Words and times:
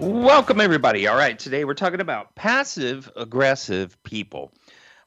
Welcome, 0.00 0.60
everybody. 0.60 1.08
All 1.08 1.16
right, 1.16 1.36
today 1.36 1.64
we're 1.64 1.74
talking 1.74 2.00
about 2.00 2.36
passive 2.36 3.10
aggressive 3.16 4.00
people. 4.04 4.52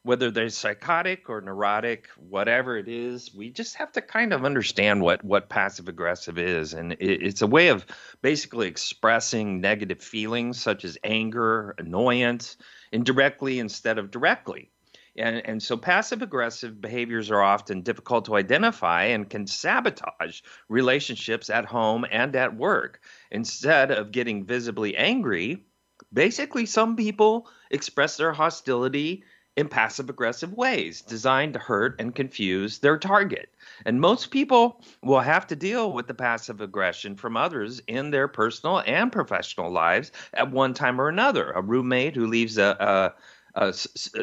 Whether 0.02 0.30
they're 0.30 0.50
psychotic 0.50 1.30
or 1.30 1.40
neurotic, 1.40 2.08
whatever 2.16 2.76
it 2.76 2.88
is, 2.88 3.34
we 3.34 3.48
just 3.48 3.76
have 3.76 3.90
to 3.92 4.02
kind 4.02 4.34
of 4.34 4.44
understand 4.44 5.00
what, 5.00 5.24
what 5.24 5.48
passive 5.48 5.88
aggressive 5.88 6.36
is. 6.36 6.74
And 6.74 6.92
it, 6.92 7.22
it's 7.22 7.40
a 7.40 7.46
way 7.46 7.68
of 7.68 7.86
basically 8.20 8.68
expressing 8.68 9.62
negative 9.62 10.02
feelings 10.02 10.60
such 10.60 10.84
as 10.84 10.98
anger, 11.02 11.74
annoyance, 11.78 12.58
indirectly 12.92 13.60
instead 13.60 13.96
of 13.96 14.10
directly. 14.10 14.68
And, 15.16 15.42
and 15.46 15.62
so 15.62 15.76
passive 15.76 16.22
aggressive 16.22 16.80
behaviors 16.80 17.30
are 17.30 17.42
often 17.42 17.82
difficult 17.82 18.24
to 18.26 18.36
identify 18.36 19.04
and 19.04 19.28
can 19.28 19.46
sabotage 19.46 20.40
relationships 20.68 21.50
at 21.50 21.66
home 21.66 22.06
and 22.10 22.34
at 22.34 22.56
work. 22.56 23.00
Instead 23.32 23.90
of 23.90 24.12
getting 24.12 24.44
visibly 24.44 24.94
angry, 24.96 25.64
basically, 26.12 26.66
some 26.66 26.94
people 26.94 27.48
express 27.70 28.16
their 28.16 28.32
hostility 28.32 29.24
in 29.56 29.68
passive 29.68 30.08
aggressive 30.08 30.52
ways 30.52 31.02
designed 31.02 31.52
to 31.52 31.58
hurt 31.58 32.00
and 32.00 32.14
confuse 32.14 32.78
their 32.78 32.98
target. 32.98 33.50
And 33.84 34.00
most 34.00 34.30
people 34.30 34.82
will 35.02 35.20
have 35.20 35.46
to 35.48 35.56
deal 35.56 35.92
with 35.92 36.06
the 36.06 36.14
passive 36.14 36.60
aggression 36.60 37.16
from 37.16 37.36
others 37.36 37.80
in 37.86 38.10
their 38.10 38.28
personal 38.28 38.82
and 38.86 39.12
professional 39.12 39.70
lives 39.70 40.12
at 40.32 40.50
one 40.50 40.72
time 40.74 41.00
or 41.00 41.08
another. 41.08 41.50
A 41.52 41.60
roommate 41.60 42.14
who 42.14 42.26
leaves 42.26 42.56
a, 42.56 43.14
a, 43.54 43.74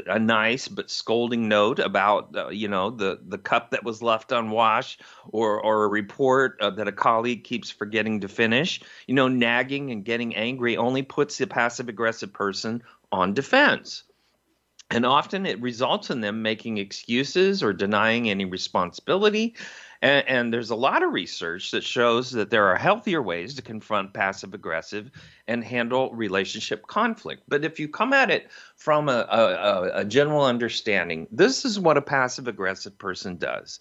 a, 0.08 0.18
nice 0.18 0.68
but 0.68 0.90
scolding 0.90 1.48
note 1.48 1.80
about 1.80 2.36
uh, 2.36 2.50
you 2.50 2.68
know 2.68 2.90
the 2.90 3.20
the 3.28 3.38
cup 3.38 3.72
that 3.72 3.84
was 3.84 4.02
left 4.02 4.32
unwashed 4.32 5.02
or 5.28 5.62
or 5.62 5.84
a 5.84 5.88
report 5.88 6.58
uh, 6.62 6.70
that 6.72 6.88
a 6.88 6.92
colleague 6.92 7.44
keeps 7.44 7.70
forgetting 7.70 8.22
to 8.22 8.28
finish. 8.28 8.82
You 9.08 9.14
know 9.16 9.28
nagging 9.28 9.92
and 9.92 10.04
getting 10.04 10.36
angry 10.36 10.78
only 10.78 11.04
puts 11.04 11.38
the 11.38 11.48
passive 11.48 11.90
aggressive 11.90 12.34
person 12.34 12.82
on 13.12 13.34
defense 13.34 14.04
and 14.92 15.06
often 15.06 15.46
it 15.46 15.62
results 15.62 16.10
in 16.10 16.22
them 16.22 16.42
making 16.42 16.78
excuses 16.78 17.62
or 17.62 17.74
denying 17.74 18.30
any 18.30 18.46
responsibility. 18.46 19.56
And, 20.02 20.28
and, 20.28 20.54
there's 20.54 20.70
a 20.70 20.76
lot 20.76 21.04
of 21.04 21.12
research 21.12 21.72
that 21.72 21.84
shows 21.84 22.32
that 22.32 22.50
there 22.50 22.68
are 22.68 22.78
healthier 22.78 23.22
ways 23.22 23.54
to 23.56 23.62
confront 23.62 24.14
passive 24.14 24.54
aggressive 24.54 25.12
and 25.48 25.64
handle 25.64 26.14
relationship 26.14 26.88
conflict. 26.88 27.44
But 27.50 27.66
if 27.66 27.80
you 27.80 27.90
come 27.90 28.14
at 28.14 28.32
it 28.32 28.50
from 28.78 29.10
a, 29.10 29.28
a, 29.30 29.92
a 29.96 30.06
general 30.06 30.46
understanding, 30.46 31.28
this 31.32 31.66
is 31.66 31.80
what 31.80 31.98
a 31.98 32.02
passive 32.02 32.48
aggressive 32.48 32.98
person 32.98 33.36
does. 33.36 33.80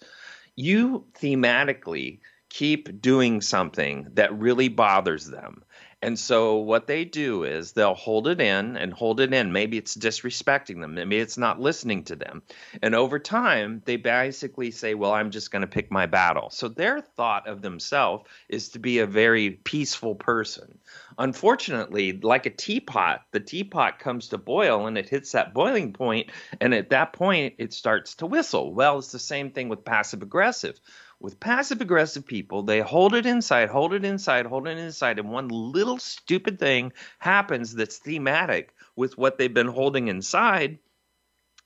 You 0.57 1.05
thematically 1.17 2.19
keep 2.49 3.01
doing 3.01 3.39
something 3.39 4.07
that 4.13 4.37
really 4.37 4.67
bothers 4.67 5.27
them 5.27 5.63
and 6.01 6.17
so 6.17 6.57
what 6.57 6.87
they 6.87 7.03
do 7.03 7.43
is 7.43 7.73
they'll 7.73 7.93
hold 7.93 8.27
it 8.27 8.39
in 8.39 8.77
and 8.77 8.93
hold 8.93 9.19
it 9.19 9.33
in. 9.33 9.51
Maybe 9.51 9.77
it's 9.77 9.97
disrespecting 9.97 10.79
them. 10.79 10.95
Maybe 10.95 11.17
it's 11.17 11.37
not 11.37 11.59
listening 11.59 12.05
to 12.05 12.15
them. 12.15 12.41
And 12.81 12.95
over 12.95 13.19
time, 13.19 13.81
they 13.83 13.97
basically 13.97 14.71
say, 14.71 14.93
Well, 14.93 15.11
I'm 15.11 15.29
just 15.29 15.51
going 15.51 15.61
to 15.61 15.67
pick 15.67 15.91
my 15.91 16.05
battle. 16.05 16.49
So 16.51 16.69
their 16.69 17.01
thought 17.01 17.47
of 17.47 17.61
themselves 17.61 18.25
is 18.47 18.69
to 18.69 18.79
be 18.79 18.99
a 18.99 19.05
very 19.05 19.49
peaceful 19.51 20.15
person. 20.15 20.77
Unfortunately, 21.17 22.13
like 22.13 22.45
a 22.45 22.49
teapot, 22.49 23.23
the 23.31 23.41
teapot 23.41 23.99
comes 23.99 24.29
to 24.29 24.37
boil 24.37 24.87
and 24.87 24.97
it 24.97 25.09
hits 25.09 25.33
that 25.33 25.53
boiling 25.53 25.91
point, 25.91 26.29
and 26.61 26.73
at 26.73 26.91
that 26.91 27.11
point, 27.11 27.55
it 27.57 27.73
starts 27.73 28.15
to 28.15 28.25
whistle. 28.25 28.73
Well, 28.73 28.99
it's 28.99 29.11
the 29.11 29.19
same 29.19 29.51
thing 29.51 29.67
with 29.67 29.83
passive 29.83 30.21
aggressive 30.21 30.79
with 31.19 31.39
passive 31.39 31.81
aggressive 31.81 32.25
people, 32.25 32.63
they 32.63 32.79
hold 32.79 33.13
it 33.13 33.25
inside, 33.25 33.69
hold 33.69 33.93
it 33.93 34.05
inside, 34.05 34.45
hold 34.45 34.67
it 34.67 34.77
inside, 34.77 35.19
and 35.19 35.29
one 35.29 35.49
little 35.49 35.97
stupid 35.97 36.59
thing 36.59 36.93
happens 37.19 37.75
that's 37.75 37.97
thematic 37.97 38.73
with 38.95 39.17
what 39.17 39.37
they've 39.37 39.53
been 39.53 39.67
holding 39.67 40.07
inside, 40.07 40.79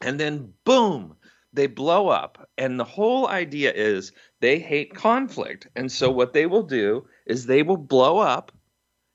and 0.01 0.19
then 0.19 0.53
boom, 0.65 1.15
they 1.53 1.67
blow 1.67 2.09
up. 2.09 2.49
And 2.57 2.79
the 2.79 2.83
whole 2.83 3.27
idea 3.27 3.71
is 3.71 4.11
they 4.39 4.59
hate 4.59 4.95
conflict. 4.95 5.67
And 5.75 5.91
so 5.91 6.09
what 6.09 6.33
they 6.33 6.45
will 6.45 6.63
do 6.63 7.07
is 7.25 7.45
they 7.45 7.63
will 7.63 7.77
blow 7.77 8.17
up 8.17 8.51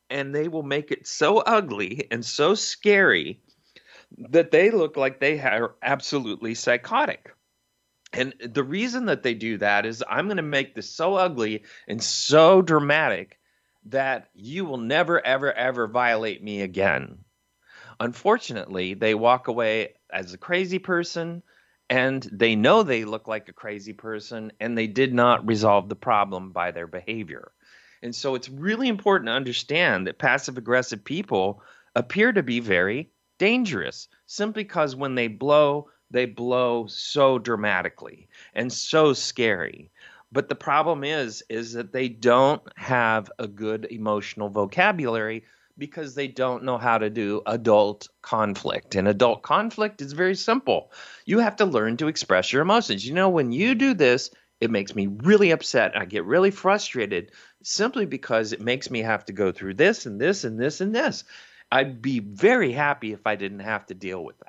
and 0.09 0.33
they 0.33 0.47
will 0.47 0.63
make 0.63 0.91
it 0.91 1.05
so 1.05 1.39
ugly 1.39 2.07
and 2.11 2.25
so 2.25 2.55
scary 2.55 3.39
that 4.17 4.51
they 4.51 4.71
look 4.71 4.97
like 4.97 5.19
they 5.19 5.39
are 5.39 5.75
absolutely 5.83 6.55
psychotic. 6.55 7.33
And 8.13 8.33
the 8.43 8.63
reason 8.63 9.05
that 9.05 9.23
they 9.23 9.33
do 9.33 9.57
that 9.59 9.85
is 9.85 10.03
I'm 10.09 10.25
going 10.25 10.37
to 10.37 10.43
make 10.43 10.73
this 10.73 10.89
so 10.89 11.15
ugly 11.15 11.63
and 11.87 12.01
so 12.01 12.61
dramatic 12.61 13.39
that 13.85 14.29
you 14.33 14.65
will 14.65 14.77
never, 14.77 15.25
ever, 15.25 15.53
ever 15.53 15.87
violate 15.87 16.43
me 16.43 16.61
again. 16.61 17.19
Unfortunately, 17.99 18.93
they 18.93 19.13
walk 19.13 19.47
away 19.47 19.95
as 20.11 20.33
a 20.33 20.37
crazy 20.37 20.79
person 20.79 21.43
and 21.89 22.23
they 22.31 22.55
know 22.55 22.83
they 22.83 23.05
look 23.05 23.27
like 23.27 23.49
a 23.49 23.53
crazy 23.53 23.93
person 23.93 24.51
and 24.59 24.77
they 24.77 24.87
did 24.87 25.13
not 25.13 25.47
resolve 25.47 25.89
the 25.89 25.95
problem 25.95 26.51
by 26.51 26.71
their 26.71 26.87
behavior. 26.87 27.51
And 28.01 28.15
so 28.15 28.35
it's 28.35 28.49
really 28.49 28.87
important 28.87 29.27
to 29.27 29.33
understand 29.33 30.07
that 30.07 30.19
passive 30.19 30.57
aggressive 30.57 31.03
people 31.03 31.61
appear 31.95 32.31
to 32.31 32.43
be 32.43 32.59
very 32.59 33.11
dangerous 33.37 34.07
simply 34.25 34.63
because 34.63 34.95
when 34.95 35.15
they 35.15 35.27
blow 35.27 35.89
they 36.11 36.25
blow 36.25 36.87
so 36.87 37.37
dramatically 37.37 38.27
and 38.53 38.71
so 38.71 39.13
scary. 39.13 39.91
But 40.31 40.49
the 40.49 40.55
problem 40.55 41.03
is 41.03 41.43
is 41.49 41.73
that 41.73 41.91
they 41.91 42.09
don't 42.09 42.61
have 42.75 43.31
a 43.39 43.47
good 43.47 43.87
emotional 43.89 44.49
vocabulary 44.49 45.43
because 45.77 46.13
they 46.13 46.27
don't 46.27 46.63
know 46.63 46.77
how 46.77 46.97
to 46.97 47.09
do 47.09 47.41
adult 47.45 48.09
conflict. 48.21 48.95
And 48.95 49.07
adult 49.07 49.43
conflict 49.43 50.01
is 50.01 50.13
very 50.13 50.35
simple. 50.35 50.91
You 51.25 51.39
have 51.39 51.55
to 51.57 51.65
learn 51.65 51.97
to 51.97 52.07
express 52.07 52.51
your 52.51 52.61
emotions. 52.61 53.07
You 53.07 53.13
know 53.13 53.29
when 53.29 53.51
you 53.51 53.75
do 53.75 53.93
this 53.93 54.29
it 54.59 54.69
makes 54.69 54.93
me 54.93 55.07
really 55.07 55.51
upset. 55.51 55.97
I 55.97 56.03
get 56.03 56.25
really 56.25 56.51
frustrated 56.51 57.31
simply 57.63 58.05
because 58.05 58.51
it 58.51 58.59
makes 58.59 58.91
me 58.91 59.01
have 59.01 59.23
to 59.25 59.33
go 59.33 59.53
through 59.53 59.75
this 59.75 60.05
and 60.05 60.19
this 60.19 60.43
and 60.43 60.59
this 60.59 60.81
and 60.81 60.93
this. 60.93 61.23
I'd 61.71 62.01
be 62.01 62.19
very 62.19 62.71
happy 62.71 63.13
if 63.13 63.25
i 63.25 63.35
didn't 63.35 63.59
have 63.59 63.85
to 63.85 63.93
deal 63.93 64.23
with 64.23 64.37
that 64.39 64.48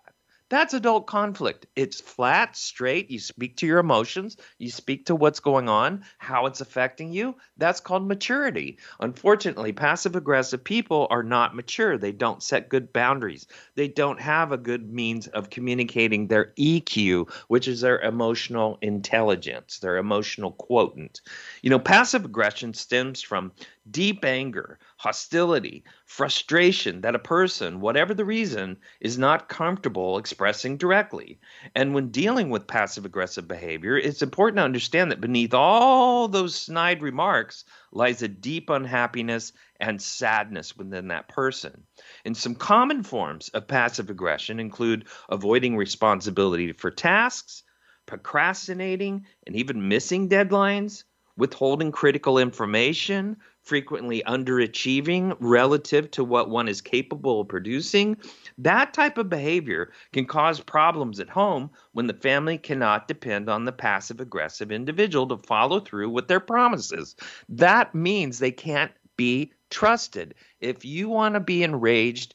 that's 0.50 0.74
adult 0.74 1.06
conflict. 1.06 1.66
It's 1.76 2.00
flat, 2.00 2.56
straight. 2.56 3.08
You 3.08 3.20
speak 3.20 3.56
to 3.58 3.66
your 3.66 3.78
emotions, 3.78 4.36
you 4.58 4.68
speak 4.70 5.06
to 5.06 5.14
what's 5.14 5.38
going 5.38 5.68
on, 5.68 6.04
how 6.18 6.46
it's 6.46 6.60
affecting 6.60 7.12
you. 7.12 7.36
That's 7.56 7.80
called 7.80 8.06
maturity. 8.06 8.78
Unfortunately, 8.98 9.72
passive 9.72 10.16
aggressive 10.16 10.64
people 10.64 11.06
are 11.08 11.22
not 11.22 11.54
mature. 11.54 11.96
They 11.96 12.10
don't 12.10 12.42
set 12.42 12.68
good 12.68 12.92
boundaries. 12.92 13.46
They 13.76 13.86
don't 13.86 14.20
have 14.20 14.50
a 14.50 14.58
good 14.58 14.92
means 14.92 15.28
of 15.28 15.50
communicating 15.50 16.26
their 16.26 16.52
EQ, 16.58 17.30
which 17.46 17.68
is 17.68 17.80
their 17.80 18.00
emotional 18.00 18.76
intelligence, 18.82 19.78
their 19.78 19.98
emotional 19.98 20.52
quotient. 20.52 21.20
You 21.62 21.70
know, 21.70 21.78
passive 21.78 22.24
aggression 22.24 22.74
stems 22.74 23.22
from 23.22 23.52
deep 23.88 24.24
anger, 24.24 24.78
hostility, 25.00 25.82
frustration 26.04 27.00
that 27.00 27.14
a 27.14 27.18
person, 27.18 27.80
whatever 27.80 28.12
the 28.12 28.24
reason, 28.26 28.76
is 29.00 29.16
not 29.16 29.48
comfortable 29.48 30.18
expressing 30.18 30.76
directly. 30.76 31.40
And 31.74 31.94
when 31.94 32.10
dealing 32.10 32.50
with 32.50 32.66
passive 32.66 33.06
aggressive 33.06 33.48
behavior, 33.48 33.96
it's 33.96 34.20
important 34.20 34.58
to 34.58 34.62
understand 34.64 35.10
that 35.10 35.22
beneath 35.22 35.54
all 35.54 36.28
those 36.28 36.54
snide 36.54 37.00
remarks 37.00 37.64
lies 37.92 38.20
a 38.20 38.28
deep 38.28 38.68
unhappiness 38.68 39.54
and 39.80 40.02
sadness 40.02 40.76
within 40.76 41.08
that 41.08 41.28
person. 41.28 41.84
And 42.26 42.36
some 42.36 42.54
common 42.54 43.02
forms 43.02 43.48
of 43.48 43.66
passive 43.66 44.10
aggression 44.10 44.60
include 44.60 45.08
avoiding 45.30 45.78
responsibility 45.78 46.72
for 46.72 46.90
tasks, 46.90 47.62
procrastinating, 48.04 49.24
and 49.46 49.56
even 49.56 49.88
missing 49.88 50.28
deadlines 50.28 51.04
withholding 51.40 51.90
critical 51.90 52.36
information, 52.36 53.34
frequently 53.62 54.22
underachieving 54.26 55.36
relative 55.40 56.10
to 56.12 56.24
what 56.24 56.50
one 56.50 56.68
is 56.68 56.80
capable 56.80 57.40
of 57.42 57.48
producing. 57.48 58.16
That 58.58 58.94
type 58.94 59.18
of 59.18 59.28
behavior 59.28 59.92
can 60.12 60.26
cause 60.26 60.60
problems 60.60 61.20
at 61.20 61.28
home 61.28 61.70
when 61.92 62.06
the 62.06 62.14
family 62.14 62.58
cannot 62.58 63.08
depend 63.08 63.48
on 63.48 63.64
the 63.64 63.72
passive 63.72 64.20
aggressive 64.20 64.72
individual 64.72 65.26
to 65.28 65.46
follow 65.46 65.80
through 65.80 66.10
with 66.10 66.28
their 66.28 66.40
promises. 66.40 67.16
That 67.48 67.94
means 67.94 68.38
they 68.38 68.52
can't 68.52 68.92
be 69.16 69.52
trusted. 69.68 70.34
If 70.60 70.84
you 70.84 71.08
want 71.08 71.34
to 71.34 71.40
be 71.40 71.62
enraged 71.62 72.34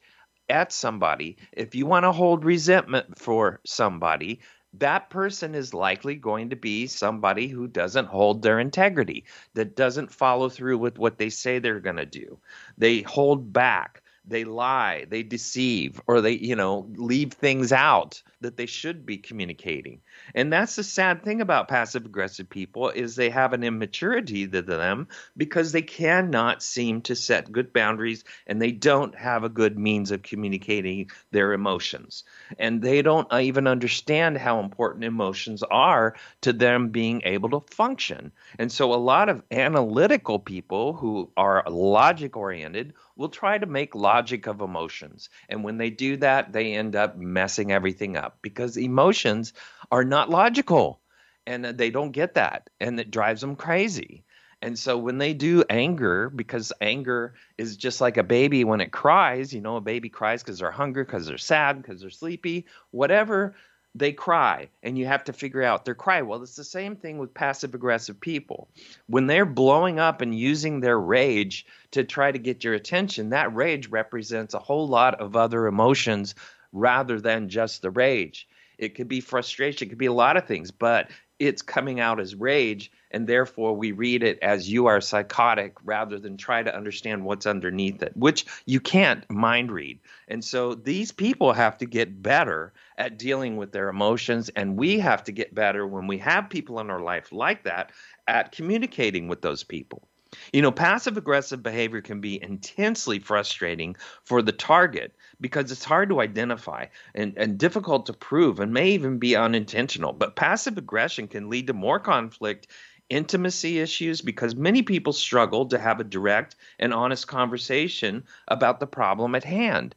at 0.50 0.71
somebody, 0.71 1.38
if 1.51 1.74
you 1.74 1.86
want 1.86 2.04
to 2.04 2.12
hold 2.12 2.45
resentment 2.45 3.18
for 3.18 3.60
somebody, 3.66 4.42
that 4.80 5.10
person 5.10 5.56
is 5.56 5.74
likely 5.74 6.16
going 6.16 6.50
to 6.50 6.56
be 6.56 6.88
somebody 6.88 7.48
who 7.48 7.68
doesn't 7.68 8.07
hold 8.07 8.42
their 8.42 8.60
integrity, 8.60 9.25
that 9.54 9.75
doesn't 9.75 10.12
follow 10.12 10.50
through 10.50 10.77
with 10.77 10.98
what 10.98 11.18
they 11.18 11.30
say 11.30 11.60
they're 11.60 11.80
going 11.80 11.95
to 11.95 12.06
do. 12.06 12.38
They 12.77 13.01
hold 13.01 13.51
back 13.51 14.01
they 14.27 14.44
lie, 14.44 15.06
they 15.10 15.24
deceive, 15.24 16.01
or 16.07 16.22
they, 16.22 16.31
you 16.31 16.56
know, 16.56 16.88
leave 16.95 17.33
things 17.33 17.72
out 17.72 18.22
that 18.45 18.57
they 18.57 18.68
should 18.68 19.06
be 19.06 19.18
communicating. 19.18 20.01
And 20.36 20.53
that's 20.53 20.75
the 20.75 20.83
sad 20.83 21.24
thing 21.24 21.42
about 21.42 21.68
passive 21.68 22.06
aggressive 22.06 22.50
people 22.50 22.89
is 22.89 23.15
they 23.15 23.31
have 23.31 23.53
an 23.53 23.63
immaturity 23.63 24.47
to 24.47 24.62
them 24.62 25.07
because 25.36 25.71
they 25.71 25.81
cannot 25.81 26.62
seem 26.62 27.01
to 27.01 27.15
set 27.15 27.51
good 27.51 27.74
boundaries 27.74 28.24
and 28.45 28.62
they 28.62 28.71
don't 28.71 29.15
have 29.15 29.44
a 29.44 29.50
good 29.50 29.77
means 29.77 30.12
of 30.12 30.21
communicating 30.21 31.09
their 31.31 31.53
emotions. 31.53 32.24
And 32.59 32.81
they 32.81 33.01
don't 33.01 33.31
even 33.33 33.68
understand 33.68 34.38
how 34.38 34.59
important 34.59 35.03
emotions 35.03 35.63
are 35.63 36.15
to 36.42 36.53
them 36.53 36.89
being 36.89 37.24
able 37.25 37.50
to 37.50 37.75
function. 37.75 38.31
And 38.59 38.71
so 38.71 38.94
a 38.94 38.95
lot 38.95 39.30
of 39.30 39.42
analytical 39.51 40.38
people 40.39 40.94
who 40.94 41.31
are 41.36 41.63
logic 41.68 42.38
oriented 42.38 42.94
will 43.15 43.30
try 43.30 43.57
to 43.57 43.65
make 43.65 43.95
logic 43.95 44.45
of 44.47 44.62
emotions. 44.62 45.30
And 45.50 45.63
when 45.63 45.77
they 45.77 45.89
do 45.89 46.18
that, 46.18 46.53
they 46.53 46.74
end 46.74 46.95
up 46.95 47.18
messing 47.18 47.71
everything 47.71 48.18
up 48.18 48.35
because 48.42 48.78
emotions 48.78 49.54
are 49.92 50.04
not 50.04 50.30
logical 50.30 51.00
and 51.48 51.66
they 51.66 51.90
don't 51.90 52.12
get 52.12 52.36
that. 52.36 52.70
And 52.80 53.00
it 53.00 53.12
drives 53.12 53.42
them 53.42 53.56
crazy. 53.56 54.24
And 54.62 54.80
so 54.80 54.98
when 54.98 55.18
they 55.18 55.34
do 55.34 55.64
anger, 55.70 56.30
because 56.30 56.74
anger 56.82 57.36
is 57.58 57.78
just 57.78 58.02
like 58.02 58.18
a 58.18 58.24
baby 58.24 58.64
when 58.64 58.82
it 58.82 58.92
cries, 58.92 59.54
you 59.54 59.62
know, 59.62 59.76
a 59.76 59.82
baby 59.82 60.10
cries 60.10 60.42
because 60.42 60.60
they're 60.60 60.72
hungry, 60.72 61.04
because 61.04 61.28
they're 61.28 61.38
sad, 61.38 61.82
because 61.82 62.02
they're 62.02 62.10
sleepy, 62.10 62.66
whatever 62.92 63.56
they 63.96 64.12
cry 64.12 64.68
and 64.84 64.98
you 64.98 65.06
have 65.06 65.24
to 65.24 65.34
figure 65.34 65.64
out 65.64 65.86
their 65.86 65.96
cry. 65.96 66.22
Well, 66.22 66.44
it's 66.44 66.58
the 66.58 66.66
same 66.66 66.98
thing 66.98 67.18
with 67.18 67.34
passive 67.34 67.74
aggressive 67.74 68.20
people. 68.20 68.68
When 69.08 69.26
they're 69.26 69.46
blowing 69.46 70.00
up 70.00 70.22
and 70.22 70.38
using 70.38 70.81
their 70.81 71.00
rage 71.00 71.66
to 71.92 72.04
try 72.04 72.31
to 72.31 72.38
get 72.38 72.64
your 72.64 72.74
attention, 72.74 73.30
that 73.30 73.56
rage 73.56 73.88
represents 73.88 74.54
a 74.54 74.60
whole 74.60 74.88
lot 74.88 75.22
of 75.22 75.38
other 75.38 75.66
emotions 75.66 76.36
rather 76.75 77.19
than 77.19 77.50
just 77.50 77.81
the 77.81 77.89
rage. 77.89 78.48
It 78.77 78.95
could 78.95 79.07
be 79.07 79.22
frustration, 79.22 79.88
it 79.88 79.89
could 79.89 79.98
be 79.98 80.06
a 80.06 80.13
lot 80.13 80.38
of 80.38 80.45
things, 80.45 80.69
but 80.69 81.10
it's 81.39 81.62
coming 81.62 82.00
out 82.00 82.19
as 82.19 82.36
rage 82.36 82.92
and 83.16 83.27
therefore 83.27 83.74
we 83.74 83.94
read 83.94 84.24
it 84.24 84.38
as 84.42 84.69
you 84.69 84.88
are 84.88 85.00
psychotic 85.00 85.74
rather 85.86 86.19
than 86.19 86.36
try 86.36 86.62
to 86.62 86.75
understand 86.75 87.24
what's 87.24 87.45
underneath 87.45 88.04
it, 88.04 88.12
which 88.18 88.45
you 88.66 88.81
can't 88.81 89.30
mind 89.30 89.72
read. 89.72 90.00
And 90.27 90.44
so 90.44 90.75
these 90.75 91.13
people 91.13 91.54
have 91.54 91.77
to 91.77 91.86
get 91.86 92.22
better 92.22 92.74
at 92.98 93.18
dealing 93.18 93.56
with 93.56 93.71
their 93.71 93.88
emotions, 93.88 94.50
and 94.50 94.75
we 94.75 95.00
have 95.00 95.24
to 95.24 95.31
get 95.31 95.56
better 95.56 95.88
when 95.88 96.07
we 96.07 96.18
have 96.18 96.50
people 96.50 96.80
in 96.81 96.89
our 96.89 97.00
life 97.00 97.31
like 97.31 97.63
that 97.63 97.94
at 98.28 98.51
communicating 98.51 99.30
with 99.30 99.42
those 99.42 99.63
people. 99.63 100.07
You 100.51 100.62
know, 100.62 100.71
passive 100.71 101.16
aggressive 101.16 101.63
behavior 101.63 102.01
can 102.01 102.19
be 102.19 102.44
intensely 102.44 103.19
frustrating 103.19 103.95
for 104.25 104.42
the 104.42 104.51
target 104.51 105.16
because 105.40 105.72
it's 105.72 105.84
hard 105.84 106.10
to 106.10 106.22
identify 106.22 106.86
and, 107.14 107.34
and 107.38 107.58
difficult 107.58 108.06
to 108.06 108.14
prove 108.14 108.60
and 108.60 108.74
may 108.74 108.92
even 108.92 109.20
be 109.20 109.36
unintentional. 109.36 110.14
But 110.14 110.36
passive 110.36 110.78
aggression 110.78 111.28
can 111.28 111.50
lead 111.50 111.68
to 111.68 111.74
more 111.74 112.00
conflict 112.00 112.68
intimacy 113.10 113.80
issues 113.80 114.22
because 114.22 114.56
many 114.56 114.82
people 114.82 115.14
struggle 115.14 115.68
to 115.68 115.78
have 115.78 116.00
a 116.00 116.04
direct 116.04 116.56
and 116.80 116.94
honest 116.94 117.28
conversation 117.28 118.24
about 118.48 118.80
the 118.80 118.88
problem 118.88 119.36
at 119.36 119.44
hand. 119.44 119.96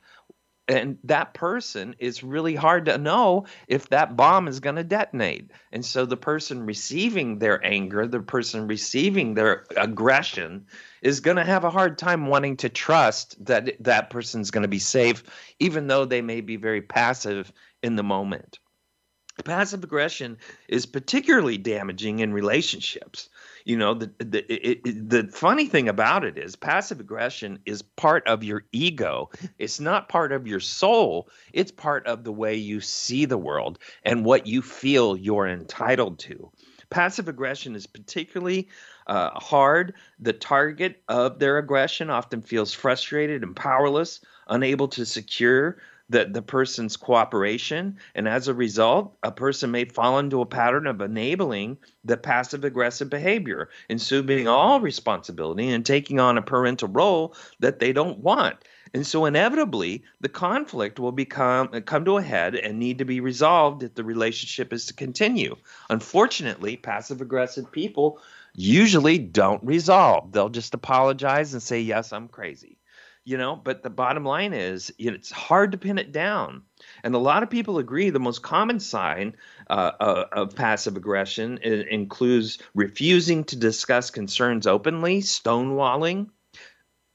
And 0.69 0.99
that 1.05 1.33
person 1.33 1.97
is 1.99 2.23
really 2.23 2.55
hard 2.55 2.85
to 2.85 2.99
know 2.99 3.47
if 3.69 3.89
that 3.89 4.19
bomb 4.19 4.47
is 4.49 4.61
going 4.61 4.77
to 4.77 4.85
detonate. 4.85 5.51
And 5.73 5.83
so 5.83 6.05
the 6.05 6.17
person 6.17 6.67
receiving 6.67 7.39
their 7.39 7.65
anger, 7.65 8.07
the 8.07 8.21
person 8.21 8.67
receiving 8.67 9.33
their 9.33 9.65
aggression, 9.79 10.67
is 11.01 11.21
going 11.21 11.39
to 11.39 11.45
have 11.45 11.65
a 11.65 11.71
hard 11.71 11.97
time 11.97 12.27
wanting 12.27 12.59
to 12.59 12.69
trust 12.69 13.43
that 13.47 13.83
that 13.83 14.11
person's 14.11 14.51
going 14.51 14.63
to 14.63 14.69
be 14.69 14.79
safe, 14.79 15.23
even 15.59 15.87
though 15.87 16.05
they 16.05 16.21
may 16.21 16.43
be 16.43 16.57
very 16.57 16.83
passive 16.83 17.51
in 17.83 17.97
the 17.97 18.03
moment. 18.03 18.59
Passive 19.45 19.85
aggression 19.85 20.37
is 20.69 20.85
particularly 20.85 21.57
damaging 21.57 22.19
in 22.19 22.35
relationships. 22.35 23.31
You 23.69 23.77
know, 23.77 23.93
the 23.93 24.11
the 24.17 24.51
it, 24.51 24.81
it, 24.83 25.11
the 25.11 25.25
funny 25.25 25.67
thing 25.67 25.91
about 25.91 26.25
it 26.25 26.39
is 26.39 26.57
passive 26.57 27.01
aggression 27.01 27.59
is 27.67 27.83
part 27.83 28.27
of 28.27 28.43
your 28.43 28.65
ego. 28.73 29.29
It's 29.59 29.79
not 29.79 30.09
part 30.09 30.33
of 30.33 30.47
your 30.47 30.59
soul. 30.59 31.29
It's 31.53 31.71
part 31.71 32.07
of 32.07 32.25
the 32.25 32.33
way 32.33 32.55
you 32.55 32.81
see 32.81 33.27
the 33.27 33.37
world 33.37 33.79
and 34.05 34.25
what 34.25 34.47
you 34.47 34.63
feel 34.63 35.19
you're 35.19 35.47
entitled 35.47 36.19
to. 36.21 36.51
Passive 36.89 37.29
aggression 37.29 37.77
is 37.77 37.87
particularly 37.87 38.69
uh, 39.07 39.39
hard. 39.39 39.93
The 40.19 40.33
target 40.33 41.03
of 41.07 41.39
their 41.39 41.59
aggression 41.59 42.09
often 42.09 42.41
feels 42.41 42.73
frustrated 42.73 43.43
and 43.43 43.55
powerless, 43.55 44.21
unable 44.49 44.89
to 44.89 45.05
secure 45.05 45.77
the, 46.09 46.25
the 46.25 46.43
person's 46.43 46.97
cooperation. 46.97 47.99
And 48.15 48.29
as 48.29 48.49
a 48.49 48.55
result, 48.55 49.17
a 49.23 49.31
person 49.31 49.71
may 49.71 49.85
fall 49.85 50.19
into 50.19 50.41
a 50.41 50.47
pattern 50.47 50.87
of 50.87 51.01
enabling 51.01 51.79
the 52.05 52.17
passive 52.17 52.65
aggressive 52.65 53.11
behavior, 53.11 53.69
assuming 53.91 54.49
all 54.49 54.81
responsibility 54.81 55.69
and 55.69 55.85
taking 55.85 56.19
on 56.19 56.39
a 56.39 56.43
parental 56.43 56.89
role 56.89 57.35
that 57.61 57.79
they 57.79 57.93
don't 57.93 58.19
want. 58.21 58.57
And 58.95 59.07
so 59.07 59.27
inevitably, 59.27 60.03
the 60.21 60.31
conflict 60.31 60.99
will 60.99 61.13
become 61.13 61.69
come 61.83 62.07
to 62.07 62.17
a 62.17 62.23
head 62.23 62.55
and 62.55 62.79
need 62.79 62.99
to 62.99 63.05
be 63.05 63.21
resolved 63.21 63.83
if 63.83 63.95
the 63.95 64.05
relationship 64.05 64.73
is 64.73 64.87
to 64.87 64.95
continue. 64.95 65.57
Unfortunately, 65.91 66.77
passive 66.77 67.21
aggressive 67.21 67.71
people 67.71 68.21
usually 68.55 69.19
don't 69.19 69.63
resolve. 69.63 70.33
They'll 70.33 70.49
just 70.49 70.73
apologize 70.73 71.53
and 71.53 71.63
say, 71.63 71.81
"Yes, 71.81 72.15
I'm 72.15 72.29
crazy." 72.29 72.78
You 73.25 73.37
know 73.37 73.57
but 73.57 73.83
the 73.83 73.91
bottom 73.91 74.25
line 74.25 74.53
is 74.53 74.93
it's 74.99 75.31
hard 75.31 75.73
to 75.73 75.79
pin 75.79 75.99
it 75.99 76.13
down. 76.13 76.63
And 77.03 77.15
a 77.15 77.19
lot 77.19 77.43
of 77.43 77.51
people 77.51 77.79
agree 77.79 78.11
the 78.11 78.21
most 78.21 78.43
common 78.43 78.81
sign 78.81 79.37
uh, 79.69 79.93
uh, 80.01 80.25
of 80.33 80.55
passive 80.55 80.97
aggression 80.97 81.59
includes 81.59 82.59
refusing 82.75 83.45
to 83.45 83.57
discuss 83.57 84.11
concerns 84.11 84.67
openly 84.67 85.21
stonewalling 85.21 86.29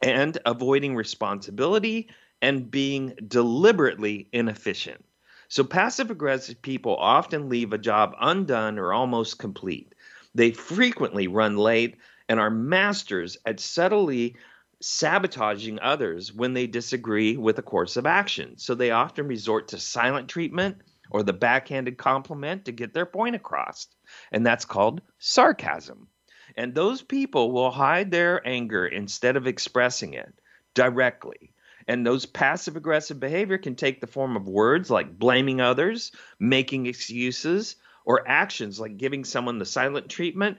and 0.01 0.37
avoiding 0.45 0.95
responsibility 0.95 2.09
and 2.41 2.69
being 2.69 3.15
deliberately 3.27 4.27
inefficient. 4.33 5.03
So 5.47 5.63
passive 5.63 6.11
aggressive 6.11 6.61
people 6.61 6.95
often 6.97 7.47
leave 7.47 7.73
a 7.73 7.77
job 7.77 8.15
undone 8.19 8.79
or 8.79 8.91
almost 8.91 9.39
complete. 9.39 9.95
They 10.35 10.51
frequently 10.51 11.27
run 11.27 11.57
late 11.57 11.97
and 12.27 12.39
are 12.39 12.49
masters 12.49 13.37
at 13.45 13.59
subtly 13.59 14.35
sabotaging 14.83 15.79
others 15.79 16.33
when 16.33 16.53
they 16.53 16.67
disagree 16.67 17.37
with 17.37 17.57
a 17.57 17.61
course 17.61 17.95
of 17.95 18.05
action. 18.05 18.57
So 18.57 18.75
they 18.75 18.91
often 18.91 19.27
resort 19.27 19.69
to 19.69 19.79
silent 19.79 20.27
treatment 20.27 20.81
or 21.09 21.23
the 21.23 21.31
backhanded 21.31 21.97
compliment 21.97 22.65
to 22.65 22.73
get 22.73 22.93
their 22.93 23.05
point 23.05 23.35
across. 23.35 23.87
And 24.33 24.45
that's 24.45 24.65
called 24.65 25.01
sarcasm. 25.19 26.09
And 26.57 26.75
those 26.75 27.01
people 27.01 27.53
will 27.53 27.71
hide 27.71 28.11
their 28.11 28.45
anger 28.45 28.85
instead 28.85 29.37
of 29.37 29.47
expressing 29.47 30.15
it 30.15 30.33
directly. 30.73 31.53
And 31.87 32.05
those 32.05 32.25
passive 32.25 32.75
aggressive 32.75 33.21
behavior 33.21 33.57
can 33.57 33.75
take 33.75 34.01
the 34.01 34.07
form 34.07 34.35
of 34.35 34.49
words 34.49 34.89
like 34.89 35.17
blaming 35.17 35.61
others, 35.61 36.11
making 36.39 36.87
excuses, 36.87 37.77
or 38.05 38.27
actions 38.27 38.79
like 38.79 38.97
giving 38.97 39.23
someone 39.23 39.59
the 39.59 39.65
silent 39.65 40.09
treatment, 40.09 40.57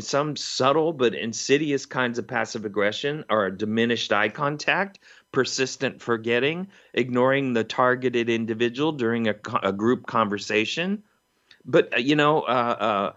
some 0.00 0.36
subtle 0.36 0.92
but 0.92 1.14
insidious 1.14 1.86
kinds 1.86 2.18
of 2.18 2.26
passive 2.26 2.64
aggression 2.64 3.24
are 3.28 3.50
diminished 3.50 4.12
eye 4.12 4.28
contact, 4.28 4.98
persistent 5.32 6.00
forgetting, 6.00 6.68
ignoring 6.94 7.52
the 7.52 7.64
targeted 7.64 8.30
individual 8.30 8.92
during 8.92 9.28
a, 9.28 9.34
a 9.62 9.72
group 9.72 10.06
conversation. 10.06 11.02
But, 11.64 11.92
uh, 11.94 11.98
you 11.98 12.16
know, 12.16 12.42
uh, 12.42 12.76
uh, 12.80 13.12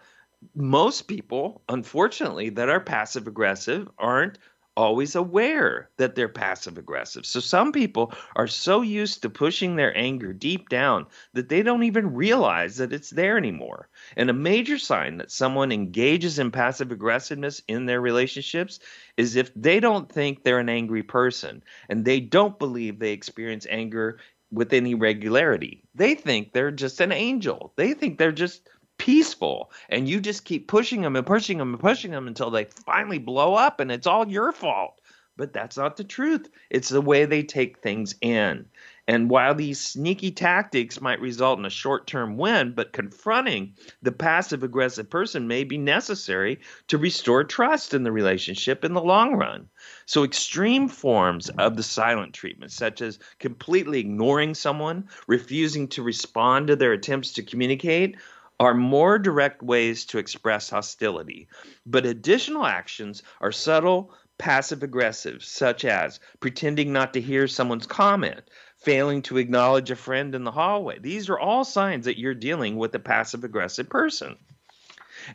most 0.55 1.03
people, 1.03 1.61
unfortunately, 1.69 2.49
that 2.49 2.69
are 2.69 2.79
passive 2.79 3.27
aggressive 3.27 3.87
aren't 3.97 4.39
always 4.77 5.15
aware 5.15 5.89
that 5.97 6.15
they're 6.15 6.29
passive 6.29 6.77
aggressive. 6.77 7.25
So 7.25 7.39
some 7.39 7.71
people 7.71 8.13
are 8.35 8.47
so 8.47 8.81
used 8.81 9.21
to 9.21 9.29
pushing 9.29 9.75
their 9.75 9.95
anger 9.97 10.33
deep 10.33 10.69
down 10.69 11.05
that 11.33 11.49
they 11.49 11.61
don't 11.61 11.83
even 11.83 12.13
realize 12.13 12.77
that 12.77 12.93
it's 12.93 13.09
there 13.09 13.37
anymore. 13.37 13.89
And 14.15 14.29
a 14.29 14.33
major 14.33 14.77
sign 14.77 15.17
that 15.17 15.31
someone 15.31 15.71
engages 15.71 16.39
in 16.39 16.51
passive 16.51 16.91
aggressiveness 16.91 17.61
in 17.67 17.85
their 17.85 18.01
relationships 18.01 18.79
is 19.17 19.35
if 19.35 19.53
they 19.55 19.79
don't 19.79 20.11
think 20.11 20.43
they're 20.43 20.59
an 20.59 20.69
angry 20.69 21.03
person 21.03 21.63
and 21.89 22.05
they 22.05 22.19
don't 22.19 22.57
believe 22.57 22.99
they 22.99 23.11
experience 23.11 23.67
anger 23.69 24.19
with 24.51 24.73
any 24.73 24.95
regularity. 24.95 25.83
They 25.95 26.15
think 26.15 26.51
they're 26.51 26.71
just 26.71 26.99
an 26.99 27.11
angel. 27.11 27.73
They 27.77 27.93
think 27.93 28.17
they're 28.17 28.31
just 28.31 28.67
peaceful 29.01 29.71
and 29.89 30.07
you 30.07 30.19
just 30.19 30.45
keep 30.45 30.67
pushing 30.67 31.01
them 31.01 31.15
and 31.15 31.25
pushing 31.25 31.57
them 31.57 31.73
and 31.73 31.81
pushing 31.81 32.11
them 32.11 32.27
until 32.27 32.51
they 32.51 32.65
finally 32.65 33.17
blow 33.17 33.55
up 33.55 33.79
and 33.79 33.91
it's 33.91 34.05
all 34.05 34.27
your 34.27 34.51
fault 34.51 35.01
but 35.37 35.53
that's 35.53 35.77
not 35.77 35.97
the 35.97 36.03
truth. 36.03 36.51
It's 36.69 36.89
the 36.89 37.01
way 37.01 37.25
they 37.25 37.41
take 37.41 37.79
things 37.79 38.13
in. 38.21 38.65
And 39.07 39.29
while 39.29 39.55
these 39.55 39.79
sneaky 39.79 40.29
tactics 40.29 41.01
might 41.01 41.19
result 41.19 41.57
in 41.57 41.65
a 41.65 41.69
short 41.71 42.05
term 42.05 42.37
win, 42.37 42.73
but 42.75 42.93
confronting 42.93 43.73
the 44.03 44.11
passive 44.11 44.61
aggressive 44.61 45.09
person 45.09 45.47
may 45.47 45.63
be 45.63 45.79
necessary 45.79 46.59
to 46.87 46.97
restore 46.99 47.43
trust 47.43 47.95
in 47.95 48.03
the 48.03 48.11
relationship 48.11 48.85
in 48.85 48.93
the 48.93 49.01
long 49.01 49.33
run. 49.33 49.67
So, 50.05 50.23
extreme 50.23 50.87
forms 50.87 51.49
of 51.49 51.75
the 51.75 51.83
silent 51.83 52.33
treatment, 52.33 52.71
such 52.71 53.01
as 53.01 53.17
completely 53.39 53.99
ignoring 53.99 54.53
someone, 54.53 55.09
refusing 55.25 55.87
to 55.89 56.03
respond 56.03 56.67
to 56.67 56.75
their 56.75 56.93
attempts 56.93 57.33
to 57.33 57.43
communicate, 57.43 58.15
are 58.61 58.75
more 58.75 59.17
direct 59.17 59.63
ways 59.63 60.05
to 60.05 60.19
express 60.19 60.69
hostility. 60.69 61.47
But 61.83 62.05
additional 62.05 62.63
actions 62.63 63.23
are 63.39 63.51
subtle, 63.51 64.13
passive 64.37 64.83
aggressive, 64.83 65.43
such 65.43 65.83
as 65.83 66.19
pretending 66.39 66.93
not 66.93 67.11
to 67.13 67.21
hear 67.21 67.47
someone's 67.47 67.87
comment, 67.87 68.41
failing 68.77 69.23
to 69.23 69.39
acknowledge 69.39 69.89
a 69.89 69.95
friend 69.95 70.35
in 70.35 70.43
the 70.43 70.51
hallway. 70.51 70.99
These 70.99 71.27
are 71.27 71.39
all 71.39 71.63
signs 71.63 72.05
that 72.05 72.19
you're 72.19 72.35
dealing 72.35 72.75
with 72.75 72.93
a 72.93 72.99
passive 72.99 73.43
aggressive 73.43 73.89
person. 73.89 74.37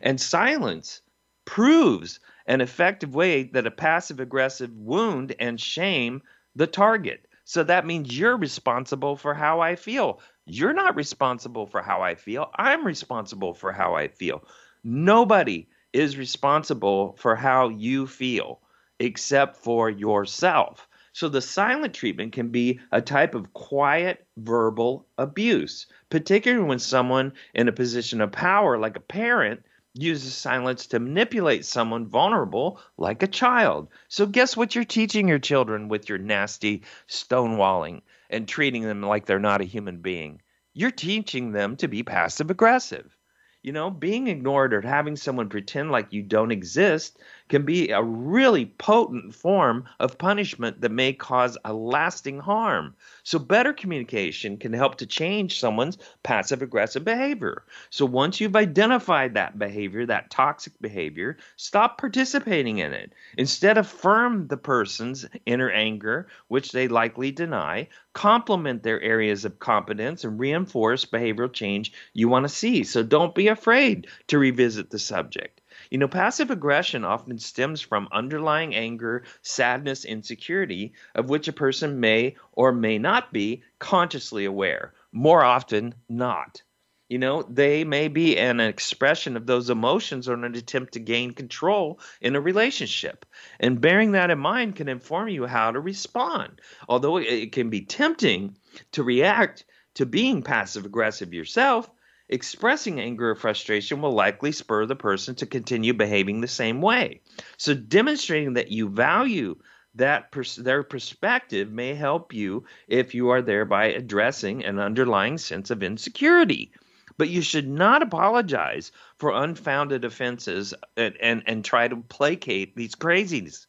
And 0.01 0.21
silence 0.21 1.01
proves 1.43 2.21
an 2.45 2.61
effective 2.61 3.13
way 3.13 3.43
that 3.43 3.67
a 3.67 3.71
passive 3.71 4.21
aggressive 4.21 4.71
wound 4.73 5.35
and 5.37 5.59
shame 5.59 6.21
the 6.55 6.67
target. 6.67 7.27
So 7.43 7.61
that 7.65 7.85
means 7.85 8.17
you're 8.17 8.37
responsible 8.37 9.17
for 9.17 9.33
how 9.33 9.59
I 9.59 9.75
feel. 9.75 10.21
You're 10.49 10.71
not 10.71 10.95
responsible 10.95 11.65
for 11.65 11.81
how 11.81 12.01
I 12.01 12.15
feel. 12.15 12.49
I'm 12.55 12.85
responsible 12.87 13.53
for 13.53 13.73
how 13.73 13.95
I 13.95 14.07
feel. 14.07 14.45
Nobody 14.81 15.67
is 15.91 16.17
responsible 16.17 17.17
for 17.19 17.35
how 17.35 17.67
you 17.67 18.07
feel 18.07 18.61
except 18.97 19.57
for 19.57 19.89
yourself. 19.89 20.87
So 21.11 21.27
the 21.27 21.41
silent 21.41 21.93
treatment 21.93 22.31
can 22.31 22.47
be 22.47 22.79
a 22.93 23.01
type 23.01 23.35
of 23.35 23.51
quiet 23.51 24.25
verbal 24.37 25.05
abuse, 25.17 25.85
particularly 26.09 26.63
when 26.63 26.79
someone 26.79 27.33
in 27.53 27.67
a 27.67 27.73
position 27.73 28.21
of 28.21 28.31
power, 28.31 28.77
like 28.77 28.95
a 28.95 29.01
parent, 29.01 29.65
uses 29.95 30.33
silence 30.33 30.87
to 30.87 30.99
manipulate 30.99 31.65
someone 31.65 32.07
vulnerable, 32.07 32.79
like 32.97 33.21
a 33.21 33.27
child. 33.27 33.89
So, 34.07 34.25
guess 34.25 34.55
what 34.55 34.75
you're 34.75 34.85
teaching 34.85 35.27
your 35.27 35.39
children 35.39 35.89
with 35.89 36.07
your 36.07 36.19
nasty 36.19 36.83
stonewalling 37.09 38.01
and 38.29 38.47
treating 38.47 38.83
them 38.83 39.01
like 39.01 39.25
they're 39.25 39.39
not 39.39 39.61
a 39.61 39.65
human 39.65 39.99
being? 40.01 40.41
You're 40.73 40.91
teaching 40.91 41.51
them 41.51 41.75
to 41.77 41.87
be 41.87 42.03
passive 42.03 42.51
aggressive. 42.51 43.17
You 43.63 43.73
know, 43.73 43.89
being 43.89 44.27
ignored 44.27 44.73
or 44.73 44.81
having 44.81 45.15
someone 45.15 45.49
pretend 45.49 45.91
like 45.91 46.13
you 46.13 46.23
don't 46.23 46.51
exist 46.51 47.19
can 47.49 47.63
be 47.63 47.89
a 47.89 48.01
really 48.03 48.65
potent 48.65 49.33
form 49.33 49.85
of 49.99 50.17
punishment 50.17 50.81
that 50.81 50.91
may 50.91 51.13
cause 51.13 51.57
a 51.63 51.73
lasting 51.73 52.39
harm. 52.39 52.95
So, 53.23 53.39
better 53.39 53.73
communication 53.73 54.57
can 54.57 54.73
help 54.73 54.95
to 54.97 55.05
change 55.05 55.59
someone's 55.59 55.97
passive 56.23 56.61
aggressive 56.61 57.05
behavior. 57.05 57.63
So, 57.89 58.05
once 58.05 58.39
you've 58.39 58.55
identified 58.55 59.33
that 59.33 59.57
behavior, 59.57 60.05
that 60.05 60.29
toxic 60.29 60.73
behavior, 60.81 61.37
stop 61.55 61.97
participating 61.97 62.79
in 62.79 62.93
it. 62.93 63.13
Instead, 63.37 63.77
affirm 63.77 64.47
the 64.47 64.57
person's 64.57 65.25
inner 65.45 65.69
anger, 65.69 66.27
which 66.47 66.71
they 66.71 66.87
likely 66.87 67.31
deny, 67.31 67.87
complement 68.13 68.83
their 68.83 69.01
areas 69.01 69.45
of 69.45 69.59
competence, 69.59 70.23
and 70.23 70.39
reinforce 70.39 71.05
behavioral 71.05 71.51
change 71.51 71.93
you 72.13 72.27
want 72.27 72.43
to 72.43 72.49
see. 72.49 72.83
So, 72.83 73.03
don't 73.03 73.35
be 73.35 73.47
afraid 73.47 74.07
to 74.27 74.37
revisit 74.37 74.89
the 74.89 74.99
subject. 74.99 75.56
You 75.89 75.97
know, 75.97 76.07
passive 76.07 76.51
aggression 76.51 77.05
often 77.05 77.39
stems 77.39 77.81
from 77.81 78.09
underlying 78.11 78.75
anger, 78.75 79.23
sadness, 79.41 80.03
insecurity, 80.05 80.93
of 81.15 81.29
which 81.29 81.47
a 81.47 81.53
person 81.53 81.99
may 81.99 82.35
or 82.51 82.71
may 82.71 82.97
not 82.97 83.31
be 83.31 83.63
consciously 83.79 84.45
aware. 84.45 84.93
More 85.11 85.43
often, 85.43 85.95
not. 86.09 86.61
You 87.09 87.19
know, 87.19 87.43
they 87.43 87.85
may 87.85 88.09
be 88.09 88.37
an 88.37 88.59
expression 88.59 89.37
of 89.37 89.45
those 89.45 89.69
emotions 89.69 90.27
or 90.27 90.33
an 90.33 90.43
attempt 90.43 90.93
to 90.93 90.99
gain 90.99 91.31
control 91.31 92.01
in 92.19 92.35
a 92.35 92.41
relationship. 92.41 93.25
And 93.61 93.79
bearing 93.79 94.11
that 94.11 94.29
in 94.29 94.39
mind 94.39 94.75
can 94.75 94.89
inform 94.89 95.29
you 95.29 95.45
how 95.45 95.71
to 95.71 95.79
respond. 95.79 96.59
Although 96.89 97.17
it 97.17 97.53
can 97.53 97.69
be 97.69 97.85
tempting 97.85 98.57
to 98.91 99.03
react 99.03 99.63
to 99.93 100.05
being 100.05 100.43
passive 100.43 100.85
aggressive 100.85 101.33
yourself, 101.33 101.89
expressing 102.29 102.99
anger 102.99 103.31
or 103.31 103.35
frustration 103.35 104.01
will 104.01 104.13
likely 104.13 104.51
spur 104.51 104.85
the 104.85 104.95
person 104.95 105.35
to 105.35 105.45
continue 105.45 105.93
behaving 105.93 106.41
the 106.41 106.47
same 106.47 106.81
way. 106.81 107.21
So, 107.57 107.73
demonstrating 107.73 108.53
that 108.53 108.71
you 108.71 108.89
value 108.89 109.55
that 109.95 110.31
pers- 110.31 110.55
their 110.55 110.83
perspective 110.83 111.71
may 111.71 111.93
help 111.95 112.33
you 112.33 112.65
if 112.87 113.15
you 113.15 113.29
are 113.29 113.41
thereby 113.41 113.85
addressing 113.85 114.63
an 114.63 114.79
underlying 114.79 115.37
sense 115.37 115.71
of 115.71 115.83
insecurity. 115.83 116.71
But 117.17 117.29
you 117.29 117.41
should 117.41 117.67
not 117.67 118.03
apologize 118.03 118.91
for 119.17 119.31
unfounded 119.31 120.05
offenses 120.05 120.73
and, 120.95 121.17
and, 121.19 121.43
and 121.47 121.65
try 121.65 121.87
to 121.87 121.97
placate 121.97 122.75
these 122.75 122.93
crazies. 122.93 123.65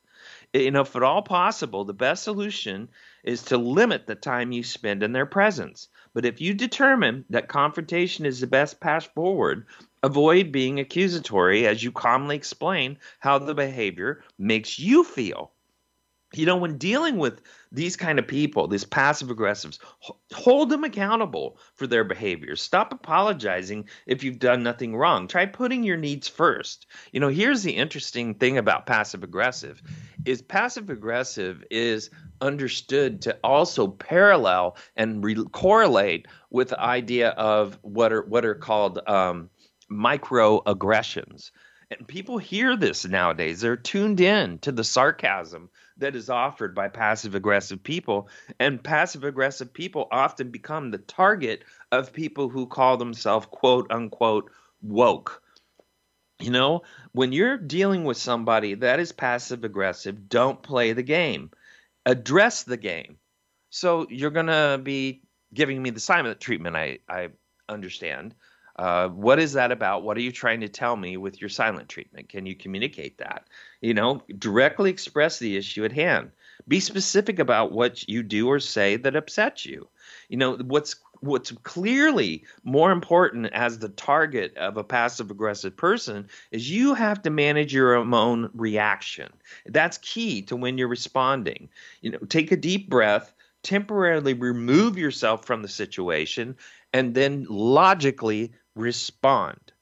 You 0.52 0.70
know, 0.70 0.82
if 0.82 0.96
at 0.96 1.02
all 1.02 1.22
possible, 1.22 1.84
the 1.84 1.94
best 1.94 2.24
solution 2.24 2.88
is 3.24 3.42
to 3.44 3.56
limit 3.56 4.06
the 4.06 4.14
time 4.14 4.52
you 4.52 4.62
spend 4.62 5.02
in 5.02 5.12
their 5.12 5.26
presence. 5.26 5.88
But 6.18 6.26
if 6.26 6.40
you 6.40 6.52
determine 6.52 7.26
that 7.30 7.46
confrontation 7.46 8.26
is 8.26 8.40
the 8.40 8.48
best 8.48 8.80
path 8.80 9.08
forward, 9.14 9.64
avoid 10.02 10.50
being 10.50 10.80
accusatory 10.80 11.64
as 11.64 11.84
you 11.84 11.92
calmly 11.92 12.34
explain 12.34 12.98
how 13.20 13.38
the 13.38 13.54
behavior 13.54 14.24
makes 14.36 14.80
you 14.80 15.04
feel. 15.04 15.52
You 16.34 16.44
know, 16.44 16.56
when 16.56 16.76
dealing 16.76 17.16
with 17.16 17.40
these 17.72 17.96
kind 17.96 18.18
of 18.18 18.26
people, 18.26 18.68
these 18.68 18.84
passive 18.84 19.28
aggressives, 19.28 19.78
hold 20.34 20.68
them 20.68 20.84
accountable 20.84 21.58
for 21.74 21.86
their 21.86 22.04
behaviors. 22.04 22.60
Stop 22.60 22.92
apologizing 22.92 23.88
if 24.06 24.22
you've 24.22 24.38
done 24.38 24.62
nothing 24.62 24.94
wrong. 24.94 25.26
Try 25.26 25.46
putting 25.46 25.84
your 25.84 25.96
needs 25.96 26.28
first. 26.28 26.86
You 27.12 27.20
know, 27.20 27.28
here's 27.28 27.62
the 27.62 27.72
interesting 27.72 28.34
thing 28.34 28.58
about 28.58 28.84
passive 28.84 29.24
aggressive 29.24 29.80
is 30.26 30.42
passive 30.42 30.90
aggressive 30.90 31.64
is 31.70 32.10
understood 32.42 33.22
to 33.22 33.38
also 33.42 33.88
parallel 33.88 34.76
and 34.96 35.24
re- 35.24 35.44
correlate 35.52 36.26
with 36.50 36.68
the 36.68 36.80
idea 36.80 37.30
of 37.30 37.78
what 37.80 38.12
are 38.12 38.22
what 38.22 38.44
are 38.44 38.54
called 38.54 39.00
um, 39.06 39.48
microaggressions. 39.90 41.52
And 41.90 42.06
people 42.06 42.36
hear 42.36 42.76
this 42.76 43.06
nowadays. 43.06 43.62
They're 43.62 43.76
tuned 43.76 44.20
in 44.20 44.58
to 44.58 44.72
the 44.72 44.84
sarcasm 44.84 45.70
that 45.98 46.16
is 46.16 46.30
offered 46.30 46.74
by 46.74 46.88
passive 46.88 47.34
aggressive 47.34 47.82
people. 47.82 48.28
And 48.58 48.82
passive 48.82 49.24
aggressive 49.24 49.72
people 49.72 50.08
often 50.10 50.50
become 50.50 50.90
the 50.90 50.98
target 50.98 51.64
of 51.92 52.12
people 52.12 52.48
who 52.48 52.66
call 52.66 52.96
themselves 52.96 53.46
quote 53.50 53.90
unquote 53.90 54.50
woke. 54.82 55.42
You 56.40 56.50
know, 56.50 56.82
when 57.12 57.32
you're 57.32 57.58
dealing 57.58 58.04
with 58.04 58.16
somebody 58.16 58.74
that 58.74 59.00
is 59.00 59.10
passive 59.10 59.64
aggressive, 59.64 60.28
don't 60.28 60.62
play 60.62 60.92
the 60.92 61.02
game. 61.02 61.50
Address 62.06 62.62
the 62.62 62.76
game. 62.76 63.18
So 63.70 64.06
you're 64.08 64.30
going 64.30 64.46
to 64.46 64.80
be 64.82 65.22
giving 65.52 65.82
me 65.82 65.90
the 65.90 66.00
silent 66.00 66.40
treatment, 66.40 66.76
I, 66.76 66.98
I 67.08 67.30
understand. 67.68 68.34
Uh, 68.78 69.08
what 69.08 69.40
is 69.40 69.54
that 69.54 69.72
about? 69.72 70.04
What 70.04 70.16
are 70.16 70.20
you 70.22 70.30
trying 70.30 70.60
to 70.60 70.68
tell 70.68 70.96
me 70.96 71.16
with 71.16 71.40
your 71.40 71.50
silent 71.50 71.88
treatment? 71.88 72.28
Can 72.28 72.46
you 72.46 72.54
communicate 72.54 73.18
that? 73.18 73.48
You 73.80 73.92
know, 73.92 74.22
directly 74.38 74.90
express 74.90 75.40
the 75.40 75.56
issue 75.56 75.84
at 75.84 75.92
hand. 75.92 76.30
Be 76.68 76.78
specific 76.78 77.40
about 77.40 77.72
what 77.72 78.08
you 78.08 78.22
do 78.22 78.46
or 78.46 78.60
say 78.60 78.96
that 78.96 79.16
upsets 79.16 79.66
you. 79.66 79.88
You 80.28 80.36
know, 80.36 80.56
what's 80.56 80.94
what's 81.20 81.50
clearly 81.50 82.44
more 82.62 82.92
important 82.92 83.46
as 83.52 83.78
the 83.78 83.88
target 83.88 84.56
of 84.56 84.76
a 84.76 84.84
passive 84.84 85.32
aggressive 85.32 85.76
person 85.76 86.28
is 86.52 86.70
you 86.70 86.94
have 86.94 87.20
to 87.22 87.30
manage 87.30 87.74
your 87.74 87.94
own 87.96 88.50
reaction. 88.54 89.32
That's 89.66 89.98
key 89.98 90.42
to 90.42 90.54
when 90.54 90.78
you're 90.78 90.86
responding. 90.86 91.68
You 92.02 92.12
know, 92.12 92.18
take 92.28 92.52
a 92.52 92.56
deep 92.56 92.88
breath, 92.88 93.34
temporarily 93.64 94.34
remove 94.34 94.96
yourself 94.96 95.44
from 95.44 95.62
the 95.62 95.68
situation, 95.68 96.56
and 96.92 97.14
then 97.14 97.46
logically 97.48 98.52
respond. 98.78 99.72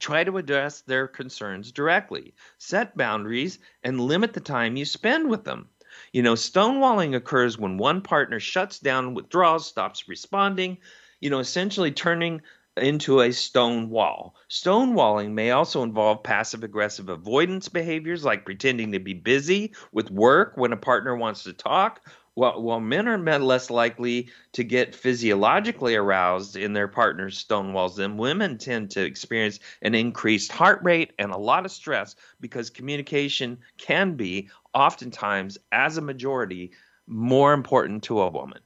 Try 0.00 0.24
to 0.24 0.38
address 0.38 0.80
their 0.80 1.06
concerns 1.06 1.70
directly. 1.70 2.34
Set 2.58 2.96
boundaries 2.96 3.58
and 3.82 4.00
limit 4.00 4.32
the 4.32 4.40
time 4.40 4.76
you 4.76 4.84
spend 4.84 5.28
with 5.28 5.44
them. 5.44 5.68
You 6.12 6.22
know, 6.22 6.32
stonewalling 6.32 7.14
occurs 7.14 7.58
when 7.58 7.78
one 7.78 8.00
partner 8.00 8.40
shuts 8.40 8.80
down, 8.80 9.14
withdraws, 9.14 9.66
stops 9.66 10.08
responding, 10.08 10.78
you 11.20 11.30
know, 11.30 11.38
essentially 11.38 11.92
turning 11.92 12.42
into 12.76 13.20
a 13.20 13.32
stone 13.32 13.88
wall. 13.90 14.34
Stonewalling 14.50 15.32
may 15.32 15.52
also 15.52 15.84
involve 15.84 16.24
passive 16.24 16.64
aggressive 16.64 17.08
avoidance 17.08 17.68
behaviors 17.68 18.24
like 18.24 18.44
pretending 18.44 18.90
to 18.92 18.98
be 18.98 19.14
busy 19.14 19.74
with 19.92 20.10
work 20.10 20.56
when 20.56 20.72
a 20.72 20.76
partner 20.76 21.14
wants 21.14 21.44
to 21.44 21.52
talk 21.52 22.00
Well, 22.36 22.62
well, 22.62 22.80
men 22.80 23.06
are 23.08 23.18
less 23.40 23.70
likely 23.70 24.30
to 24.52 24.62
get 24.64 24.94
physiologically 24.94 25.94
aroused 25.96 26.56
in 26.56 26.72
their 26.72 26.88
partner's 26.88 27.44
stonewalls 27.44 27.96
than 27.96 28.16
women 28.16 28.58
tend 28.58 28.90
to 28.92 29.04
experience 29.04 29.58
an 29.82 29.94
increased 29.94 30.52
heart 30.52 30.80
rate 30.82 31.12
and 31.18 31.32
a 31.32 31.36
lot 31.38 31.64
of 31.64 31.70
stress 31.72 32.14
because 32.40 32.70
communication 32.70 33.58
can 33.78 34.14
be 34.14 34.48
oftentimes, 34.74 35.58
as 35.72 35.96
a 35.96 36.00
majority, 36.02 36.72
more 37.06 37.52
important 37.52 38.02
to 38.04 38.20
a 38.20 38.30
woman. 38.30 38.60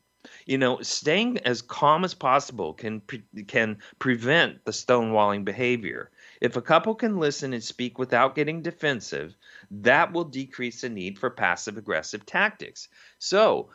You 0.46 0.58
know, 0.58 0.80
staying 0.82 1.38
as 1.38 1.62
calm 1.62 2.02
as 2.04 2.12
possible 2.14 2.75
can 2.75 3.00
pre- 3.02 3.22
can 3.46 3.78
prevent 4.00 4.64
the 4.64 4.72
stonewalling 4.72 5.44
behavior. 5.44 6.10
If 6.40 6.56
a 6.56 6.62
couple 6.62 6.94
can 6.96 7.18
listen 7.18 7.52
and 7.52 7.62
speak 7.62 7.98
without 8.00 8.34
getting 8.34 8.60
defensive, 8.62 9.37
that 9.70 10.12
will 10.12 10.25
decrease 10.25 10.80
the 10.80 10.88
need 10.88 11.18
for 11.20 11.30
passive 11.30 11.76
aggressive 11.78 12.26
tactics. 12.26 12.88
So, 13.20 13.70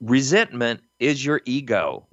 resentment 0.00 0.82
is 1.00 1.24
your 1.24 1.40
ego. 1.44 2.06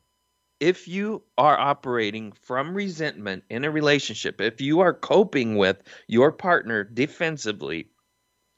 If 0.59 0.87
you 0.87 1.23
are 1.37 1.59
operating 1.59 2.33
from 2.33 2.75
resentment 2.75 3.43
in 3.49 3.65
a 3.65 3.71
relationship, 3.71 4.41
if 4.41 4.61
you 4.61 4.81
are 4.81 4.93
coping 4.93 5.57
with 5.57 5.83
your 6.07 6.31
partner 6.31 6.83
defensively, 6.83 7.89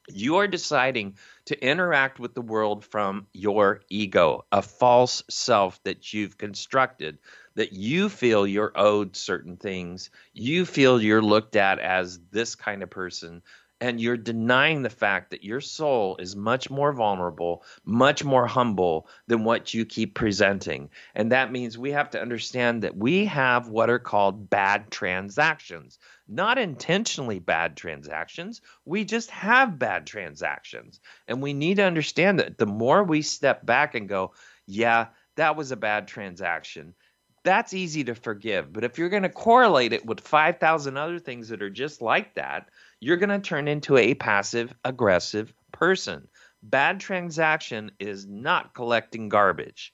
you 0.08 0.36
are 0.36 0.48
deciding 0.48 1.16
to 1.46 1.62
interact 1.64 2.18
with 2.18 2.34
the 2.34 2.42
world 2.42 2.84
from 2.84 3.26
your 3.34 3.82
ego, 3.90 4.46
a 4.52 4.62
false 4.62 5.22
self 5.30 5.82
that 5.84 6.12
you've 6.14 6.38
constructed, 6.38 7.18
that 7.56 7.72
you 7.72 8.08
feel 8.08 8.46
you're 8.46 8.72
owed 8.76 9.16
certain 9.16 9.56
things. 9.56 10.10
You 10.32 10.66
feel 10.66 11.00
you're 11.00 11.22
looked 11.22 11.56
at 11.56 11.78
as 11.78 12.20
this 12.30 12.54
kind 12.54 12.82
of 12.82 12.90
person, 12.90 13.42
and 13.80 14.00
you're 14.00 14.16
denying 14.16 14.82
the 14.82 14.90
fact 14.90 15.30
that 15.30 15.44
your 15.44 15.60
soul 15.60 16.16
is 16.18 16.34
much 16.34 16.68
more 16.68 16.92
vulnerable, 16.92 17.62
much 17.84 18.24
more 18.24 18.46
humble 18.46 19.08
than 19.26 19.44
what 19.44 19.72
you 19.72 19.84
keep 19.84 20.14
presenting. 20.14 20.90
And 21.14 21.32
that 21.32 21.52
means 21.52 21.78
we 21.78 21.92
have 21.92 22.10
to 22.10 22.20
understand 22.20 22.82
that 22.82 22.96
we 22.96 23.24
have 23.26 23.68
what 23.68 23.90
are 23.90 24.00
called 24.00 24.50
bad 24.50 24.90
transactions. 24.90 25.98
Not 26.26 26.58
intentionally 26.58 27.38
bad 27.38 27.76
transactions, 27.76 28.60
we 28.84 29.04
just 29.04 29.30
have 29.30 29.78
bad 29.78 30.06
transactions. 30.06 31.00
And 31.26 31.40
we 31.40 31.52
need 31.52 31.76
to 31.76 31.84
understand 31.84 32.40
that 32.40 32.58
the 32.58 32.66
more 32.66 33.04
we 33.04 33.22
step 33.22 33.64
back 33.64 33.94
and 33.94 34.08
go, 34.08 34.32
yeah, 34.66 35.06
that 35.36 35.56
was 35.56 35.70
a 35.70 35.76
bad 35.76 36.08
transaction 36.08 36.94
that's 37.44 37.72
easy 37.72 38.04
to 38.04 38.14
forgive. 38.14 38.72
But 38.72 38.84
if 38.84 38.98
you're 38.98 39.08
going 39.08 39.22
to 39.22 39.28
correlate 39.28 39.92
it 39.92 40.04
with 40.04 40.20
5,000 40.20 40.96
other 40.96 41.18
things 41.18 41.48
that 41.48 41.62
are 41.62 41.70
just 41.70 42.02
like 42.02 42.34
that, 42.34 42.68
you're 43.00 43.16
going 43.16 43.28
to 43.28 43.38
turn 43.38 43.68
into 43.68 43.96
a 43.96 44.14
passive 44.14 44.74
aggressive 44.84 45.52
person. 45.72 46.28
Bad 46.62 47.00
transaction 47.00 47.92
is 48.00 48.26
not 48.26 48.74
collecting 48.74 49.28
garbage. 49.28 49.92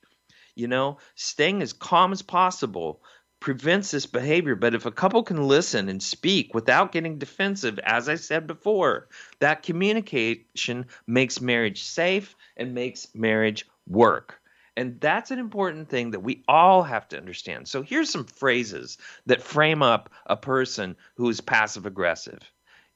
You 0.54 0.68
know, 0.68 0.99
staying 1.14 1.62
as 1.62 1.73
calm 1.73 2.12
as 2.12 2.23
possible 2.23 3.02
prevents 3.40 3.90
this 3.90 4.06
behavior. 4.06 4.54
But 4.54 4.75
if 4.75 4.87
a 4.87 4.90
couple 4.90 5.23
can 5.23 5.46
listen 5.46 5.90
and 5.90 6.02
speak 6.02 6.54
without 6.54 6.92
getting 6.92 7.18
defensive, 7.18 7.78
as 7.80 8.08
I 8.08 8.14
said 8.14 8.46
before, 8.46 9.08
that 9.40 9.62
communication 9.62 10.87
makes 11.06 11.42
marriage 11.42 11.82
safe 11.82 12.34
and 12.56 12.73
makes 12.73 13.08
marriage 13.14 13.66
work. 13.87 14.40
And 14.76 14.99
that's 14.99 15.30
an 15.30 15.38
important 15.38 15.90
thing 15.90 16.12
that 16.12 16.20
we 16.20 16.42
all 16.49 16.82
have 16.82 17.06
to 17.08 17.18
understand. 17.18 17.68
So 17.68 17.82
here's 17.82 18.08
some 18.08 18.25
phrases 18.25 18.96
that 19.26 19.42
frame 19.42 19.82
up 19.82 20.11
a 20.26 20.37
person 20.37 20.96
who 21.16 21.28
is 21.28 21.42
passive 21.42 21.84
aggressive 21.84 22.40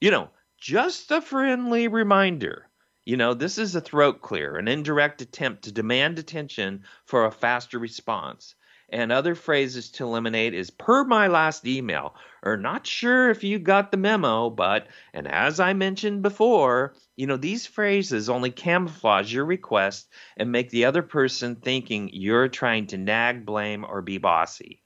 you 0.00 0.10
know, 0.10 0.28
just 0.58 1.10
a 1.10 1.20
friendly 1.20 1.88
reminder. 1.88 2.68
You 3.04 3.16
know, 3.16 3.34
this 3.34 3.58
is 3.58 3.74
a 3.74 3.80
throat 3.80 4.20
clear, 4.20 4.56
an 4.56 4.68
indirect 4.68 5.22
attempt 5.22 5.64
to 5.64 5.72
demand 5.72 6.18
attention 6.18 6.84
for 7.06 7.24
a 7.24 7.32
faster 7.32 7.78
response. 7.78 8.54
And 8.90 9.12
other 9.12 9.34
phrases 9.34 9.90
to 9.92 10.04
eliminate 10.04 10.54
is 10.54 10.70
per 10.70 11.04
my 11.04 11.26
last 11.26 11.66
email, 11.66 12.14
or 12.42 12.56
not 12.56 12.86
sure 12.86 13.28
if 13.28 13.44
you 13.44 13.58
got 13.58 13.90
the 13.90 13.98
memo, 13.98 14.48
but, 14.48 14.86
and 15.12 15.28
as 15.28 15.60
I 15.60 15.74
mentioned 15.74 16.22
before, 16.22 16.94
you 17.14 17.26
know, 17.26 17.36
these 17.36 17.66
phrases 17.66 18.30
only 18.30 18.50
camouflage 18.50 19.32
your 19.32 19.44
request 19.44 20.08
and 20.38 20.52
make 20.52 20.70
the 20.70 20.86
other 20.86 21.02
person 21.02 21.56
thinking 21.56 22.10
you're 22.12 22.48
trying 22.48 22.86
to 22.88 22.96
nag, 22.96 23.44
blame, 23.44 23.84
or 23.84 24.00
be 24.00 24.16
bossy. 24.16 24.82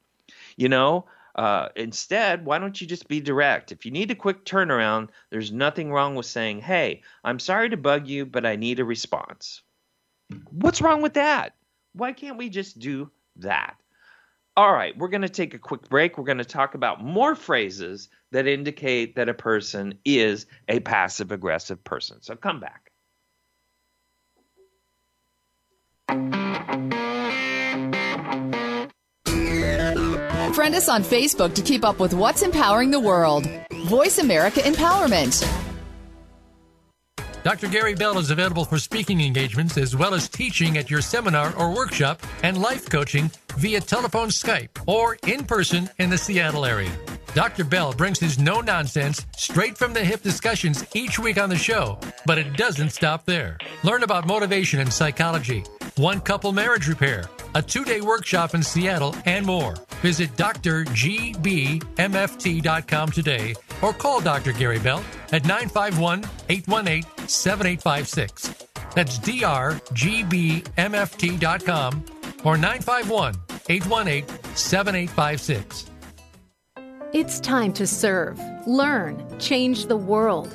You 0.57 0.69
know, 0.69 1.07
uh, 1.35 1.69
instead, 1.77 2.45
why 2.45 2.59
don't 2.59 2.81
you 2.81 2.87
just 2.87 3.09
be 3.09 3.21
direct? 3.21 3.73
If 3.73 3.85
you 3.85 3.91
need 3.91 4.11
a 4.11 4.17
quick 4.17 4.45
turnaround, 4.45 5.09
there's 5.31 5.53
nothing 5.53 5.91
wrong 5.91 6.15
with 6.15 6.27
saying, 6.27 6.61
hey, 6.61 7.03
I'm 7.25 7.39
sorry 7.39 7.71
to 7.71 7.77
bug 7.77 8.07
you, 8.07 8.27
but 8.27 8.45
I 8.45 8.57
need 8.57 8.81
a 8.81 8.85
response. 8.85 9.63
What's 10.51 10.83
wrong 10.83 11.03
with 11.03 11.15
that? 11.15 11.55
Why 11.95 12.13
can't 12.13 12.39
we 12.39 12.49
just 12.49 12.79
do 12.79 13.11
that? 13.37 13.77
All 14.57 14.73
right, 14.73 14.97
we're 14.99 15.09
going 15.09 15.23
to 15.23 15.31
take 15.31 15.55
a 15.55 15.59
quick 15.59 15.89
break. 15.89 16.19
We're 16.19 16.25
going 16.25 16.39
to 16.39 16.45
talk 16.45 16.75
about 16.75 17.03
more 17.03 17.35
phrases 17.35 18.11
that 18.33 18.47
indicate 18.47 19.17
that 19.17 19.31
a 19.31 19.35
person 19.35 19.99
is 20.05 20.47
a 20.69 20.81
passive 20.81 21.33
aggressive 21.33 21.83
person. 21.83 22.21
So 22.21 22.37
come 22.37 22.61
back. 22.61 22.92
Friend 30.63 30.77
us 30.77 30.89
on 30.89 31.03
Facebook 31.03 31.55
to 31.55 31.61
keep 31.61 31.85
up 31.85 31.99
with 31.99 32.15
what's 32.15 32.43
empowering 32.43 32.93
the 32.93 33.01
world. 33.01 33.49
Voice 33.87 34.19
America 34.19 34.61
Empowerment. 34.61 35.45
Dr. 37.43 37.67
Gary 37.67 37.97
Bell 37.97 38.17
is 38.19 38.31
available 38.31 38.65
for 38.65 38.79
speaking 38.79 39.21
engagements 39.23 39.77
as 39.77 39.97
well 39.97 40.15
as 40.15 40.29
teaching 40.29 40.79
at 40.79 40.89
your 40.89 41.01
seminar 41.01 41.53
or 41.57 41.75
workshop 41.75 42.23
and 42.45 42.63
life 42.63 42.89
coaching 42.89 43.29
via 43.57 43.81
telephone, 43.81 44.29
Skype, 44.29 44.69
or 44.87 45.19
in 45.27 45.43
person 45.43 45.91
in 45.99 46.11
the 46.11 46.17
Seattle 46.17 46.65
area. 46.65 46.93
Dr. 47.35 47.65
Bell 47.65 47.93
brings 47.93 48.21
his 48.21 48.39
no 48.39 48.61
nonsense, 48.61 49.27
straight 49.37 49.77
from 49.77 49.93
the 49.93 50.05
hip 50.05 50.23
discussions 50.23 50.85
each 50.95 51.19
week 51.19 51.39
on 51.39 51.49
the 51.49 51.57
show, 51.57 51.99
but 52.25 52.39
it 52.39 52.57
doesn't 52.57 52.91
stop 52.91 53.25
there. 53.25 53.59
Learn 53.83 54.05
about 54.05 54.29
motivation 54.29 54.79
and 54.79 54.93
psychology, 54.93 55.65
one 55.97 56.21
couple 56.21 56.53
marriage 56.53 56.87
repair, 56.89 57.25
a 57.55 57.63
two 57.63 57.85
day 57.85 58.01
workshop 58.01 58.55
in 58.55 58.63
Seattle, 58.63 59.15
and 59.27 59.45
more. 59.45 59.75
Visit 60.01 60.35
drgbmft.com 60.37 63.11
today 63.11 63.55
or 63.81 63.93
call 63.93 64.21
Dr. 64.21 64.53
Gary 64.53 64.79
Bell 64.79 65.03
at 65.33 65.45
951 65.45 66.25
818 66.49 67.29
7856. 67.29 68.55
That's 68.95 69.19
drgbmft.com 69.19 72.05
or 72.45 72.57
951 72.57 73.35
818 73.69 74.57
7856. 74.57 75.91
It's 77.13 77.41
time 77.41 77.75
to 77.75 77.87
serve, 77.87 78.41
learn, 78.67 79.23
change 79.39 79.85
the 79.87 79.99
world. 79.99 80.55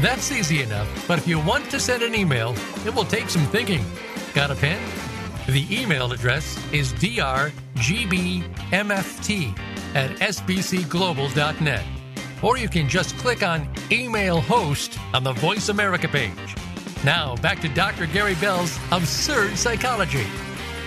That's 0.00 0.32
easy 0.32 0.62
enough, 0.62 0.88
but 1.06 1.18
if 1.18 1.28
you 1.28 1.38
want 1.38 1.70
to 1.70 1.78
send 1.78 2.02
an 2.02 2.14
email, 2.14 2.54
it 2.86 2.94
will 2.94 3.04
take 3.04 3.28
some 3.28 3.44
thinking. 3.48 3.84
Got 4.32 4.50
a 4.50 4.54
pen? 4.54 4.80
The 5.46 5.66
email 5.70 6.10
address 6.10 6.56
is 6.72 6.94
drgbmft 6.94 7.52
at 9.94 10.10
sbcglobal.net. 10.16 11.84
Or 12.42 12.56
you 12.56 12.70
can 12.70 12.88
just 12.88 13.14
click 13.18 13.42
on 13.42 13.68
Email 13.92 14.40
Host 14.40 14.98
on 15.12 15.22
the 15.22 15.34
Voice 15.34 15.68
America 15.68 16.08
page. 16.08 16.56
Now, 17.04 17.36
back 17.36 17.60
to 17.60 17.68
Dr. 17.68 18.06
Gary 18.06 18.36
Bell's 18.36 18.78
Absurd 18.92 19.58
Psychology. 19.58 20.24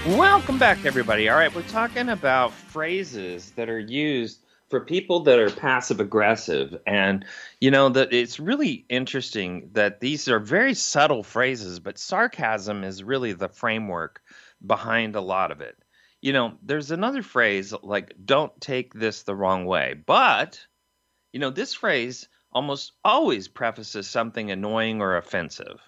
Welcome 0.08 0.58
back, 0.58 0.86
everybody. 0.86 1.30
All 1.30 1.38
right, 1.38 1.54
we're 1.54 1.62
talking 1.64 2.10
about 2.10 2.52
phrases 2.52 3.52
that 3.52 3.70
are 3.70 3.80
used 3.80 4.43
for 4.74 4.80
people 4.80 5.20
that 5.20 5.38
are 5.38 5.52
passive 5.52 6.00
aggressive, 6.00 6.76
and 6.88 7.24
you 7.62 7.70
know 7.70 7.90
that 7.90 8.12
it's 8.12 8.40
really 8.40 8.88
interesting 8.90 9.70
that 9.74 10.00
these 10.00 10.28
are 10.28 10.40
very 10.40 10.74
subtle 10.74 11.22
phrases, 11.22 11.80
but 11.80 12.00
sarcasm 12.00 12.84
is 12.84 13.04
really 13.04 13.34
the 13.34 13.50
framework 13.50 14.24
behind 14.66 15.16
a 15.16 15.22
lot 15.22 15.52
of 15.52 15.62
it. 15.62 15.78
You 16.22 16.34
know, 16.34 16.58
there's 16.64 16.90
another 16.90 17.22
phrase 17.22 17.72
like 17.84 18.16
"Don't 18.26 18.60
take 18.60 18.96
this 18.96 19.22
the 19.22 19.36
wrong 19.36 19.68
way," 19.68 19.94
but 19.94 20.60
you 21.34 21.40
know, 21.40 21.52
this 21.52 21.76
phrase 21.76 22.28
almost 22.52 22.94
always 23.06 23.48
prefaces 23.48 24.08
something 24.08 24.50
annoying 24.50 25.04
or 25.04 25.18
offensive. 25.18 25.80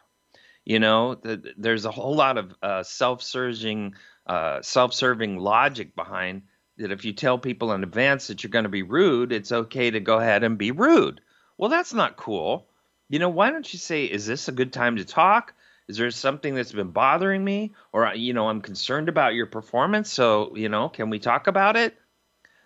You 0.64 0.78
know, 0.78 1.20
there's 1.58 1.86
a 1.86 1.92
whole 1.92 2.16
lot 2.16 2.38
of 2.38 2.54
uh, 2.62 2.84
self-serving, 2.84 3.96
uh, 4.28 4.62
self-serving 4.62 5.40
logic 5.40 5.96
behind 5.96 6.44
that. 6.78 6.92
If 6.92 7.06
you 7.06 7.14
tell 7.14 7.38
people 7.38 7.72
in 7.74 7.84
advance 7.84 8.28
that 8.28 8.44
you're 8.44 8.52
going 8.52 8.64
to 8.64 8.70
be 8.70 8.84
rude, 8.84 9.32
it's 9.32 9.52
okay 9.52 9.92
to 9.92 10.00
go 10.00 10.20
ahead 10.20 10.44
and 10.44 10.58
be 10.58 10.72
rude. 10.72 11.22
Well, 11.58 11.70
that's 11.70 11.94
not 11.94 12.18
cool. 12.18 12.68
You 13.10 13.20
know, 13.20 13.30
why 13.30 13.52
don't 13.52 13.72
you 13.72 13.80
say, 13.80 14.06
"Is 14.06 14.26
this 14.26 14.48
a 14.48 14.52
good 14.52 14.74
time 14.74 14.98
to 14.98 15.06
talk?" 15.06 15.54
Is 15.88 15.98
there 15.98 16.10
something 16.12 16.56
that's 16.56 16.72
been 16.72 16.92
bothering 16.92 17.44
me? 17.44 17.74
Or, 17.94 18.12
you 18.16 18.34
know, 18.34 18.50
I'm 18.50 18.62
concerned 18.62 19.08
about 19.08 19.36
your 19.36 19.46
performance. 19.46 20.12
So, 20.12 20.56
you 20.56 20.70
know, 20.70 20.90
can 20.90 21.10
we 21.10 21.20
talk 21.20 21.48
about 21.48 21.76
it? 21.76 21.96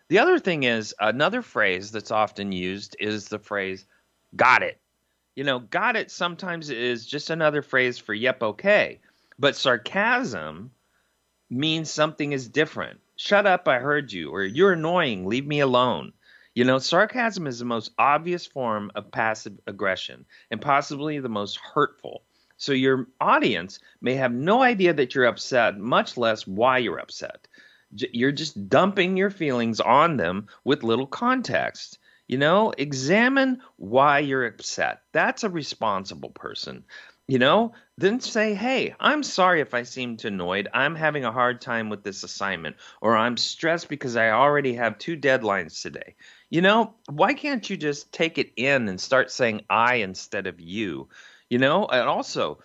The 0.07 0.19
other 0.19 0.39
thing 0.39 0.63
is 0.63 0.95
another 0.99 1.41
phrase 1.41 1.91
that's 1.91 2.11
often 2.11 2.51
used 2.51 2.95
is 2.99 3.27
the 3.27 3.39
phrase, 3.39 3.85
got 4.35 4.63
it. 4.63 4.79
You 5.35 5.43
know, 5.43 5.59
got 5.59 5.95
it 5.95 6.11
sometimes 6.11 6.69
is 6.69 7.05
just 7.05 7.29
another 7.29 7.61
phrase 7.61 7.97
for 7.97 8.13
yep, 8.13 8.41
okay. 8.41 8.99
But 9.37 9.55
sarcasm 9.55 10.71
means 11.49 11.91
something 11.91 12.31
is 12.31 12.47
different. 12.47 12.99
Shut 13.21 13.45
up, 13.45 13.67
I 13.67 13.79
heard 13.79 14.13
you, 14.13 14.31
or 14.31 14.43
you're 14.43 14.71
annoying, 14.71 15.25
leave 15.25 15.45
me 15.45 15.59
alone. 15.59 16.13
You 16.55 16.63
know, 16.63 16.79
sarcasm 16.79 17.47
is 17.47 17.59
the 17.59 17.65
most 17.65 17.91
obvious 17.99 18.45
form 18.45 18.93
of 18.95 19.11
passive 19.11 19.59
aggression 19.67 20.25
and 20.49 20.61
possibly 20.61 21.19
the 21.19 21.27
most 21.27 21.57
hurtful. 21.57 22.23
So 22.55 22.71
your 22.71 23.07
audience 23.19 23.79
may 23.99 24.13
have 24.13 24.31
no 24.31 24.63
idea 24.63 24.93
that 24.93 25.13
you're 25.13 25.25
upset, 25.25 25.77
much 25.77 26.15
less 26.15 26.47
why 26.47 26.77
you're 26.77 26.97
upset. 26.97 27.45
You're 27.91 28.31
just 28.31 28.69
dumping 28.69 29.17
your 29.17 29.31
feelings 29.31 29.81
on 29.81 30.15
them 30.15 30.47
with 30.63 30.83
little 30.83 31.05
context. 31.05 31.99
You 32.25 32.37
know, 32.37 32.71
examine 32.77 33.61
why 33.75 34.19
you're 34.19 34.45
upset. 34.45 35.01
That's 35.11 35.43
a 35.43 35.49
responsible 35.49 36.29
person. 36.29 36.85
You 37.29 37.37
know, 37.37 37.73
then 37.95 38.19
say, 38.19 38.55
hey, 38.55 38.95
I'm 38.99 39.21
sorry 39.21 39.61
if 39.61 39.75
I 39.75 39.83
seemed 39.83 40.25
annoyed. 40.25 40.67
I'm 40.73 40.95
having 40.95 41.25
a 41.25 41.31
hard 41.31 41.61
time 41.61 41.89
with 41.89 42.03
this 42.03 42.23
assignment, 42.23 42.77
or 43.01 43.15
I'm 43.15 43.37
stressed 43.37 43.87
because 43.87 44.15
I 44.15 44.31
already 44.31 44.73
have 44.73 44.97
two 44.97 45.15
deadlines 45.15 45.79
today. 45.79 46.15
You 46.49 46.61
know, 46.61 46.95
why 47.07 47.35
can't 47.35 47.69
you 47.69 47.77
just 47.77 48.11
take 48.11 48.39
it 48.39 48.51
in 48.55 48.89
and 48.89 48.99
start 48.99 49.31
saying 49.31 49.61
I 49.69 49.97
instead 49.97 50.47
of 50.47 50.59
you? 50.59 51.09
You 51.51 51.59
know, 51.59 51.85
and 51.85 52.09
also, 52.09 52.63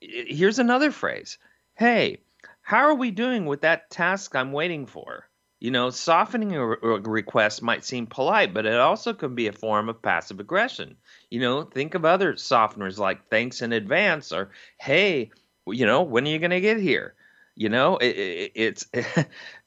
here's 0.00 0.58
another 0.58 0.90
phrase 0.90 1.38
Hey, 1.76 2.22
how 2.62 2.78
are 2.88 2.96
we 2.96 3.12
doing 3.12 3.46
with 3.46 3.62
that 3.62 3.90
task 3.90 4.34
I'm 4.34 4.52
waiting 4.52 4.86
for? 4.86 5.28
You 5.60 5.70
know, 5.70 5.90
softening 5.90 6.56
a, 6.56 6.66
request 6.66 7.62
might 7.62 7.84
seem 7.84 8.08
polite, 8.08 8.52
but 8.52 8.66
it 8.66 8.80
also 8.80 9.14
can 9.14 9.36
be 9.36 9.46
a 9.46 9.52
form 9.52 9.88
of 9.88 10.02
passive 10.02 10.40
aggression. 10.40 10.96
You 11.32 11.40
know, 11.40 11.62
think 11.62 11.94
of 11.94 12.04
other 12.04 12.34
softeners 12.34 12.98
like 12.98 13.30
thanks 13.30 13.62
in 13.62 13.72
advance 13.72 14.34
or 14.34 14.50
hey, 14.78 15.30
you 15.66 15.86
know, 15.86 16.02
when 16.02 16.26
are 16.26 16.30
you 16.30 16.38
going 16.38 16.50
to 16.50 16.60
get 16.60 16.78
here? 16.78 17.14
You 17.54 17.70
know, 17.70 17.96
it, 17.96 18.18
it, 18.18 18.52
it's 18.54 18.86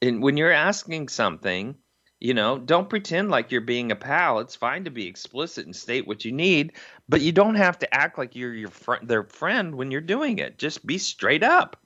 when 0.00 0.36
you're 0.36 0.52
asking 0.52 1.08
something, 1.08 1.74
you 2.20 2.34
know, 2.34 2.56
don't 2.56 2.88
pretend 2.88 3.32
like 3.32 3.50
you're 3.50 3.62
being 3.62 3.90
a 3.90 3.96
pal. 3.96 4.38
It's 4.38 4.54
fine 4.54 4.84
to 4.84 4.92
be 4.92 5.08
explicit 5.08 5.66
and 5.66 5.74
state 5.74 6.06
what 6.06 6.24
you 6.24 6.30
need, 6.30 6.74
but 7.08 7.20
you 7.20 7.32
don't 7.32 7.56
have 7.56 7.80
to 7.80 7.92
act 7.92 8.16
like 8.16 8.36
you're 8.36 8.54
your 8.54 8.70
fr- 8.70 9.02
their 9.02 9.24
friend 9.24 9.74
when 9.74 9.90
you're 9.90 10.00
doing 10.00 10.38
it. 10.38 10.58
Just 10.58 10.86
be 10.86 10.98
straight 10.98 11.42
up. 11.42 11.76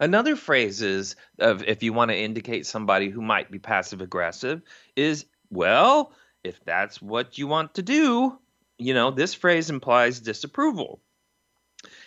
Another 0.00 0.36
phrase 0.36 0.80
is 0.80 1.16
of 1.38 1.62
if 1.64 1.82
you 1.82 1.92
want 1.92 2.12
to 2.12 2.16
indicate 2.16 2.64
somebody 2.64 3.10
who 3.10 3.20
might 3.20 3.50
be 3.50 3.58
passive 3.58 4.00
aggressive 4.00 4.62
is 4.96 5.26
well, 5.50 6.14
if 6.42 6.64
that's 6.64 7.02
what 7.02 7.36
you 7.36 7.46
want 7.46 7.74
to 7.74 7.82
do, 7.82 8.38
you 8.78 8.94
know, 8.94 9.10
this 9.10 9.34
phrase 9.34 9.70
implies 9.70 10.20
disapproval. 10.20 11.00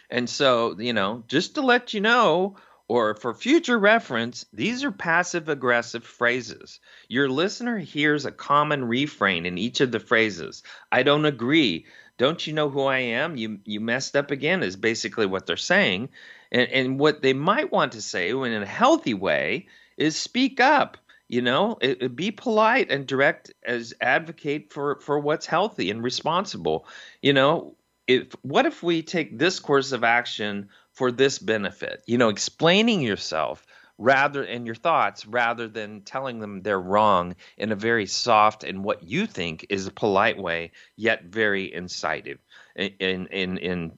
And 0.09 0.29
so, 0.29 0.77
you 0.79 0.93
know, 0.93 1.23
just 1.27 1.55
to 1.55 1.61
let 1.61 1.93
you 1.93 2.01
know, 2.01 2.57
or 2.87 3.15
for 3.15 3.33
future 3.33 3.79
reference, 3.79 4.45
these 4.53 4.83
are 4.83 4.91
passive 4.91 5.49
aggressive 5.49 6.03
phrases. 6.03 6.79
Your 7.07 7.29
listener 7.29 7.79
hears 7.79 8.25
a 8.25 8.31
common 8.31 8.85
refrain 8.85 9.45
in 9.45 9.57
each 9.57 9.81
of 9.81 9.91
the 9.91 9.99
phrases. 9.99 10.61
I 10.91 11.03
don't 11.03 11.25
agree. 11.25 11.87
Don't 12.17 12.45
you 12.45 12.53
know 12.53 12.69
who 12.69 12.83
I 12.83 12.99
am? 12.99 13.35
You 13.35 13.59
you 13.65 13.81
messed 13.81 14.15
up 14.15 14.31
again 14.31 14.63
is 14.63 14.75
basically 14.75 15.25
what 15.25 15.45
they're 15.45 15.57
saying. 15.57 16.09
And, 16.51 16.69
and 16.69 16.99
what 16.99 17.21
they 17.21 17.33
might 17.33 17.71
want 17.71 17.93
to 17.93 18.01
say, 18.01 18.29
in 18.29 18.53
a 18.53 18.65
healthy 18.65 19.15
way, 19.15 19.67
is 19.97 20.15
speak 20.15 20.59
up. 20.59 20.97
You 21.27 21.41
know, 21.41 21.77
it, 21.81 22.01
it 22.01 22.15
be 22.15 22.31
polite 22.31 22.91
and 22.91 23.07
direct 23.07 23.51
as 23.65 23.93
advocate 23.99 24.71
for 24.71 24.99
for 24.99 25.19
what's 25.19 25.45
healthy 25.45 25.89
and 25.89 26.03
responsible. 26.03 26.87
You 27.21 27.33
know, 27.33 27.75
if 28.07 28.33
what 28.43 28.65
if 28.65 28.83
we 28.83 29.01
take 29.01 29.37
this 29.37 29.59
course 29.59 29.91
of 29.91 30.03
action 30.03 30.69
for 30.93 31.11
this 31.11 31.39
benefit? 31.39 32.03
You 32.05 32.17
know, 32.19 32.29
explaining 32.29 33.01
yourself 33.01 33.65
rather 33.97 34.43
and 34.43 34.65
your 34.65 34.75
thoughts 34.75 35.25
rather 35.25 35.67
than 35.67 36.01
telling 36.01 36.39
them 36.39 36.61
they're 36.61 36.79
wrong 36.79 37.35
in 37.57 37.71
a 37.71 37.75
very 37.75 38.05
soft 38.05 38.63
and 38.63 38.83
what 38.83 39.03
you 39.03 39.25
think 39.25 39.65
is 39.69 39.87
a 39.87 39.91
polite 39.91 40.37
way 40.37 40.71
yet 40.97 41.23
very 41.23 41.73
incisive 41.73 42.37
in 42.75 43.27
in 43.27 43.57
in 43.57 43.97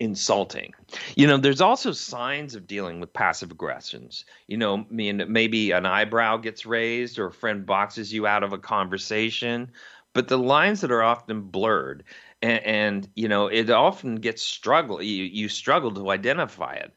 insulting. 0.00 0.72
You 1.16 1.26
know, 1.26 1.36
there's 1.36 1.60
also 1.60 1.92
signs 1.92 2.54
of 2.54 2.66
dealing 2.66 3.00
with 3.00 3.12
passive 3.12 3.50
aggressions. 3.50 4.24
You 4.46 4.56
know, 4.56 4.78
I 4.78 4.84
mean, 4.90 5.24
maybe 5.28 5.70
an 5.70 5.86
eyebrow 5.86 6.36
gets 6.38 6.66
raised 6.66 7.18
or 7.18 7.26
a 7.26 7.32
friend 7.32 7.64
boxes 7.64 8.12
you 8.12 8.26
out 8.26 8.42
of 8.42 8.52
a 8.52 8.58
conversation, 8.58 9.70
but 10.12 10.28
the 10.28 10.38
lines 10.38 10.80
that 10.82 10.92
are 10.92 11.02
often 11.02 11.42
blurred. 11.42 12.04
And, 12.42 12.64
and 12.64 13.08
you 13.14 13.28
know, 13.28 13.46
it 13.46 13.70
often 13.70 14.16
gets 14.16 14.42
struggle. 14.42 15.02
You, 15.02 15.24
you 15.24 15.48
struggle 15.48 15.92
to 15.92 16.10
identify 16.10 16.74
it. 16.74 16.92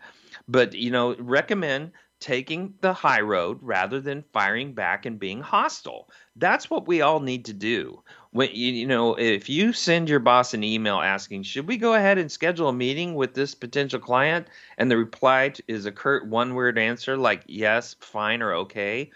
But 0.47 0.73
you 0.73 0.91
know, 0.91 1.15
recommend 1.19 1.91
taking 2.19 2.73
the 2.81 2.93
high 2.93 3.21
road 3.21 3.57
rather 3.61 4.01
than 4.01 4.25
firing 4.33 4.73
back 4.73 5.05
and 5.05 5.19
being 5.19 5.41
hostile. 5.41 6.09
That's 6.35 6.69
what 6.69 6.87
we 6.87 7.01
all 7.01 7.21
need 7.21 7.45
to 7.45 7.53
do 7.53 8.03
when 8.31 8.49
you, 8.53 8.85
know 8.85 9.15
if 9.17 9.49
you 9.49 9.73
send 9.73 10.07
your 10.09 10.19
boss 10.19 10.53
an 10.53 10.63
email 10.63 10.99
asking 10.99 11.43
should 11.43 11.67
we 11.67 11.77
go 11.77 11.93
ahead 11.95 12.17
and 12.17 12.31
schedule 12.31 12.69
a 12.69 12.73
meeting 12.73 13.15
with 13.15 13.33
this 13.33 13.55
potential 13.55 13.99
client? 13.99 14.47
and 14.77 14.89
the 14.91 14.97
reply 14.97 15.51
is 15.67 15.85
a 15.85 15.91
curt 15.91 16.27
one 16.27 16.53
word 16.53 16.77
answer 16.77 17.17
like 17.17 17.43
yes 17.47 17.95
fine 17.99 18.41
or 18.41 18.53
okay 18.53 19.09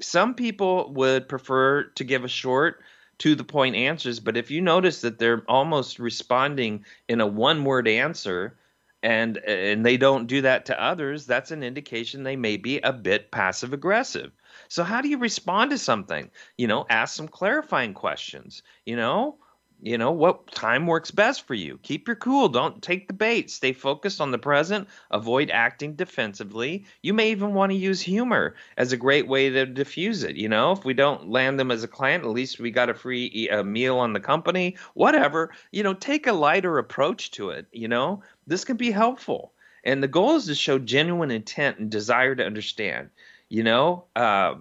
some 0.00 0.34
people 0.34 0.92
would 0.92 1.28
prefer 1.28 1.84
to 1.84 2.04
give 2.04 2.24
a 2.24 2.28
short 2.28 2.80
to 3.18 3.34
the 3.34 3.44
point 3.44 3.74
answers 3.76 4.20
but 4.20 4.36
if 4.36 4.50
you 4.50 4.60
notice 4.60 5.00
that 5.00 5.18
they're 5.18 5.44
almost 5.48 5.98
responding 5.98 6.84
in 7.08 7.20
a 7.20 7.26
one 7.26 7.64
word 7.64 7.88
answer 7.88 8.56
and 9.02 9.38
and 9.38 9.84
they 9.84 9.96
don't 9.96 10.26
do 10.28 10.40
that 10.40 10.64
to 10.66 10.82
others 10.82 11.26
that's 11.26 11.50
an 11.50 11.62
indication 11.62 12.22
they 12.22 12.36
may 12.36 12.56
be 12.56 12.78
a 12.80 12.92
bit 12.92 13.30
passive 13.32 13.72
aggressive 13.72 14.30
so 14.72 14.84
how 14.84 15.02
do 15.02 15.08
you 15.08 15.18
respond 15.18 15.70
to 15.70 15.76
something? 15.76 16.30
You 16.56 16.66
know, 16.66 16.86
ask 16.88 17.14
some 17.14 17.28
clarifying 17.28 17.92
questions. 17.92 18.62
You 18.86 18.96
know, 18.96 19.36
you 19.82 19.98
know 19.98 20.12
what 20.12 20.50
time 20.50 20.86
works 20.86 21.10
best 21.10 21.46
for 21.46 21.52
you. 21.52 21.78
Keep 21.82 22.08
your 22.08 22.16
cool. 22.16 22.48
Don't 22.48 22.82
take 22.82 23.06
the 23.06 23.12
bait. 23.12 23.50
Stay 23.50 23.74
focused 23.74 24.18
on 24.18 24.30
the 24.30 24.38
present. 24.38 24.88
Avoid 25.10 25.50
acting 25.50 25.94
defensively. 25.94 26.86
You 27.02 27.12
may 27.12 27.32
even 27.32 27.52
want 27.52 27.70
to 27.72 27.76
use 27.76 28.00
humor 28.00 28.54
as 28.78 28.92
a 28.92 28.96
great 28.96 29.28
way 29.28 29.50
to 29.50 29.66
diffuse 29.66 30.22
it. 30.22 30.36
You 30.36 30.48
know, 30.48 30.72
if 30.72 30.86
we 30.86 30.94
don't 30.94 31.28
land 31.28 31.60
them 31.60 31.70
as 31.70 31.84
a 31.84 31.88
client, 31.88 32.24
at 32.24 32.30
least 32.30 32.58
we 32.58 32.70
got 32.70 32.88
a 32.88 32.94
free 32.94 33.50
a 33.52 33.62
meal 33.62 33.98
on 33.98 34.14
the 34.14 34.20
company. 34.20 34.78
Whatever. 34.94 35.50
You 35.70 35.82
know, 35.82 35.92
take 35.92 36.26
a 36.26 36.32
lighter 36.32 36.78
approach 36.78 37.30
to 37.32 37.50
it. 37.50 37.66
You 37.72 37.88
know, 37.88 38.22
this 38.46 38.64
can 38.64 38.78
be 38.78 38.90
helpful. 38.90 39.52
And 39.84 40.02
the 40.02 40.08
goal 40.08 40.36
is 40.36 40.46
to 40.46 40.54
show 40.54 40.78
genuine 40.78 41.30
intent 41.30 41.78
and 41.78 41.90
desire 41.90 42.34
to 42.34 42.46
understand. 42.46 43.10
You 43.52 43.62
know, 43.64 44.06
uh, 44.16 44.54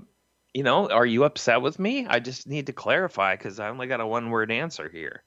you 0.53 0.63
know, 0.63 0.89
are 0.89 1.05
you 1.05 1.23
upset 1.23 1.61
with 1.61 1.79
me? 1.79 2.05
I 2.05 2.19
just 2.19 2.45
need 2.45 2.65
to 2.65 2.73
clarify 2.73 3.37
because 3.37 3.57
I 3.57 3.69
only 3.69 3.87
got 3.87 4.01
a 4.01 4.05
one 4.05 4.31
word 4.31 4.51
answer 4.51 4.89
here. 4.89 5.23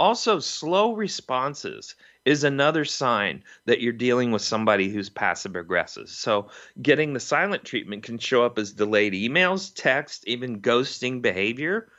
Also, 0.00 0.40
slow 0.40 0.94
responses 0.94 1.94
is 2.24 2.42
another 2.42 2.84
sign 2.84 3.44
that 3.66 3.80
you're 3.80 3.92
dealing 3.92 4.32
with 4.32 4.42
somebody 4.42 4.88
who's 4.88 5.10
passive 5.10 5.54
aggressive. 5.54 6.08
So, 6.08 6.50
getting 6.82 7.12
the 7.12 7.20
silent 7.20 7.62
treatment 7.64 8.02
can 8.02 8.18
show 8.18 8.44
up 8.44 8.58
as 8.58 8.72
delayed 8.72 9.12
emails, 9.12 9.72
text, 9.72 10.26
even 10.26 10.60
ghosting 10.60 11.22
behavior. 11.22 11.92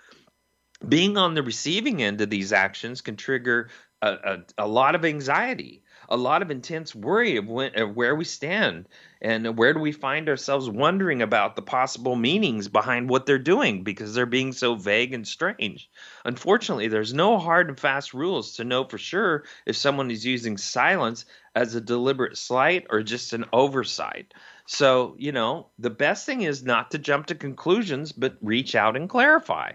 Being 0.85 1.15
on 1.15 1.33
the 1.33 1.43
receiving 1.43 2.03
end 2.03 2.19
of 2.19 2.29
these 2.29 2.51
actions 2.51 2.99
can 2.99 3.15
trigger 3.15 3.69
a, 4.01 4.09
a, 4.11 4.43
a 4.57 4.67
lot 4.67 4.95
of 4.95 5.05
anxiety 5.05 5.84
a 6.09 6.17
lot 6.17 6.41
of 6.41 6.51
intense 6.51 6.93
worry 6.93 7.37
of, 7.37 7.47
when, 7.47 7.71
of 7.79 7.95
where 7.95 8.15
we 8.15 8.25
stand 8.25 8.87
and 9.21 9.57
where 9.57 9.73
do 9.73 9.79
we 9.79 9.91
find 9.91 10.29
ourselves 10.29 10.69
wondering 10.69 11.21
about 11.21 11.55
the 11.55 11.61
possible 11.61 12.15
meanings 12.15 12.67
behind 12.67 13.09
what 13.09 13.25
they're 13.25 13.39
doing 13.39 13.83
because 13.83 14.13
they're 14.13 14.25
being 14.25 14.51
so 14.51 14.75
vague 14.75 15.13
and 15.13 15.27
strange. 15.27 15.89
Unfortunately, 16.25 16.87
there's 16.87 17.13
no 17.13 17.37
hard 17.37 17.69
and 17.69 17.79
fast 17.79 18.13
rules 18.13 18.55
to 18.55 18.63
know 18.63 18.83
for 18.83 18.97
sure 18.97 19.43
if 19.65 19.75
someone 19.75 20.11
is 20.11 20.25
using 20.25 20.57
silence 20.57 21.25
as 21.55 21.73
a 21.73 21.81
deliberate 21.81 22.37
slight 22.37 22.85
or 22.89 23.01
just 23.01 23.33
an 23.33 23.45
oversight. 23.53 24.33
So, 24.67 25.15
you 25.17 25.31
know, 25.31 25.67
the 25.79 25.89
best 25.89 26.25
thing 26.25 26.41
is 26.41 26.63
not 26.63 26.91
to 26.91 26.97
jump 26.97 27.27
to 27.27 27.35
conclusions, 27.35 28.11
but 28.11 28.37
reach 28.41 28.75
out 28.75 28.95
and 28.95 29.09
clarify. 29.09 29.73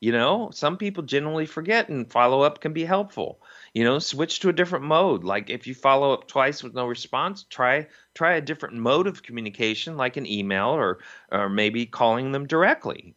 You 0.00 0.12
know, 0.12 0.50
some 0.52 0.76
people 0.76 1.02
generally 1.02 1.46
forget 1.46 1.88
and 1.88 2.10
follow 2.10 2.42
up 2.42 2.60
can 2.60 2.72
be 2.72 2.84
helpful. 2.84 3.40
You 3.76 3.84
know, 3.84 3.98
switch 3.98 4.40
to 4.40 4.48
a 4.48 4.54
different 4.54 4.86
mode. 4.86 5.22
Like 5.22 5.50
if 5.50 5.66
you 5.66 5.74
follow 5.74 6.14
up 6.14 6.28
twice 6.28 6.62
with 6.62 6.72
no 6.72 6.86
response, 6.86 7.42
try 7.42 7.88
try 8.14 8.36
a 8.36 8.40
different 8.40 8.76
mode 8.76 9.06
of 9.06 9.22
communication 9.22 9.98
like 9.98 10.16
an 10.16 10.24
email 10.24 10.68
or 10.68 11.00
or 11.30 11.50
maybe 11.50 11.84
calling 11.84 12.32
them 12.32 12.46
directly. 12.46 13.14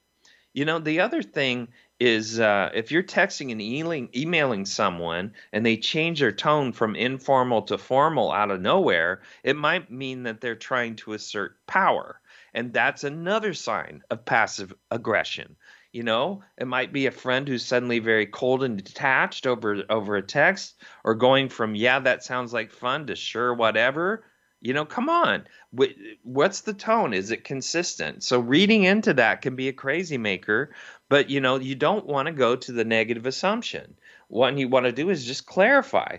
You 0.52 0.66
know, 0.66 0.80
the 0.80 1.00
other 1.00 1.24
thing 1.24 1.70
is 1.98 2.42
uh, 2.42 2.72
if 2.74 2.92
you're 2.92 3.04
texting 3.04 3.54
and 3.54 3.62
emailing, 3.62 4.10
emailing 4.14 4.66
someone 4.66 5.32
and 5.54 5.66
they 5.66 5.78
change 5.78 6.20
their 6.20 6.34
tone 6.34 6.74
from 6.74 6.94
informal 6.94 7.62
to 7.62 7.78
formal 7.78 8.30
out 8.30 8.52
of 8.52 8.60
nowhere, 8.60 9.22
it 9.46 9.56
might 9.56 9.90
mean 9.90 10.24
that 10.24 10.42
they're 10.42 10.56
trying 10.56 10.98
to 10.98 11.14
assert 11.14 11.56
power. 11.68 12.20
And 12.54 12.74
that's 12.74 13.06
another 13.06 13.54
sign 13.54 14.02
of 14.10 14.26
passive 14.26 14.74
aggression. 14.92 15.56
You 15.92 16.04
know, 16.04 16.44
it 16.58 16.68
might 16.68 16.94
be 16.94 17.08
a 17.08 17.12
friend 17.12 17.48
who's 17.48 17.66
suddenly 17.66 17.98
very 17.98 18.28
cold 18.28 18.64
and 18.64 18.78
detached 18.84 19.48
over 19.48 19.84
over 19.90 20.16
a 20.18 20.22
text, 20.22 20.76
or 21.04 21.16
going 21.16 21.50
from 21.50 21.74
"yeah, 21.74 22.00
that 22.00 22.24
sounds 22.24 22.54
like 22.54 22.72
fun" 22.72 23.08
to 23.08 23.16
"sure, 23.16 23.54
whatever." 23.56 24.24
You 24.62 24.74
know, 24.74 24.86
come 24.86 25.10
on. 25.10 25.48
What's 26.22 26.62
the 26.62 26.74
tone? 26.74 27.14
Is 27.14 27.32
it 27.32 27.44
consistent? 27.44 28.24
So 28.24 28.40
reading 28.40 28.84
into 28.84 29.14
that 29.16 29.42
can 29.42 29.56
be 29.56 29.68
a 29.68 29.74
crazy 29.74 30.18
maker, 30.18 30.76
but 31.08 31.30
you 31.30 31.40
know, 31.40 31.58
you 31.58 31.76
don't 31.76 32.06
want 32.06 32.28
to 32.28 32.34
go 32.34 32.56
to 32.56 32.72
the 32.72 32.86
negative 32.86 33.26
assumption. 33.26 33.96
What 34.28 34.58
you 34.58 34.68
want 34.68 34.86
to 34.86 34.92
do 34.92 35.10
is 35.10 35.26
just 35.26 35.48
clarify. 35.48 36.18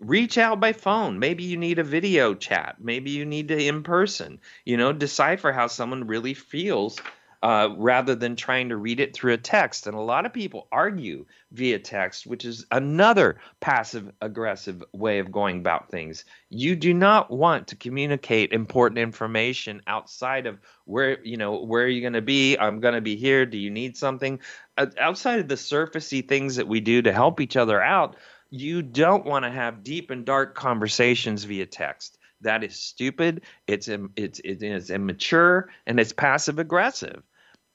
Reach 0.00 0.36
out 0.36 0.58
by 0.58 0.72
phone. 0.72 1.20
Maybe 1.20 1.44
you 1.44 1.56
need 1.56 1.78
a 1.78 1.84
video 1.84 2.34
chat. 2.34 2.76
Maybe 2.80 3.10
you 3.12 3.24
need 3.24 3.48
to 3.48 3.56
in 3.56 3.84
person. 3.84 4.40
You 4.64 4.78
know, 4.78 4.92
decipher 4.92 5.52
how 5.52 5.68
someone 5.68 6.08
really 6.08 6.34
feels 6.34 6.98
uh, 7.42 7.70
rather 7.76 8.14
than 8.14 8.36
trying 8.36 8.68
to 8.68 8.76
read 8.76 9.00
it 9.00 9.14
through 9.14 9.32
a 9.32 9.38
text. 9.38 9.86
And 9.86 9.96
a 9.96 10.00
lot 10.00 10.26
of 10.26 10.32
people 10.32 10.68
argue 10.70 11.26
via 11.50 11.78
text, 11.78 12.26
which 12.26 12.44
is 12.44 12.64
another 12.70 13.38
passive 13.60 14.12
aggressive 14.20 14.82
way 14.92 15.18
of 15.18 15.32
going 15.32 15.58
about 15.58 15.90
things. 15.90 16.24
You 16.50 16.76
do 16.76 16.94
not 16.94 17.30
want 17.30 17.68
to 17.68 17.76
communicate 17.76 18.52
important 18.52 18.98
information 18.98 19.82
outside 19.86 20.46
of 20.46 20.60
where 20.84 21.22
you 21.24 21.36
know 21.36 21.64
where 21.64 21.84
are 21.84 21.88
you 21.88 22.00
going 22.00 22.12
to 22.12 22.22
be. 22.22 22.56
I'm 22.56 22.80
going 22.80 22.94
to 22.94 23.00
be 23.00 23.16
here. 23.16 23.44
Do 23.44 23.58
you 23.58 23.70
need 23.70 23.96
something? 23.96 24.38
Uh, 24.78 24.86
outside 25.00 25.40
of 25.40 25.48
the 25.48 25.56
surfacey 25.56 26.26
things 26.26 26.56
that 26.56 26.68
we 26.68 26.80
do 26.80 27.02
to 27.02 27.12
help 27.12 27.40
each 27.40 27.56
other 27.56 27.82
out, 27.82 28.16
you 28.50 28.82
don't 28.82 29.24
want 29.24 29.44
to 29.44 29.50
have 29.50 29.82
deep 29.82 30.10
and 30.10 30.24
dark 30.24 30.54
conversations 30.54 31.42
via 31.44 31.66
text. 31.66 32.18
That 32.42 32.62
is 32.62 32.76
stupid. 32.76 33.42
It's 33.66 33.88
it's 33.88 34.40
it 34.40 34.62
is 34.62 34.90
immature 34.90 35.70
and 35.86 35.98
it's 35.98 36.12
passive 36.12 36.58
aggressive. 36.58 37.22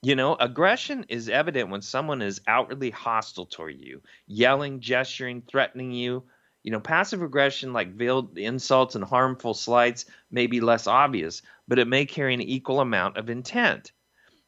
You 0.02 0.16
know, 0.16 0.34
aggression 0.34 1.04
is 1.08 1.28
evident 1.28 1.70
when 1.70 1.82
someone 1.82 2.20
is 2.20 2.40
outwardly 2.48 2.90
hostile 2.90 3.46
toward 3.46 3.80
you, 3.80 4.02
yelling, 4.26 4.80
gesturing, 4.80 5.42
threatening 5.42 5.92
you. 5.92 6.24
You 6.64 6.72
know, 6.72 6.80
passive 6.80 7.22
aggression, 7.22 7.72
like 7.72 7.94
veiled 7.94 8.36
insults 8.38 8.96
and 8.96 9.04
harmful 9.04 9.54
slights, 9.54 10.04
may 10.30 10.48
be 10.48 10.60
less 10.60 10.86
obvious, 10.88 11.42
but 11.68 11.78
it 11.78 11.86
may 11.86 12.06
carry 12.06 12.34
an 12.34 12.40
equal 12.40 12.80
amount 12.80 13.16
of 13.16 13.30
intent. 13.30 13.92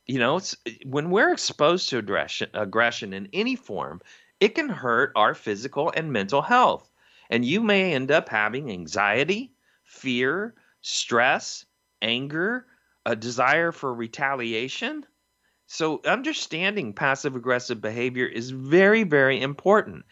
You 0.06 0.18
know, 0.18 0.40
when 0.84 1.10
we're 1.10 1.32
exposed 1.32 1.88
to 1.90 1.98
aggression, 1.98 2.50
aggression 2.54 3.12
in 3.12 3.28
any 3.32 3.56
form, 3.56 4.02
it 4.40 4.54
can 4.54 4.68
hurt 4.68 5.12
our 5.16 5.34
physical 5.34 5.92
and 5.96 6.12
mental 6.12 6.42
health. 6.42 6.90
And 7.30 7.44
you 7.44 7.60
may 7.60 7.94
end 7.94 8.10
up 8.10 8.28
having 8.28 8.70
anxiety, 8.70 9.52
fear, 9.84 10.54
stress, 10.80 11.64
anger, 12.02 12.66
a 13.06 13.16
desire 13.16 13.72
for 13.72 13.94
retaliation, 13.94 15.06
so 15.72 16.00
understanding 16.04 16.92
passive 16.94 17.36
aggressive 17.36 17.80
behavior 17.80 18.26
is 18.26 18.50
very, 18.50 19.04
very 19.04 19.40
important. 19.40 20.04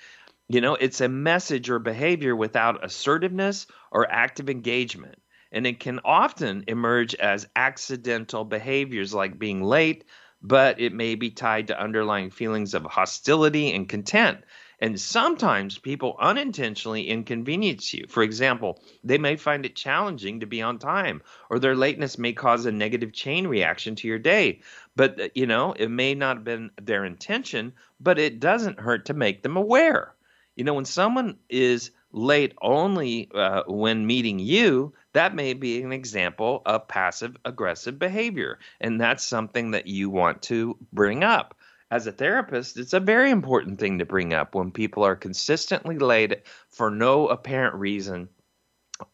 You 0.48 0.60
know, 0.60 0.76
it's 0.76 1.00
a 1.00 1.08
message 1.08 1.68
or 1.68 1.80
behavior 1.80 2.36
without 2.36 2.84
assertiveness 2.84 3.66
or 3.90 4.08
active 4.08 4.48
engagement. 4.48 5.20
And 5.50 5.66
it 5.66 5.80
can 5.80 5.98
often 6.04 6.62
emerge 6.68 7.16
as 7.16 7.48
accidental 7.56 8.44
behaviors 8.44 9.12
like 9.12 9.36
being 9.36 9.60
late, 9.60 10.04
but 10.40 10.78
it 10.78 10.92
may 10.92 11.16
be 11.16 11.30
tied 11.30 11.66
to 11.66 11.82
underlying 11.82 12.30
feelings 12.30 12.72
of 12.72 12.84
hostility 12.84 13.74
and 13.74 13.88
contempt 13.88 14.44
and 14.80 15.00
sometimes 15.00 15.78
people 15.78 16.16
unintentionally 16.20 17.08
inconvenience 17.08 17.92
you. 17.92 18.06
For 18.08 18.22
example, 18.22 18.82
they 19.02 19.18
may 19.18 19.36
find 19.36 19.66
it 19.66 19.74
challenging 19.74 20.40
to 20.40 20.46
be 20.46 20.62
on 20.62 20.78
time, 20.78 21.22
or 21.50 21.58
their 21.58 21.74
lateness 21.74 22.18
may 22.18 22.32
cause 22.32 22.64
a 22.66 22.72
negative 22.72 23.12
chain 23.12 23.46
reaction 23.46 23.96
to 23.96 24.08
your 24.08 24.18
day. 24.18 24.60
But, 24.94 25.20
uh, 25.20 25.28
you 25.34 25.46
know, 25.46 25.72
it 25.72 25.88
may 25.90 26.14
not 26.14 26.38
have 26.38 26.44
been 26.44 26.70
their 26.80 27.04
intention, 27.04 27.72
but 28.00 28.18
it 28.18 28.40
doesn't 28.40 28.80
hurt 28.80 29.06
to 29.06 29.14
make 29.14 29.42
them 29.42 29.56
aware. 29.56 30.14
You 30.54 30.64
know, 30.64 30.74
when 30.74 30.84
someone 30.84 31.38
is 31.48 31.90
late 32.12 32.54
only 32.62 33.30
uh, 33.34 33.62
when 33.66 34.06
meeting 34.06 34.38
you, 34.38 34.94
that 35.12 35.34
may 35.34 35.52
be 35.54 35.82
an 35.82 35.92
example 35.92 36.62
of 36.64 36.88
passive 36.88 37.36
aggressive 37.44 37.98
behavior. 37.98 38.58
And 38.80 39.00
that's 39.00 39.24
something 39.24 39.72
that 39.72 39.86
you 39.86 40.08
want 40.10 40.42
to 40.42 40.76
bring 40.92 41.22
up 41.22 41.54
as 41.90 42.06
a 42.06 42.12
therapist, 42.12 42.76
it's 42.76 42.92
a 42.92 43.00
very 43.00 43.30
important 43.30 43.78
thing 43.78 43.98
to 43.98 44.04
bring 44.04 44.34
up 44.34 44.54
when 44.54 44.70
people 44.70 45.04
are 45.04 45.16
consistently 45.16 45.98
late 45.98 46.42
for 46.68 46.90
no 46.90 47.28
apparent 47.28 47.74
reason 47.76 48.28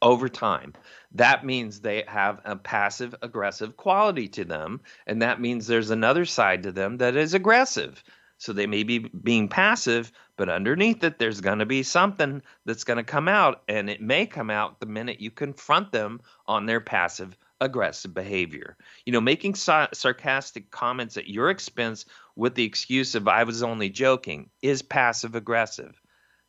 over 0.03 0.29
time. 0.29 0.73
That 1.13 1.45
means 1.45 1.81
they 1.81 2.05
have 2.09 2.41
a 2.45 2.57
passive 2.57 3.15
aggressive 3.23 3.77
quality 3.77 4.29
to 4.29 4.45
them, 4.45 4.81
and 5.07 5.23
that 5.23 5.41
means 5.41 5.67
there's 5.67 5.91
another 5.91 6.25
side 6.25 6.65
to 6.65 6.73
them 6.73 6.99
that 6.99 7.17
is 7.17 7.35
aggressive. 7.35 8.03
So 8.39 8.53
they 8.53 8.67
may 8.67 8.83
be 8.83 8.99
being 8.99 9.49
passive, 9.49 10.11
but 10.37 10.49
underneath 10.49 11.05
it, 11.05 11.19
there's 11.19 11.41
going 11.41 11.61
to 11.61 11.67
be 11.67 11.85
something 11.85 12.43
that's 12.65 12.85
going 12.85 12.97
to 12.97 13.05
come 13.05 13.29
out, 13.29 13.63
and 13.69 13.89
it 13.89 14.01
may 14.01 14.27
come 14.27 14.51
out 14.51 14.81
the 14.81 14.87
minute 14.87 15.21
you 15.21 15.31
confront 15.31 15.93
them 15.93 16.21
on 16.47 16.67
their 16.67 16.81
passive 16.81 17.37
aggressive 17.65 18.15
behavior. 18.15 18.77
You 19.05 19.13
know, 19.13 19.21
making 19.21 19.57
sa- 19.57 19.89
sarcastic 19.93 20.71
comments 20.71 21.17
at 21.17 21.29
your 21.29 21.51
expense 21.51 22.05
with 22.37 22.55
the 22.55 22.65
excuse 22.65 23.15
of 23.15 23.27
I 23.27 23.45
was 23.45 23.63
only 23.63 23.91
joking 23.91 24.51
is 24.63 24.83
passive 24.83 25.35
aggressive. 25.35 26.01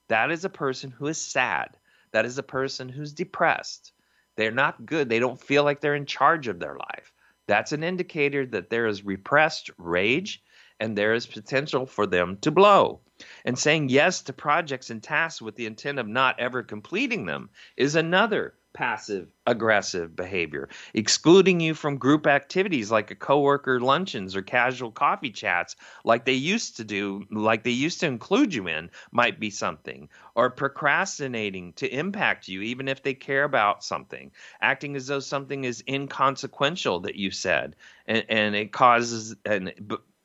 That 0.10 0.32
is 0.32 0.46
a 0.46 0.50
person 0.50 0.92
who 0.92 1.08
is 1.08 1.18
sad. 1.20 1.78
That 2.12 2.26
is 2.26 2.38
a 2.38 2.44
person 2.44 2.90
who's 2.90 3.14
depressed. 3.14 3.92
They're 4.36 4.52
not 4.52 4.86
good. 4.86 5.10
They 5.10 5.20
don't 5.20 5.42
feel 5.42 5.64
like 5.64 5.82
they're 5.82 5.96
in 5.96 6.06
charge 6.06 6.48
of 6.48 6.60
their 6.60 6.76
life. 6.76 7.12
That's 7.48 7.72
an 7.72 7.84
indicator 7.84 8.46
that 8.48 8.70
there 8.70 8.88
is 8.88 9.06
repressed 9.06 9.70
rage 9.78 10.44
and 10.80 10.98
there 10.98 11.14
is 11.14 11.26
potential 11.26 11.86
for 11.86 12.06
them 12.06 12.38
to 12.42 12.52
blow. 12.52 13.02
And 13.46 13.58
saying 13.58 13.90
yes 13.90 14.24
to 14.24 14.34
projects 14.34 14.90
and 14.90 15.02
tasks 15.02 15.42
with 15.42 15.56
the 15.56 15.66
intent 15.66 16.00
of 16.00 16.08
not 16.08 16.40
ever 16.40 16.64
completing 16.64 17.26
them 17.26 17.50
is 17.78 17.96
another 17.96 18.56
passive 18.76 19.30
aggressive 19.48 20.16
behavior. 20.16 20.68
Excluding 20.94 21.62
you 21.62 21.74
from 21.74 21.98
group 21.98 22.28
activities 22.28 22.92
like 22.92 23.10
a 23.10 23.16
coworker 23.16 23.80
luncheons 23.80 24.36
or 24.36 24.42
casual 24.42 24.92
coffee 24.92 25.32
chats 25.32 25.76
like 26.04 26.26
they 26.26 26.34
used 26.34 26.76
to 26.78 26.84
do, 26.84 27.24
like 27.32 27.64
they 27.64 27.72
used 27.72 28.02
to 28.02 28.06
include 28.06 28.54
you 28.54 28.68
in, 28.68 28.92
might 29.12 29.40
be 29.40 29.50
something. 29.50 30.10
Or 30.36 30.50
procrastinating 30.50 31.74
to 31.74 31.88
impact 31.88 32.50
you 32.50 32.62
even 32.62 32.88
if 32.90 33.02
they 33.02 33.14
care 33.14 33.46
about 33.46 33.84
something. 33.84 34.32
Acting 34.62 34.96
as 34.96 35.08
though 35.08 35.22
something 35.22 35.64
is 35.64 35.84
inconsequential 35.88 37.00
that 37.02 37.16
you 37.16 37.32
said 37.32 37.78
and, 38.06 38.26
and 38.28 38.56
it 38.56 38.74
causes 38.74 39.36
and 39.46 39.74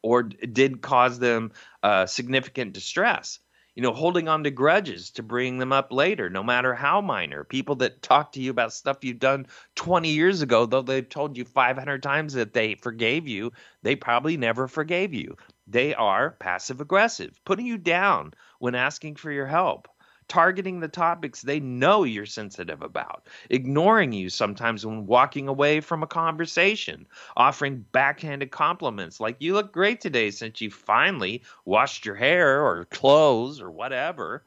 or 0.02 0.24
did 0.24 0.80
cause 0.80 1.18
them 1.18 1.52
uh, 1.82 2.06
significant 2.06 2.72
distress 2.72 3.38
you 3.80 3.86
know, 3.86 3.94
holding 3.94 4.28
on 4.28 4.44
to 4.44 4.50
grudges 4.50 5.08
to 5.12 5.22
bring 5.22 5.56
them 5.56 5.72
up 5.72 5.90
later, 5.90 6.28
no 6.28 6.42
matter 6.42 6.74
how 6.74 7.00
minor. 7.00 7.44
People 7.44 7.76
that 7.76 8.02
talk 8.02 8.30
to 8.32 8.40
you 8.42 8.50
about 8.50 8.74
stuff 8.74 9.02
you've 9.02 9.18
done 9.18 9.46
20 9.74 10.10
years 10.10 10.42
ago, 10.42 10.66
though 10.66 10.82
they've 10.82 11.08
told 11.08 11.34
you 11.38 11.46
500 11.46 12.02
times 12.02 12.34
that 12.34 12.52
they 12.52 12.74
forgave 12.74 13.26
you, 13.26 13.52
they 13.82 13.96
probably 13.96 14.36
never 14.36 14.68
forgave 14.68 15.14
you. 15.14 15.34
They 15.66 15.94
are 15.94 16.32
passive 16.32 16.82
aggressive, 16.82 17.40
putting 17.46 17.64
you 17.64 17.78
down 17.78 18.34
when 18.58 18.74
asking 18.74 19.16
for 19.16 19.32
your 19.32 19.46
help 19.46 19.88
targeting 20.30 20.80
the 20.80 20.88
topics 20.88 21.42
they 21.42 21.60
know 21.60 22.04
you're 22.04 22.24
sensitive 22.24 22.80
about, 22.80 23.26
ignoring 23.50 24.12
you 24.12 24.30
sometimes 24.30 24.86
when 24.86 25.04
walking 25.06 25.48
away 25.48 25.80
from 25.80 26.02
a 26.02 26.06
conversation, 26.06 27.06
offering 27.36 27.84
backhanded 27.92 28.50
compliments 28.50 29.20
like, 29.20 29.36
you 29.40 29.52
look 29.52 29.72
great 29.72 30.00
today 30.00 30.30
since 30.30 30.60
you 30.60 30.70
finally 30.70 31.42
washed 31.66 32.06
your 32.06 32.14
hair 32.14 32.64
or 32.64 32.84
clothes 32.86 33.60
or 33.60 33.70
whatever. 33.70 34.44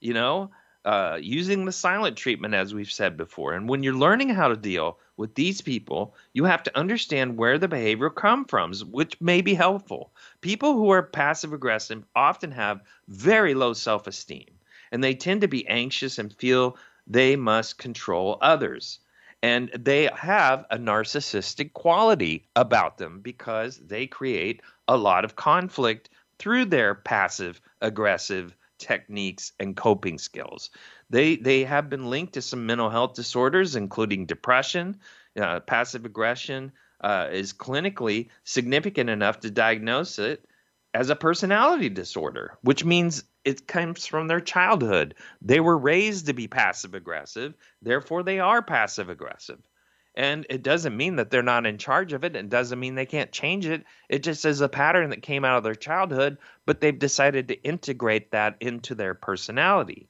You 0.00 0.14
know, 0.14 0.50
uh, 0.84 1.18
using 1.20 1.64
the 1.64 1.72
silent 1.72 2.16
treatment, 2.16 2.54
as 2.54 2.72
we've 2.72 2.92
said 2.92 3.16
before. 3.16 3.54
And 3.54 3.68
when 3.68 3.82
you're 3.82 3.94
learning 3.94 4.28
how 4.28 4.48
to 4.48 4.56
deal 4.56 5.00
with 5.16 5.34
these 5.34 5.60
people, 5.60 6.14
you 6.32 6.44
have 6.44 6.62
to 6.62 6.78
understand 6.78 7.36
where 7.36 7.58
the 7.58 7.66
behavior 7.68 8.10
comes 8.10 8.46
from, 8.48 8.72
which 8.92 9.20
may 9.20 9.40
be 9.40 9.54
helpful. 9.54 10.12
People 10.42 10.74
who 10.74 10.90
are 10.90 11.02
passive 11.02 11.52
aggressive 11.52 12.04
often 12.14 12.52
have 12.52 12.82
very 13.08 13.54
low 13.54 13.72
self 13.72 14.06
esteem, 14.06 14.46
and 14.92 15.02
they 15.02 15.14
tend 15.14 15.40
to 15.42 15.48
be 15.48 15.66
anxious 15.68 16.18
and 16.18 16.32
feel 16.32 16.76
they 17.06 17.36
must 17.36 17.78
control 17.78 18.38
others. 18.40 19.00
And 19.42 19.70
they 19.78 20.08
have 20.14 20.64
a 20.70 20.78
narcissistic 20.78 21.72
quality 21.72 22.48
about 22.56 22.98
them 22.98 23.20
because 23.20 23.78
they 23.78 24.06
create 24.06 24.62
a 24.88 24.96
lot 24.96 25.24
of 25.24 25.36
conflict 25.36 26.10
through 26.38 26.66
their 26.66 26.94
passive 26.94 27.60
aggressive 27.80 28.54
techniques 28.78 29.52
and 29.60 29.76
coping 29.76 30.18
skills. 30.18 30.70
They 31.10 31.36
they 31.36 31.64
have 31.64 31.88
been 31.88 32.10
linked 32.10 32.34
to 32.34 32.42
some 32.42 32.66
mental 32.66 32.90
health 32.90 33.14
disorders, 33.14 33.76
including 33.76 34.26
depression, 34.26 35.00
uh, 35.40 35.60
passive 35.60 36.04
aggression. 36.04 36.72
Uh, 36.98 37.28
is 37.30 37.52
clinically 37.52 38.30
significant 38.44 39.10
enough 39.10 39.40
to 39.40 39.50
diagnose 39.50 40.18
it 40.18 40.42
as 40.94 41.10
a 41.10 41.14
personality 41.14 41.90
disorder, 41.90 42.56
which 42.62 42.86
means 42.86 43.22
it 43.46 43.68
comes 43.68 44.06
from 44.06 44.26
their 44.26 44.40
childhood. 44.40 45.14
They 45.40 45.60
were 45.60 45.78
raised 45.78 46.26
to 46.26 46.34
be 46.34 46.48
passive 46.48 46.94
aggressive, 46.94 47.54
therefore, 47.80 48.24
they 48.24 48.40
are 48.40 48.60
passive 48.60 49.08
aggressive. 49.08 49.60
And 50.16 50.46
it 50.50 50.64
doesn't 50.64 50.96
mean 50.96 51.16
that 51.16 51.30
they're 51.30 51.42
not 51.42 51.64
in 51.64 51.78
charge 51.78 52.12
of 52.12 52.24
it. 52.24 52.34
It 52.34 52.48
doesn't 52.48 52.80
mean 52.80 52.96
they 52.96 53.06
can't 53.06 53.30
change 53.30 53.66
it. 53.66 53.84
It 54.08 54.24
just 54.24 54.44
is 54.44 54.62
a 54.62 54.68
pattern 54.68 55.10
that 55.10 55.22
came 55.22 55.44
out 55.44 55.58
of 55.58 55.62
their 55.62 55.76
childhood, 55.76 56.38
but 56.64 56.80
they've 56.80 56.98
decided 56.98 57.48
to 57.48 57.62
integrate 57.62 58.32
that 58.32 58.56
into 58.60 58.96
their 58.96 59.14
personality. 59.14 60.08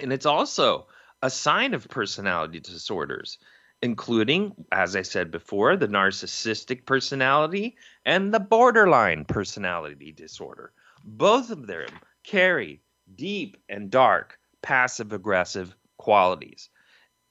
And 0.00 0.10
it's 0.10 0.24
also 0.24 0.86
a 1.20 1.28
sign 1.28 1.74
of 1.74 1.88
personality 1.88 2.60
disorders, 2.60 3.36
including, 3.82 4.54
as 4.70 4.96
I 4.96 5.02
said 5.02 5.30
before, 5.30 5.76
the 5.76 5.88
narcissistic 5.88 6.86
personality 6.86 7.76
and 8.06 8.32
the 8.32 8.40
borderline 8.40 9.26
personality 9.26 10.12
disorder. 10.12 10.72
Both 11.04 11.50
of 11.50 11.66
them 11.66 11.88
carry 12.24 12.82
deep 13.14 13.56
and 13.68 13.90
dark 13.90 14.38
passive 14.62 15.12
aggressive 15.12 15.74
qualities. 15.96 16.70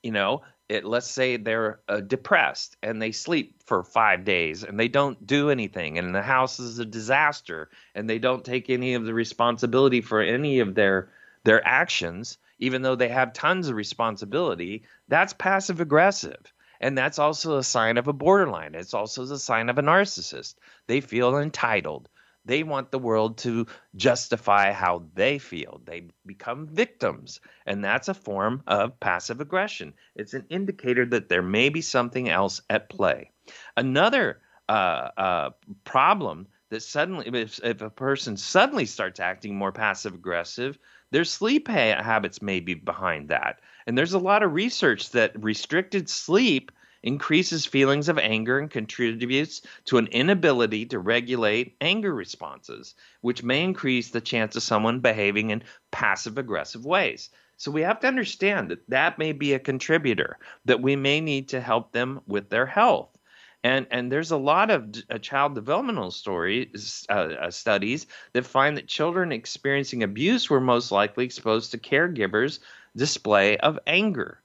You 0.03 0.11
know, 0.11 0.41
it, 0.69 0.85
let's 0.85 1.09
say 1.09 1.37
they're 1.37 1.81
uh, 1.87 2.01
depressed 2.01 2.77
and 2.81 3.01
they 3.01 3.11
sleep 3.11 3.61
for 3.65 3.83
five 3.83 4.23
days 4.23 4.63
and 4.63 4.79
they 4.79 4.87
don't 4.87 5.25
do 5.27 5.49
anything 5.49 5.97
and 5.97 6.15
the 6.15 6.21
house 6.21 6.59
is 6.59 6.79
a 6.79 6.85
disaster 6.85 7.69
and 7.93 8.09
they 8.09 8.19
don't 8.19 8.45
take 8.45 8.69
any 8.69 8.93
of 8.93 9.03
the 9.03 9.13
responsibility 9.13 10.01
for 10.01 10.21
any 10.21 10.59
of 10.59 10.73
their 10.75 11.09
their 11.43 11.65
actions 11.67 12.37
even 12.59 12.83
though 12.83 12.95
they 12.95 13.09
have 13.09 13.33
tons 13.33 13.67
of 13.67 13.75
responsibility 13.75 14.83
that's 15.09 15.33
passive 15.33 15.81
aggressive 15.81 16.53
and 16.81 16.97
that's 16.97 17.19
also 17.19 17.57
a 17.57 17.63
sign 17.63 17.97
of 17.97 18.07
a 18.07 18.13
borderline. 18.13 18.73
It's 18.73 18.95
also 18.95 19.23
a 19.23 19.37
sign 19.37 19.69
of 19.69 19.77
a 19.77 19.83
narcissist. 19.83 20.55
They 20.87 20.99
feel 20.99 21.37
entitled 21.37 22.09
they 22.45 22.63
want 22.63 22.91
the 22.91 22.99
world 22.99 23.37
to 23.39 23.67
justify 23.95 24.71
how 24.71 25.03
they 25.13 25.37
feel. 25.37 25.81
They 25.85 26.07
become 26.25 26.67
victims. 26.67 27.39
And 27.65 27.83
that's 27.83 28.07
a 28.07 28.13
form 28.13 28.63
of 28.67 28.99
passive 28.99 29.41
aggression. 29.41 29.93
It's 30.15 30.33
an 30.33 30.45
indicator 30.49 31.05
that 31.07 31.29
there 31.29 31.43
may 31.43 31.69
be 31.69 31.81
something 31.81 32.29
else 32.29 32.61
at 32.69 32.89
play. 32.89 33.31
Another 33.77 34.41
uh, 34.69 35.09
uh, 35.17 35.49
problem 35.83 36.47
that 36.69 36.81
suddenly, 36.81 37.27
if, 37.27 37.59
if, 37.63 37.81
a 37.81 37.89
person 37.89 38.37
suddenly 38.37 38.85
starts 38.85 39.19
acting 39.19 39.55
more 39.55 39.73
passive 39.73 40.13
aggressive, 40.13 40.77
their 41.11 41.25
sleep 41.25 41.67
ha- 41.67 42.01
habits 42.01 42.41
may 42.41 42.59
be 42.61 42.73
behind 42.73 43.29
that. 43.29 43.59
And 43.85 43.97
there's 43.97 44.13
a 44.13 44.19
lot 44.19 44.43
of 44.43 44.53
research 44.53 45.09
that 45.11 45.43
restricted 45.43 46.09
sleep 46.09 46.71
increases 47.03 47.65
feelings 47.65 48.09
of 48.09 48.17
anger 48.17 48.59
and 48.59 48.69
contributes 48.69 49.61
to 49.85 49.97
an 49.97 50.07
inability 50.07 50.85
to 50.85 50.99
regulate 50.99 51.75
anger 51.81 52.13
responses, 52.13 52.95
which 53.21 53.43
may 53.43 53.63
increase 53.63 54.09
the 54.09 54.21
chance 54.21 54.55
of 54.55 54.63
someone 54.63 54.99
behaving 54.99 55.49
in 55.49 55.63
passive 55.91 56.37
aggressive 56.37 56.85
ways. 56.85 57.29
So 57.57 57.71
we 57.71 57.81
have 57.81 57.99
to 57.99 58.07
understand 58.07 58.69
that 58.69 58.89
that 58.89 59.19
may 59.19 59.33
be 59.33 59.53
a 59.53 59.59
contributor, 59.59 60.37
that 60.65 60.81
we 60.81 60.95
may 60.95 61.21
need 61.21 61.49
to 61.49 61.61
help 61.61 61.91
them 61.91 62.21
with 62.25 62.49
their 62.49 62.65
health. 62.65 63.09
And, 63.63 63.85
and 63.91 64.11
there's 64.11 64.31
a 64.31 64.37
lot 64.37 64.71
of 64.71 64.95
uh, 65.09 65.19
child 65.19 65.53
developmental 65.53 66.09
stories 66.09 67.05
uh, 67.09 67.33
uh, 67.39 67.51
studies 67.51 68.07
that 68.33 68.45
find 68.45 68.75
that 68.77 68.87
children 68.87 69.31
experiencing 69.31 70.01
abuse 70.01 70.49
were 70.49 70.59
most 70.59 70.91
likely 70.91 71.25
exposed 71.25 71.69
to 71.71 71.77
caregivers' 71.77 72.59
display 72.95 73.57
of 73.57 73.77
anger. 73.85 74.41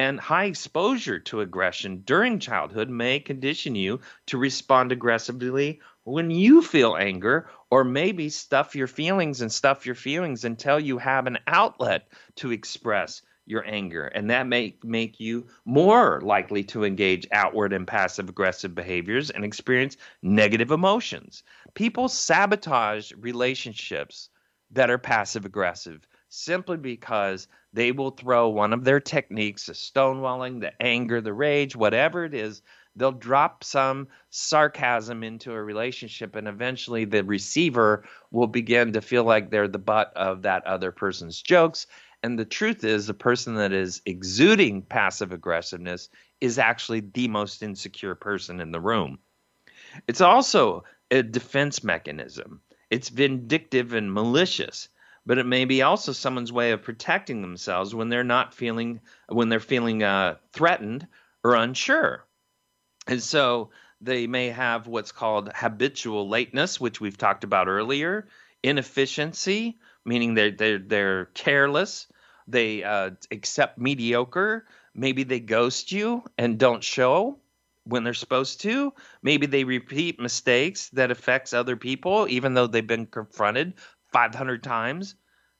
And 0.00 0.18
high 0.18 0.46
exposure 0.46 1.18
to 1.18 1.42
aggression 1.42 2.04
during 2.06 2.38
childhood 2.38 2.88
may 2.88 3.20
condition 3.20 3.74
you 3.74 4.00
to 4.28 4.38
respond 4.38 4.92
aggressively 4.92 5.82
when 6.04 6.30
you 6.30 6.62
feel 6.62 6.96
anger, 6.96 7.50
or 7.70 7.84
maybe 7.84 8.30
stuff 8.30 8.74
your 8.74 8.86
feelings 8.86 9.42
and 9.42 9.52
stuff 9.52 9.84
your 9.84 9.94
feelings 9.94 10.46
until 10.46 10.80
you 10.80 10.96
have 10.96 11.26
an 11.26 11.36
outlet 11.46 12.08
to 12.36 12.50
express 12.50 13.20
your 13.44 13.62
anger. 13.66 14.06
And 14.06 14.30
that 14.30 14.46
may 14.46 14.74
make 14.82 15.20
you 15.20 15.48
more 15.66 16.22
likely 16.22 16.64
to 16.64 16.84
engage 16.84 17.28
outward 17.30 17.74
and 17.74 17.86
passive 17.86 18.30
aggressive 18.30 18.74
behaviors 18.74 19.28
and 19.28 19.44
experience 19.44 19.98
negative 20.22 20.70
emotions. 20.70 21.42
People 21.74 22.08
sabotage 22.08 23.12
relationships 23.18 24.30
that 24.70 24.88
are 24.88 24.96
passive 24.96 25.44
aggressive 25.44 26.06
simply 26.30 26.78
because 26.78 27.48
they 27.72 27.92
will 27.92 28.10
throw 28.10 28.48
one 28.48 28.72
of 28.72 28.84
their 28.84 29.00
techniques, 29.00 29.66
the 29.66 29.72
stonewalling, 29.72 30.60
the 30.60 30.72
anger, 30.82 31.20
the 31.20 31.32
rage, 31.32 31.76
whatever 31.76 32.24
it 32.24 32.34
is, 32.34 32.62
they'll 32.96 33.12
drop 33.12 33.62
some 33.62 34.08
sarcasm 34.30 35.22
into 35.22 35.52
a 35.52 35.62
relationship 35.62 36.34
and 36.34 36.48
eventually 36.48 37.04
the 37.04 37.22
receiver 37.22 38.04
will 38.30 38.48
begin 38.48 38.92
to 38.92 39.00
feel 39.00 39.24
like 39.24 39.50
they're 39.50 39.68
the 39.68 39.78
butt 39.78 40.12
of 40.16 40.42
that 40.42 40.66
other 40.66 40.90
person's 40.90 41.40
jokes. 41.40 41.86
And 42.22 42.38
the 42.38 42.44
truth 42.44 42.84
is 42.84 43.06
the 43.06 43.14
person 43.14 43.54
that 43.54 43.72
is 43.72 44.02
exuding 44.04 44.82
passive 44.82 45.32
aggressiveness 45.32 46.08
is 46.40 46.58
actually 46.58 47.00
the 47.00 47.28
most 47.28 47.62
insecure 47.62 48.14
person 48.14 48.60
in 48.60 48.72
the 48.72 48.80
room. 48.80 49.18
It's 50.08 50.20
also 50.20 50.84
a 51.10 51.22
defense 51.22 51.82
mechanism. 51.82 52.60
It's 52.90 53.08
vindictive 53.08 53.92
and 53.92 54.12
malicious 54.12 54.88
but 55.30 55.38
it 55.38 55.46
may 55.46 55.64
be 55.64 55.80
also 55.80 56.10
someone's 56.10 56.52
way 56.52 56.72
of 56.72 56.82
protecting 56.82 57.40
themselves 57.40 57.94
when 57.94 58.08
they're 58.08 58.24
not 58.24 58.52
feeling 58.52 59.00
when 59.28 59.48
they're 59.48 59.60
feeling 59.60 60.02
uh, 60.02 60.34
threatened 60.52 61.06
or 61.44 61.54
unsure. 61.54 62.26
And 63.06 63.22
so 63.22 63.70
they 64.00 64.26
may 64.26 64.48
have 64.48 64.88
what's 64.88 65.12
called 65.12 65.52
habitual 65.54 66.28
lateness 66.28 66.80
which 66.80 67.00
we've 67.00 67.16
talked 67.16 67.44
about 67.44 67.68
earlier 67.68 68.26
inefficiency 68.64 69.78
meaning 70.04 70.34
they're 70.34 70.50
they're, 70.50 70.78
they're 70.80 71.26
careless 71.26 72.08
they 72.48 72.82
uh, 72.82 73.10
accept 73.30 73.78
mediocre 73.78 74.66
maybe 74.96 75.22
they 75.22 75.38
ghost 75.38 75.92
you 75.92 76.24
and 76.38 76.58
don't 76.58 76.82
show 76.82 77.38
when 77.84 78.02
they're 78.02 78.14
supposed 78.14 78.62
to 78.62 78.92
maybe 79.22 79.46
they 79.46 79.62
repeat 79.62 80.18
mistakes 80.18 80.88
that 80.88 81.12
affects 81.12 81.52
other 81.52 81.76
people 81.76 82.26
even 82.28 82.54
though 82.54 82.66
they've 82.66 82.84
been 82.84 83.06
confronted 83.06 83.74
500 84.12 84.62
times. 84.62 85.14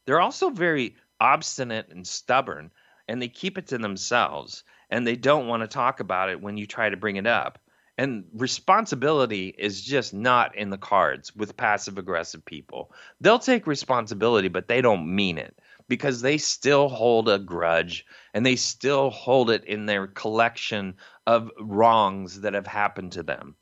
They're 0.07 0.21
also 0.21 0.51
very 0.51 0.97
obstinate 1.21 1.89
and 1.91 2.07
stubborn, 2.07 2.71
and 3.09 3.21
they 3.21 3.29
keep 3.29 3.59
it 3.59 3.69
to 3.69 3.79
themselves, 3.79 4.65
and 4.89 5.07
they 5.07 5.17
don't 5.17 5.47
want 5.47 5.63
to 5.63 5.69
talk 5.69 6.01
about 6.01 6.31
it 6.31 6.41
when 6.41 6.57
you 6.57 6.67
try 6.67 6.89
to 6.89 6.97
bring 6.97 7.17
it 7.17 7.27
up. 7.27 7.59
And 7.99 8.25
responsibility 8.33 9.55
is 9.59 9.83
just 9.83 10.15
not 10.15 10.57
in 10.57 10.71
the 10.71 10.79
cards 10.79 11.37
with 11.37 11.57
passive 11.57 11.99
aggressive 11.99 12.43
people. 12.45 12.93
They'll 13.21 13.39
take 13.39 13.67
responsibility, 13.67 14.49
but 14.49 14.69
they 14.69 14.81
don't 14.81 15.15
mean 15.15 15.37
it 15.37 15.59
because 15.87 16.23
they 16.23 16.39
still 16.39 16.89
hold 16.89 17.29
a 17.29 17.39
grudge 17.39 18.07
and 18.33 18.47
they 18.47 18.57
still 18.57 19.11
hold 19.11 19.51
it 19.51 19.65
in 19.65 19.85
their 19.85 20.07
collection 20.07 20.95
of 21.27 21.51
wrongs 21.61 22.41
that 22.41 22.55
have 22.55 22.67
happened 22.67 23.13
to 23.13 23.23
them. 23.23 23.55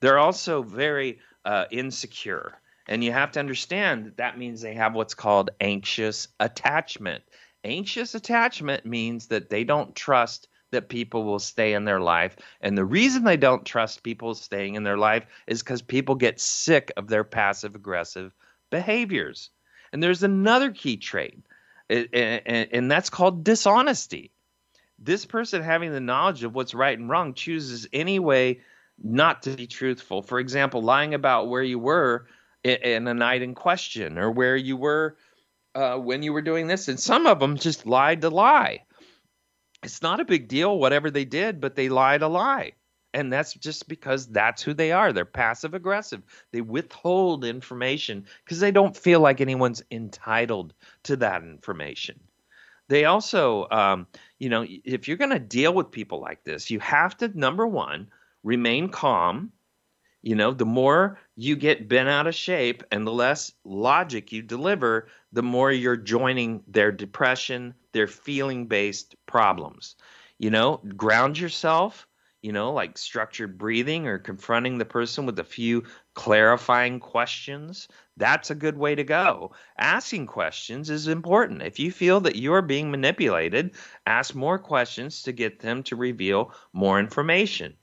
They're 0.00 0.18
also 0.18 0.62
very 0.62 1.18
uh, 1.44 1.66
insecure 1.70 2.61
and 2.88 3.02
you 3.04 3.12
have 3.12 3.32
to 3.32 3.40
understand 3.40 4.06
that 4.06 4.16
that 4.16 4.38
means 4.38 4.60
they 4.60 4.74
have 4.74 4.94
what's 4.94 5.14
called 5.14 5.50
anxious 5.60 6.28
attachment. 6.40 7.22
Anxious 7.64 8.14
attachment 8.14 8.84
means 8.84 9.28
that 9.28 9.50
they 9.50 9.64
don't 9.64 9.94
trust 9.94 10.48
that 10.72 10.88
people 10.88 11.24
will 11.24 11.38
stay 11.38 11.74
in 11.74 11.84
their 11.84 12.00
life. 12.00 12.36
And 12.60 12.76
the 12.76 12.84
reason 12.84 13.24
they 13.24 13.36
don't 13.36 13.64
trust 13.64 14.02
people 14.02 14.34
staying 14.34 14.74
in 14.74 14.84
their 14.84 14.96
life 14.96 15.26
is 15.46 15.62
because 15.62 15.82
people 15.82 16.14
get 16.14 16.40
sick 16.40 16.90
of 16.96 17.08
their 17.08 17.24
passive 17.24 17.74
aggressive 17.74 18.32
behaviors. 18.70 19.50
And 19.92 20.02
there's 20.02 20.22
another 20.22 20.70
key 20.70 20.96
trait, 20.96 21.38
and 21.90 22.90
that's 22.90 23.10
called 23.10 23.44
dishonesty. 23.44 24.30
This 24.98 25.26
person, 25.26 25.62
having 25.62 25.92
the 25.92 26.00
knowledge 26.00 26.42
of 26.42 26.54
what's 26.54 26.72
right 26.72 26.98
and 26.98 27.10
wrong, 27.10 27.34
chooses 27.34 27.86
any 27.92 28.18
way 28.18 28.60
not 29.02 29.42
to 29.42 29.50
be 29.50 29.66
truthful. 29.66 30.22
For 30.22 30.38
example, 30.40 30.82
lying 30.82 31.12
about 31.12 31.48
where 31.48 31.62
you 31.62 31.78
were 31.78 32.26
in 32.64 33.08
a 33.08 33.14
night 33.14 33.42
in 33.42 33.54
question 33.54 34.18
or 34.18 34.30
where 34.30 34.56
you 34.56 34.76
were 34.76 35.16
uh, 35.74 35.96
when 35.96 36.22
you 36.22 36.32
were 36.32 36.42
doing 36.42 36.66
this, 36.66 36.88
and 36.88 37.00
some 37.00 37.26
of 37.26 37.40
them 37.40 37.56
just 37.56 37.86
lied 37.86 38.20
to 38.20 38.30
lie. 38.30 38.84
It's 39.82 40.02
not 40.02 40.20
a 40.20 40.24
big 40.24 40.48
deal, 40.48 40.78
whatever 40.78 41.10
they 41.10 41.24
did, 41.24 41.60
but 41.60 41.74
they 41.74 41.88
lied 41.88 42.22
a 42.22 42.28
lie. 42.28 42.72
And 43.14 43.32
that's 43.32 43.52
just 43.52 43.88
because 43.88 44.26
that's 44.26 44.62
who 44.62 44.72
they 44.72 44.92
are. 44.92 45.12
They're 45.12 45.24
passive 45.24 45.74
aggressive. 45.74 46.22
They 46.52 46.60
withhold 46.60 47.44
information 47.44 48.26
because 48.44 48.60
they 48.60 48.70
don't 48.70 48.96
feel 48.96 49.20
like 49.20 49.40
anyone's 49.40 49.82
entitled 49.90 50.72
to 51.04 51.16
that 51.16 51.42
information. 51.42 52.20
They 52.88 53.04
also, 53.04 53.66
um, 53.70 54.06
you 54.38 54.48
know, 54.48 54.66
if 54.68 55.08
you're 55.08 55.16
going 55.16 55.30
to 55.30 55.38
deal 55.38 55.74
with 55.74 55.90
people 55.90 56.20
like 56.20 56.44
this, 56.44 56.70
you 56.70 56.78
have 56.80 57.16
to, 57.18 57.28
number 57.38 57.66
one, 57.66 58.08
remain 58.42 58.88
calm. 58.88 59.52
You 60.22 60.36
know, 60.36 60.52
the 60.52 60.66
more 60.66 61.18
you 61.36 61.56
get 61.56 61.88
bent 61.88 62.08
out 62.08 62.26
of 62.26 62.34
shape 62.34 62.82
and 62.92 63.06
the 63.06 63.12
less 63.12 63.52
logic 63.64 64.32
you 64.32 64.42
deliver, 64.42 65.08
the 65.32 65.42
more 65.42 65.72
you're 65.72 65.96
joining 65.96 66.62
their 66.68 66.92
depression, 66.92 67.74
their 67.92 68.06
feeling 68.06 68.66
based 68.66 69.16
problems. 69.26 69.96
You 70.38 70.50
know, 70.50 70.80
ground 70.96 71.38
yourself 71.38 72.06
you 72.42 72.50
know, 72.50 72.72
like 72.72 72.98
structured 72.98 73.56
breathing 73.56 74.08
or 74.08 74.18
confronting 74.18 74.78
the 74.78 74.84
person 74.84 75.24
with 75.24 75.38
a 75.38 75.44
few 75.44 75.84
clarifying 76.14 76.98
questions. 76.98 77.86
That's 78.16 78.50
a 78.50 78.56
good 78.56 78.76
way 78.76 78.96
to 78.96 79.04
go. 79.04 79.52
Asking 79.78 80.26
questions 80.26 80.90
is 80.90 81.06
important. 81.06 81.62
If 81.62 81.78
you 81.78 81.92
feel 81.92 82.20
that 82.20 82.34
you 82.36 82.52
are 82.52 82.62
being 82.62 82.90
manipulated, 82.90 83.76
ask 84.06 84.34
more 84.34 84.58
questions 84.58 85.22
to 85.22 85.32
get 85.32 85.60
them 85.60 85.84
to 85.84 85.96
reveal 85.96 86.52
more 86.72 86.98
information. 86.98 87.76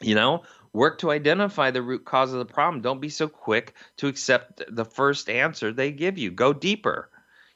You 0.00 0.14
know, 0.14 0.42
work 0.76 0.98
to 0.98 1.10
identify 1.10 1.70
the 1.70 1.80
root 1.80 2.04
cause 2.04 2.32
of 2.32 2.38
the 2.38 2.52
problem. 2.52 2.82
Don't 2.82 3.00
be 3.00 3.08
so 3.08 3.28
quick 3.28 3.74
to 3.96 4.08
accept 4.08 4.62
the 4.68 4.84
first 4.84 5.30
answer 5.30 5.72
they 5.72 5.90
give 5.90 6.18
you. 6.18 6.30
Go 6.30 6.52
deeper. 6.52 7.08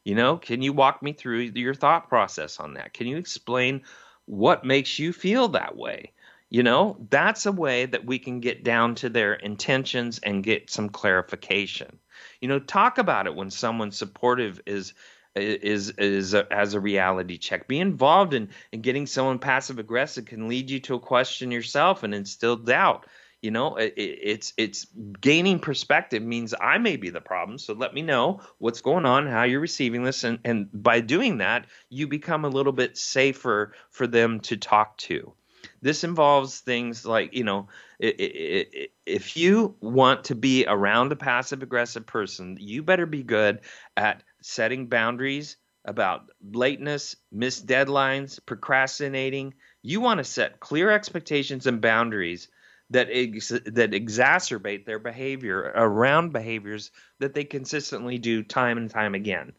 You 0.05 0.15
know, 0.15 0.39
can 0.39 0.63
you 0.63 0.73
walk 0.73 1.03
me 1.03 1.13
through 1.13 1.53
your 1.55 1.75
thought 1.75 2.09
process 2.09 2.59
on 2.59 2.75
that? 2.75 2.95
Can 2.95 3.07
you 3.07 3.19
explain 3.19 3.83
what 4.25 4.65
makes 4.65 4.99
you 4.99 5.13
feel 5.13 5.49
that 5.49 5.77
way? 5.77 6.13
You 6.49 6.63
know, 6.63 6.97
that's 7.11 7.45
a 7.45 7.53
way 7.53 7.85
that 7.85 8.07
we 8.07 8.19
can 8.19 8.41
get 8.41 8.65
down 8.65 8.95
to 8.97 9.11
their 9.11 9.35
intentions 9.35 10.19
and 10.21 10.43
get 10.43 10.71
some 10.71 10.89
clarification. 10.89 11.99
You 12.41 12.49
know, 12.49 12.59
talk 12.59 12.97
about 12.97 13.27
it 13.27 13.35
when 13.35 13.51
someone 13.51 13.93
supportive 13.93 14.63
is 14.65 14.95
is 15.37 15.91
is 15.91 16.35
a, 16.35 16.53
as 16.53 16.75
a 16.75 16.81
reality 16.81 17.39
check. 17.39 17.69
Be 17.69 17.79
involved 17.79 18.35
in, 18.35 18.51
in 18.73 18.81
getting 18.81 19.07
someone 19.07 19.39
passive 19.39 19.79
aggressive 19.79 20.25
can 20.25 20.49
lead 20.49 20.71
you 20.71 20.81
to 20.81 20.95
a 20.95 21.01
question 21.01 21.51
yourself 21.51 22.03
and 22.03 22.15
instill 22.15 22.57
doubt. 22.57 23.07
You 23.41 23.51
know, 23.51 23.77
it, 23.77 23.95
it's 23.97 24.53
it's 24.57 24.87
gaining 25.21 25.61
perspective 25.61 26.23
means 26.23 26.53
I 26.61 26.79
may 26.79 26.97
be 26.97 27.11
the 27.11 27.23
problem. 27.23 27.59
So 27.59 27.73
let 27.73 27.95
me 27.95 28.03
know 28.03 28.41
what's 28.59 28.83
going 28.83 29.07
on, 29.07 29.27
how 29.27 29.45
you're 29.45 29.61
receiving 29.61 30.03
this, 30.03 30.25
and 30.25 30.41
and 30.45 30.69
by 30.73 31.01
doing 31.01 31.39
that, 31.39 31.67
you 31.89 32.07
become 32.07 32.45
a 32.45 32.51
little 32.51 32.73
bit 32.73 32.99
safer 32.99 33.73
for 33.91 34.07
them 34.07 34.41
to 34.41 34.57
talk 34.57 34.99
to. 34.99 35.33
This 35.81 36.05
involves 36.05 36.61
things 36.61 37.07
like 37.07 37.33
you 37.33 37.45
know, 37.45 37.69
if 37.99 39.37
you 39.37 39.75
want 39.81 40.25
to 40.25 40.35
be 40.35 40.67
around 40.67 41.13
a 41.13 41.17
passive 41.17 41.63
aggressive 41.63 42.07
person, 42.07 42.59
you 42.61 42.83
better 42.83 43.07
be 43.07 43.23
good 43.23 43.61
at 43.97 44.23
setting 44.43 44.87
boundaries 44.87 45.57
about 45.85 46.31
lateness, 46.43 47.17
missed 47.33 47.67
deadlines, 47.67 48.39
procrastinating. 48.45 49.55
You 49.83 50.01
want 50.01 50.19
to 50.19 50.25
set 50.25 50.61
clear 50.61 50.91
expectations 50.91 51.67
and 51.67 51.81
boundaries 51.81 52.49
that 52.91 53.09
ex- 53.11 53.49
that 53.49 53.93
exacerbate 53.93 54.85
their 54.85 54.99
behavior 54.99 55.73
around 55.75 56.33
behaviors 56.33 56.91
that 57.19 57.35
they 57.35 57.45
consistently 57.45 58.19
do 58.19 58.43
time 58.43 58.77
and 58.79 58.91
time 58.91 59.15
again. 59.15 59.53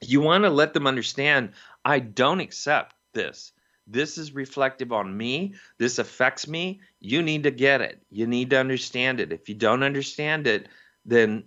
You 0.00 0.20
want 0.20 0.44
to 0.44 0.50
let 0.50 0.72
them 0.72 0.86
understand 0.86 1.52
I 1.84 1.98
don't 1.98 2.40
accept 2.40 2.94
this. 3.12 3.52
This 3.86 4.18
is 4.18 4.34
reflective 4.34 4.92
on 4.92 5.16
me. 5.16 5.54
This 5.78 5.98
affects 5.98 6.46
me. 6.46 6.80
You 7.00 7.22
need 7.22 7.42
to 7.42 7.50
get 7.50 7.80
it. 7.80 8.00
You 8.10 8.26
need 8.26 8.50
to 8.50 8.58
understand 8.60 9.20
it. 9.20 9.32
If 9.32 9.48
you 9.48 9.54
don't 9.54 9.82
understand 9.82 10.46
it, 10.46 10.68
then 11.04 11.44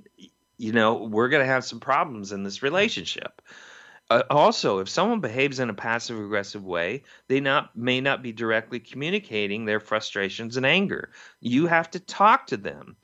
you 0.57 0.71
know 0.71 0.95
we're 0.95 1.29
going 1.29 1.45
to 1.45 1.51
have 1.51 1.65
some 1.65 1.79
problems 1.79 2.31
in 2.31 2.43
this 2.43 2.63
relationship. 2.63 3.41
Uh, 4.09 4.23
also, 4.29 4.79
if 4.79 4.89
someone 4.89 5.21
behaves 5.21 5.59
in 5.59 5.69
a 5.69 5.73
passive 5.73 6.19
aggressive 6.19 6.63
way, 6.63 7.03
they 7.27 7.39
not 7.39 7.75
may 7.75 8.01
not 8.01 8.21
be 8.21 8.31
directly 8.31 8.79
communicating 8.79 9.65
their 9.65 9.79
frustrations 9.79 10.57
and 10.57 10.65
anger. 10.65 11.11
You 11.39 11.67
have 11.67 11.89
to 11.91 11.99
talk 11.99 12.47
to 12.47 12.57
them 12.57 12.97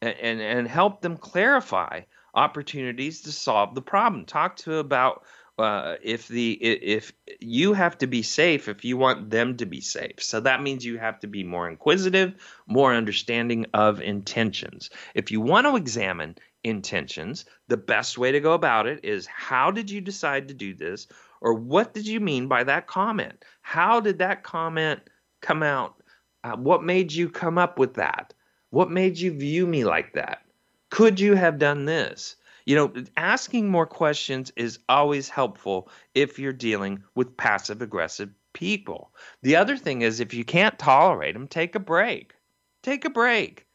and, 0.00 0.14
and, 0.20 0.40
and 0.40 0.68
help 0.68 1.00
them 1.00 1.16
clarify 1.16 2.02
opportunities 2.34 3.22
to 3.22 3.32
solve 3.32 3.74
the 3.74 3.82
problem. 3.82 4.24
Talk 4.24 4.56
to 4.58 4.76
about 4.76 5.24
uh, 5.58 5.96
if 6.02 6.28
the 6.28 6.52
if 6.52 7.12
you 7.40 7.74
have 7.74 7.98
to 7.98 8.06
be 8.06 8.22
safe 8.22 8.68
if 8.68 8.84
you 8.84 8.96
want 8.96 9.30
them 9.30 9.56
to 9.56 9.66
be 9.66 9.80
safe 9.80 10.14
so 10.18 10.40
that 10.40 10.62
means 10.62 10.84
you 10.84 10.98
have 10.98 11.20
to 11.20 11.26
be 11.26 11.44
more 11.44 11.68
inquisitive 11.68 12.34
more 12.66 12.94
understanding 12.94 13.66
of 13.74 14.00
intentions 14.00 14.88
if 15.14 15.30
you 15.30 15.40
want 15.40 15.66
to 15.66 15.76
examine 15.76 16.34
intentions, 16.64 17.44
the 17.68 17.76
best 17.76 18.18
way 18.18 18.32
to 18.32 18.40
go 18.40 18.52
about 18.52 18.86
it 18.86 19.04
is 19.04 19.26
how 19.26 19.70
did 19.70 19.90
you 19.90 20.00
decide 20.00 20.48
to 20.48 20.54
do 20.54 20.74
this? 20.74 21.08
Or 21.40 21.54
what 21.54 21.92
did 21.92 22.06
you 22.06 22.20
mean 22.20 22.48
by 22.48 22.64
that 22.64 22.86
comment? 22.86 23.44
How 23.62 24.00
did 24.00 24.18
that 24.18 24.44
comment 24.44 25.00
come 25.40 25.62
out? 25.62 26.02
Uh, 26.44 26.56
what 26.56 26.84
made 26.84 27.12
you 27.12 27.28
come 27.28 27.58
up 27.58 27.78
with 27.78 27.94
that? 27.94 28.32
What 28.70 28.90
made 28.90 29.18
you 29.18 29.32
view 29.32 29.66
me 29.66 29.84
like 29.84 30.14
that? 30.14 30.42
Could 30.90 31.20
you 31.20 31.34
have 31.34 31.58
done 31.58 31.84
this? 31.84 32.36
You 32.64 32.76
know, 32.76 32.92
asking 33.16 33.68
more 33.68 33.86
questions 33.86 34.52
is 34.56 34.78
always 34.88 35.28
helpful 35.28 35.90
if 36.14 36.38
you're 36.38 36.52
dealing 36.52 37.02
with 37.14 37.36
passive 37.36 37.82
aggressive 37.82 38.30
people. 38.52 39.12
The 39.42 39.56
other 39.56 39.76
thing 39.76 40.02
is, 40.02 40.20
if 40.20 40.32
you 40.34 40.44
can't 40.44 40.78
tolerate 40.78 41.34
them, 41.34 41.48
take 41.48 41.74
a 41.74 41.80
break. 41.80 42.34
Take 42.82 43.04
a 43.04 43.10
break. 43.10 43.66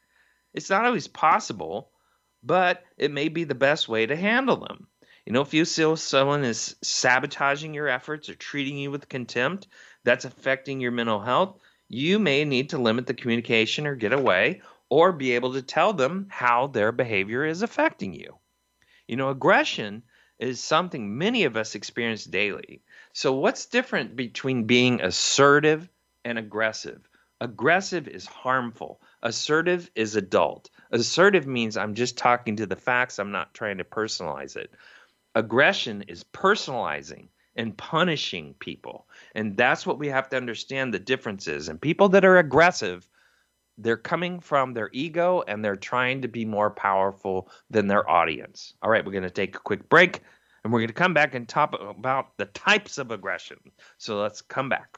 It's 0.54 0.70
not 0.70 0.86
always 0.86 1.08
possible, 1.08 1.92
but 2.48 2.84
it 2.98 3.12
may 3.12 3.28
be 3.28 3.43
the 3.43 3.56
best 3.56 3.89
way 3.89 4.06
to 4.06 4.16
handle 4.16 4.56
them. 4.56 4.88
You 5.26 5.34
know, 5.34 5.41
if 5.41 5.54
you 5.54 5.66
feel 5.66 5.98
someone 5.98 6.45
is 6.45 6.78
sabotaging 6.82 7.74
your 7.74 7.89
efforts 7.89 8.30
or 8.30 8.36
treating 8.36 8.78
you 8.78 8.89
with 8.89 9.10
contempt, 9.10 9.68
that's 10.06 10.24
affecting 10.24 10.80
your 10.80 10.91
mental 10.91 11.20
health, 11.20 11.60
you 11.89 12.18
may 12.18 12.45
need 12.45 12.70
to 12.70 12.78
limit 12.78 13.06
the 13.06 13.14
communication 13.14 13.86
or 13.86 13.95
get 13.95 14.14
away 14.14 14.62
or 14.89 15.12
be 15.12 15.34
able 15.34 15.54
to 15.54 15.62
tell 15.62 15.91
them 15.91 16.28
how 16.30 16.68
their 16.68 16.93
behavior 16.93 17.45
is 17.45 17.62
affecting 17.62 18.14
you. 18.14 18.38
You 19.08 19.18
know, 19.18 19.30
aggression 19.30 20.04
is 20.39 20.64
something 20.64 21.18
many 21.18 21.43
of 21.43 21.58
us 21.58 21.76
experience 21.76 22.24
daily. 22.24 22.84
So, 23.12 23.34
what's 23.34 23.66
different 23.66 24.16
between 24.16 24.66
being 24.66 25.02
assertive 25.02 25.89
and 26.24 26.39
aggressive? 26.39 27.10
Aggressive 27.41 28.08
is 28.08 28.26
harmful, 28.26 29.02
assertive 29.24 29.89
is 29.95 30.15
adult. 30.15 30.70
Assertive 30.91 31.47
means 31.47 31.78
I'm 31.78 31.95
just 31.95 32.18
talking 32.18 32.55
to 32.57 32.65
the 32.65 32.76
facts, 32.76 33.20
I'm 33.20 33.32
not 33.32 33.53
trying 33.53 33.78
to 33.78 33.84
personalize 33.84 34.55
it. 34.55 34.72
Aggression 35.36 36.03
is 36.03 36.24
personalizing 36.24 37.28
and 37.55 37.78
punishing 37.78 38.53
people. 38.59 39.07
And 39.36 39.57
that's 39.57 39.86
what 39.86 39.99
we 39.99 40.07
have 40.07 40.30
to 40.30 40.38
understand 40.38 40.93
the 40.93 40.99
difference 40.99 41.47
is. 41.47 41.68
And 41.68 41.82
people 41.82 42.09
that 42.09 42.24
are 42.24 42.38
aggressive, 42.38 43.07
they're 43.78 43.97
coming 43.97 44.39
from 44.39 44.74
their 44.74 44.89
ego 44.93 45.43
and 45.47 45.63
they're 45.63 45.76
trying 45.76 46.22
to 46.22 46.28
be 46.28 46.45
more 46.45 46.70
powerful 46.70 47.49
than 47.70 47.88
their 47.88 48.09
audience. 48.09 48.74
All 48.82 48.89
right, 48.89 49.05
we're 49.05 49.11
going 49.11 49.24
to 49.24 49.30
take 49.30 49.55
a 49.55 49.59
quick 49.59 49.89
break 49.89 50.22
and 50.63 50.72
we're 50.72 50.80
going 50.80 50.88
to 50.88 50.93
come 50.93 51.13
back 51.13 51.36
and 51.36 51.47
talk 51.47 51.76
about 51.80 52.38
the 52.38 52.45
types 52.45 52.97
of 52.97 53.11
aggression. 53.11 53.57
So 53.97 54.22
let's 54.22 54.41
come 54.41 54.70
back. 54.70 54.97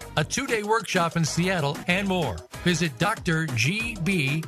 a 0.17 0.23
two 0.23 0.47
day 0.47 0.63
workshop 0.63 1.15
in 1.17 1.25
Seattle, 1.25 1.77
and 1.87 2.07
more. 2.07 2.37
Visit 2.63 2.97
drgbmft.com 2.97 4.43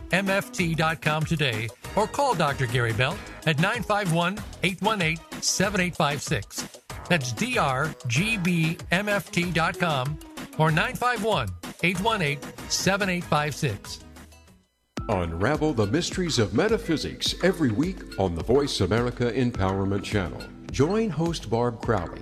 today 1.26 1.70
or 1.96 2.08
call 2.08 2.34
Dr. 2.36 2.68
Gary 2.68 2.94
Bell 2.94 3.18
at 3.46 3.60
951 3.60 4.40
818 4.64 5.18
7856. 5.42 6.68
That's 7.10 7.34
drgbmft.com 7.34 7.80
or 10.58 10.72
951 10.72 11.50
818 11.82 12.40
7856. 12.70 14.00
Unravel 15.10 15.74
the 15.74 15.88
mysteries 15.88 16.40
of 16.40 16.54
metaphysics 16.54 17.36
every 17.44 17.72
week 17.72 18.18
on 18.18 18.36
the 18.36 18.44
Voice 18.44 18.80
America 18.80 19.30
Empowerment 19.34 20.02
Channel. 20.02 20.42
Join 20.72 21.10
host 21.10 21.50
Barb 21.50 21.82
Crowley 21.82 22.22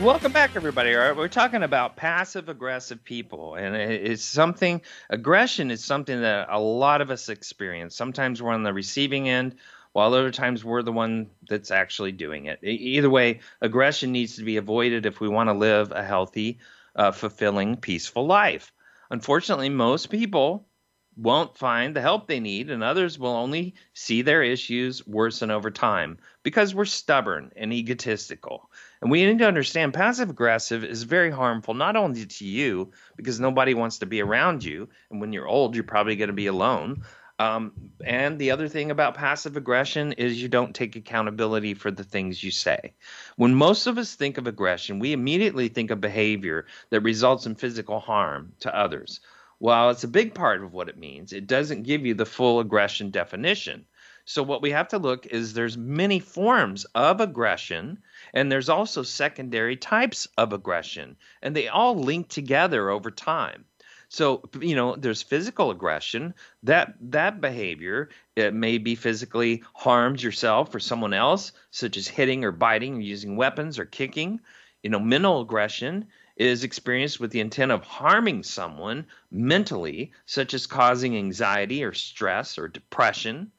Welcome 0.00 0.30
back, 0.30 0.52
everybody. 0.54 0.94
All 0.94 1.00
right, 1.00 1.16
we're 1.16 1.26
talking 1.26 1.64
about 1.64 1.96
passive 1.96 2.48
aggressive 2.48 3.02
people, 3.02 3.56
and 3.56 3.74
it's 3.74 4.22
something. 4.22 4.80
Aggression 5.10 5.72
is 5.72 5.84
something 5.84 6.20
that 6.20 6.46
a 6.48 6.60
lot 6.60 7.00
of 7.00 7.10
us 7.10 7.28
experience. 7.28 7.96
Sometimes 7.96 8.40
we're 8.40 8.52
on 8.52 8.62
the 8.62 8.72
receiving 8.72 9.28
end, 9.28 9.56
while 9.94 10.14
other 10.14 10.30
times 10.30 10.64
we're 10.64 10.82
the 10.82 10.92
one 10.92 11.30
that's 11.48 11.72
actually 11.72 12.12
doing 12.12 12.46
it. 12.46 12.60
Either 12.62 13.10
way, 13.10 13.40
aggression 13.60 14.12
needs 14.12 14.36
to 14.36 14.44
be 14.44 14.56
avoided 14.56 15.04
if 15.04 15.18
we 15.18 15.28
want 15.28 15.48
to 15.48 15.52
live 15.52 15.90
a 15.90 16.04
healthy, 16.04 16.60
uh, 16.94 17.10
fulfilling, 17.10 17.76
peaceful 17.76 18.24
life. 18.24 18.72
Unfortunately, 19.10 19.68
most 19.68 20.10
people 20.10 20.68
won't 21.16 21.58
find 21.58 21.96
the 21.96 22.00
help 22.00 22.28
they 22.28 22.38
need, 22.38 22.70
and 22.70 22.84
others 22.84 23.18
will 23.18 23.34
only 23.34 23.74
see 23.94 24.22
their 24.22 24.44
issues 24.44 25.04
worsen 25.08 25.50
over 25.50 25.72
time 25.72 26.18
because 26.44 26.72
we're 26.72 26.84
stubborn 26.84 27.50
and 27.56 27.72
egotistical. 27.72 28.70
And 29.00 29.10
we 29.10 29.24
need 29.24 29.38
to 29.38 29.46
understand 29.46 29.94
passive 29.94 30.30
aggressive 30.30 30.84
is 30.84 31.04
very 31.04 31.30
harmful, 31.30 31.74
not 31.74 31.96
only 31.96 32.26
to 32.26 32.44
you, 32.44 32.92
because 33.16 33.38
nobody 33.38 33.74
wants 33.74 33.98
to 33.98 34.06
be 34.06 34.20
around 34.20 34.64
you. 34.64 34.88
And 35.10 35.20
when 35.20 35.32
you're 35.32 35.46
old, 35.46 35.74
you're 35.74 35.84
probably 35.84 36.16
going 36.16 36.28
to 36.28 36.34
be 36.34 36.48
alone. 36.48 37.04
Um, 37.40 37.72
and 38.04 38.36
the 38.38 38.50
other 38.50 38.66
thing 38.66 38.90
about 38.90 39.14
passive 39.14 39.56
aggression 39.56 40.12
is 40.12 40.42
you 40.42 40.48
don't 40.48 40.74
take 40.74 40.96
accountability 40.96 41.74
for 41.74 41.92
the 41.92 42.02
things 42.02 42.42
you 42.42 42.50
say. 42.50 42.94
When 43.36 43.54
most 43.54 43.86
of 43.86 43.96
us 43.96 44.16
think 44.16 44.38
of 44.38 44.48
aggression, 44.48 44.98
we 44.98 45.12
immediately 45.12 45.68
think 45.68 45.92
of 45.92 46.00
behavior 46.00 46.66
that 46.90 47.02
results 47.02 47.46
in 47.46 47.54
physical 47.54 48.00
harm 48.00 48.52
to 48.60 48.76
others. 48.76 49.20
While 49.58 49.90
it's 49.90 50.04
a 50.04 50.08
big 50.08 50.34
part 50.34 50.64
of 50.64 50.72
what 50.72 50.88
it 50.88 50.98
means, 50.98 51.32
it 51.32 51.46
doesn't 51.46 51.84
give 51.84 52.04
you 52.04 52.14
the 52.14 52.26
full 52.26 52.58
aggression 52.58 53.10
definition. 53.10 53.86
So 54.24 54.42
what 54.42 54.60
we 54.60 54.72
have 54.72 54.88
to 54.88 54.98
look 54.98 55.26
is 55.26 55.54
there's 55.54 55.76
many 55.76 56.20
forms 56.20 56.84
of 56.94 57.20
aggression 57.20 57.98
and 58.34 58.50
there's 58.50 58.68
also 58.68 59.02
secondary 59.02 59.76
types 59.76 60.28
of 60.36 60.52
aggression 60.52 61.16
and 61.42 61.54
they 61.54 61.68
all 61.68 61.96
link 61.96 62.28
together 62.28 62.90
over 62.90 63.10
time. 63.10 63.64
So 64.08 64.48
you 64.60 64.74
know, 64.74 64.96
there's 64.96 65.22
physical 65.22 65.70
aggression. 65.70 66.34
That 66.62 66.94
that 67.00 67.40
behavior 67.40 68.08
it 68.36 68.54
may 68.54 68.78
be 68.78 68.94
physically 68.94 69.62
harms 69.74 70.22
yourself 70.22 70.74
or 70.74 70.80
someone 70.80 71.12
else, 71.12 71.52
such 71.70 71.96
as 71.98 72.08
hitting 72.08 72.44
or 72.44 72.52
biting 72.52 72.96
or 72.96 73.00
using 73.00 73.36
weapons 73.36 73.78
or 73.78 73.84
kicking. 73.84 74.40
You 74.82 74.90
know, 74.90 75.00
mental 75.00 75.42
aggression 75.42 76.08
is 76.36 76.64
experienced 76.64 77.20
with 77.20 77.32
the 77.32 77.40
intent 77.40 77.72
of 77.72 77.82
harming 77.82 78.44
someone 78.44 79.06
mentally, 79.30 80.12
such 80.24 80.54
as 80.54 80.66
causing 80.66 81.16
anxiety 81.16 81.84
or 81.84 81.92
stress 81.92 82.58
or 82.58 82.68
depression. 82.68 83.52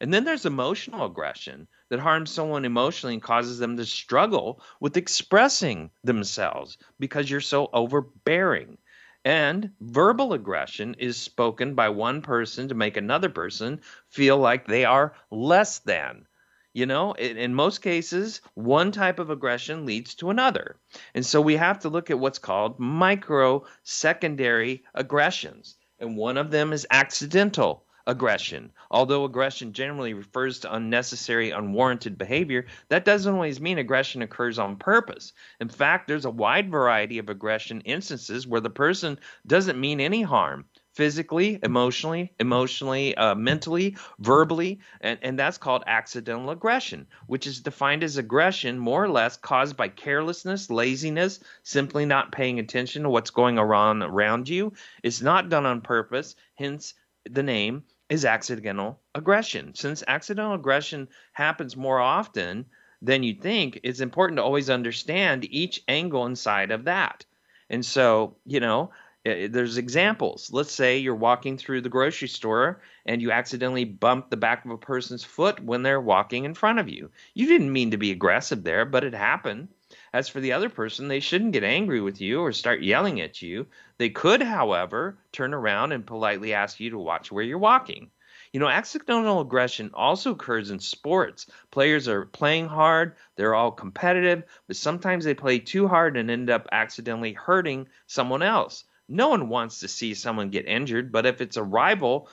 And 0.00 0.14
then 0.14 0.24
there's 0.24 0.46
emotional 0.46 1.04
aggression 1.04 1.68
that 1.90 2.00
harms 2.00 2.30
someone 2.30 2.64
emotionally 2.64 3.14
and 3.14 3.22
causes 3.22 3.58
them 3.58 3.76
to 3.76 3.84
struggle 3.84 4.62
with 4.80 4.96
expressing 4.96 5.90
themselves 6.02 6.78
because 6.98 7.28
you're 7.28 7.40
so 7.40 7.68
overbearing. 7.72 8.78
And 9.24 9.72
verbal 9.80 10.32
aggression 10.32 10.94
is 10.98 11.18
spoken 11.18 11.74
by 11.74 11.90
one 11.90 12.22
person 12.22 12.68
to 12.68 12.74
make 12.74 12.96
another 12.96 13.28
person 13.28 13.82
feel 14.08 14.38
like 14.38 14.66
they 14.66 14.86
are 14.86 15.14
less 15.30 15.80
than. 15.80 16.26
You 16.72 16.86
know, 16.86 17.12
in, 17.14 17.54
most 17.54 17.82
cases, 17.82 18.40
one 18.54 18.92
type 18.92 19.18
of 19.18 19.28
aggression 19.28 19.84
leads 19.84 20.14
to 20.16 20.30
another. 20.30 20.76
And 21.14 21.26
so 21.26 21.40
we 21.40 21.56
have 21.56 21.80
to 21.80 21.88
look 21.88 22.10
at 22.10 22.18
what's 22.18 22.38
called 22.38 22.78
micro 22.78 23.64
secondary 23.82 24.84
aggressions. 24.94 25.76
And 25.98 26.16
one 26.16 26.36
of 26.36 26.52
them 26.52 26.72
is 26.72 26.86
accidental 26.90 27.84
aggression. 28.06 28.72
Although 28.90 29.24
aggression 29.24 29.72
generally 29.72 30.14
refers 30.14 30.60
to 30.60 30.74
unnecessary, 30.74 31.50
unwarranted 31.50 32.18
behavior, 32.18 32.66
that 32.88 33.04
doesn't 33.04 33.34
always 33.34 33.60
mean 33.60 33.78
aggression 33.78 34.22
occurs 34.22 34.58
on 34.58 34.76
purpose. 34.76 35.32
In 35.60 35.68
fact, 35.68 36.08
there's 36.08 36.24
a 36.24 36.30
wide 36.30 36.70
variety 36.70 37.18
of 37.18 37.28
aggression 37.28 37.80
instances 37.82 38.46
where 38.46 38.60
the 38.60 38.70
person 38.70 39.18
doesn't 39.46 39.80
mean 39.80 40.00
any 40.00 40.22
harm 40.22 40.64
physically, 40.92 41.58
emotionally, 41.62 42.32
emotionally, 42.40 43.14
uh, 43.16 43.34
mentally, 43.34 43.96
verbally, 44.18 44.80
and, 45.00 45.18
and 45.22 45.38
that's 45.38 45.56
called 45.56 45.84
accidental 45.86 46.50
aggression, 46.50 47.06
which 47.26 47.46
is 47.46 47.60
defined 47.60 48.02
as 48.02 48.16
aggression 48.16 48.78
more 48.78 49.04
or 49.04 49.08
less 49.08 49.36
caused 49.36 49.76
by 49.76 49.88
carelessness, 49.88 50.68
laziness, 50.68 51.40
simply 51.62 52.04
not 52.04 52.32
paying 52.32 52.58
attention 52.58 53.04
to 53.04 53.08
what's 53.08 53.30
going 53.30 53.58
on 53.58 54.02
around 54.02 54.48
you. 54.48 54.72
It's 55.02 55.22
not 55.22 55.48
done 55.48 55.64
on 55.64 55.80
purpose, 55.80 56.34
hence 56.54 56.94
the 57.28 57.42
name 57.42 57.84
is 58.08 58.24
accidental 58.24 59.00
aggression. 59.14 59.74
Since 59.74 60.02
accidental 60.06 60.54
aggression 60.54 61.08
happens 61.32 61.76
more 61.76 62.00
often 62.00 62.66
than 63.02 63.22
you 63.22 63.34
think, 63.34 63.80
it's 63.82 64.00
important 64.00 64.38
to 64.38 64.42
always 64.42 64.70
understand 64.70 65.46
each 65.50 65.82
angle 65.88 66.26
inside 66.26 66.70
of 66.70 66.84
that. 66.84 67.24
And 67.68 67.84
so, 67.84 68.36
you 68.44 68.60
know, 68.60 68.90
there's 69.24 69.76
examples. 69.76 70.50
Let's 70.52 70.72
say 70.72 70.98
you're 70.98 71.14
walking 71.14 71.56
through 71.58 71.82
the 71.82 71.88
grocery 71.88 72.28
store 72.28 72.80
and 73.04 73.20
you 73.20 73.30
accidentally 73.30 73.84
bump 73.84 74.30
the 74.30 74.36
back 74.36 74.64
of 74.64 74.70
a 74.70 74.78
person's 74.78 75.24
foot 75.24 75.62
when 75.62 75.82
they're 75.82 76.00
walking 76.00 76.44
in 76.46 76.54
front 76.54 76.78
of 76.78 76.88
you. 76.88 77.10
You 77.34 77.46
didn't 77.46 77.72
mean 77.72 77.90
to 77.90 77.98
be 77.98 78.10
aggressive 78.10 78.64
there, 78.64 78.84
but 78.84 79.04
it 79.04 79.14
happened. 79.14 79.68
As 80.12 80.28
for 80.28 80.40
the 80.40 80.52
other 80.52 80.68
person, 80.68 81.06
they 81.06 81.20
shouldn't 81.20 81.52
get 81.52 81.62
angry 81.62 82.00
with 82.00 82.20
you 82.20 82.40
or 82.40 82.52
start 82.52 82.82
yelling 82.82 83.20
at 83.20 83.42
you. 83.42 83.68
They 83.98 84.10
could, 84.10 84.42
however, 84.42 85.18
turn 85.30 85.54
around 85.54 85.92
and 85.92 86.06
politely 86.06 86.52
ask 86.52 86.80
you 86.80 86.90
to 86.90 86.98
watch 86.98 87.30
where 87.30 87.44
you're 87.44 87.58
walking. 87.58 88.10
You 88.52 88.58
know, 88.58 88.68
accidental 88.68 89.40
aggression 89.40 89.90
also 89.94 90.32
occurs 90.32 90.70
in 90.70 90.80
sports. 90.80 91.46
Players 91.70 92.08
are 92.08 92.26
playing 92.26 92.66
hard, 92.66 93.14
they're 93.36 93.54
all 93.54 93.70
competitive, 93.70 94.42
but 94.66 94.74
sometimes 94.74 95.24
they 95.24 95.34
play 95.34 95.60
too 95.60 95.86
hard 95.86 96.16
and 96.16 96.28
end 96.28 96.50
up 96.50 96.66
accidentally 96.72 97.32
hurting 97.32 97.88
someone 98.06 98.42
else. 98.42 98.84
No 99.08 99.28
one 99.28 99.48
wants 99.48 99.78
to 99.80 99.88
see 99.88 100.14
someone 100.14 100.50
get 100.50 100.66
injured, 100.66 101.12
but 101.12 101.26
if 101.26 101.40
it's 101.40 101.56
a 101.56 101.62
rival, 101.62 102.28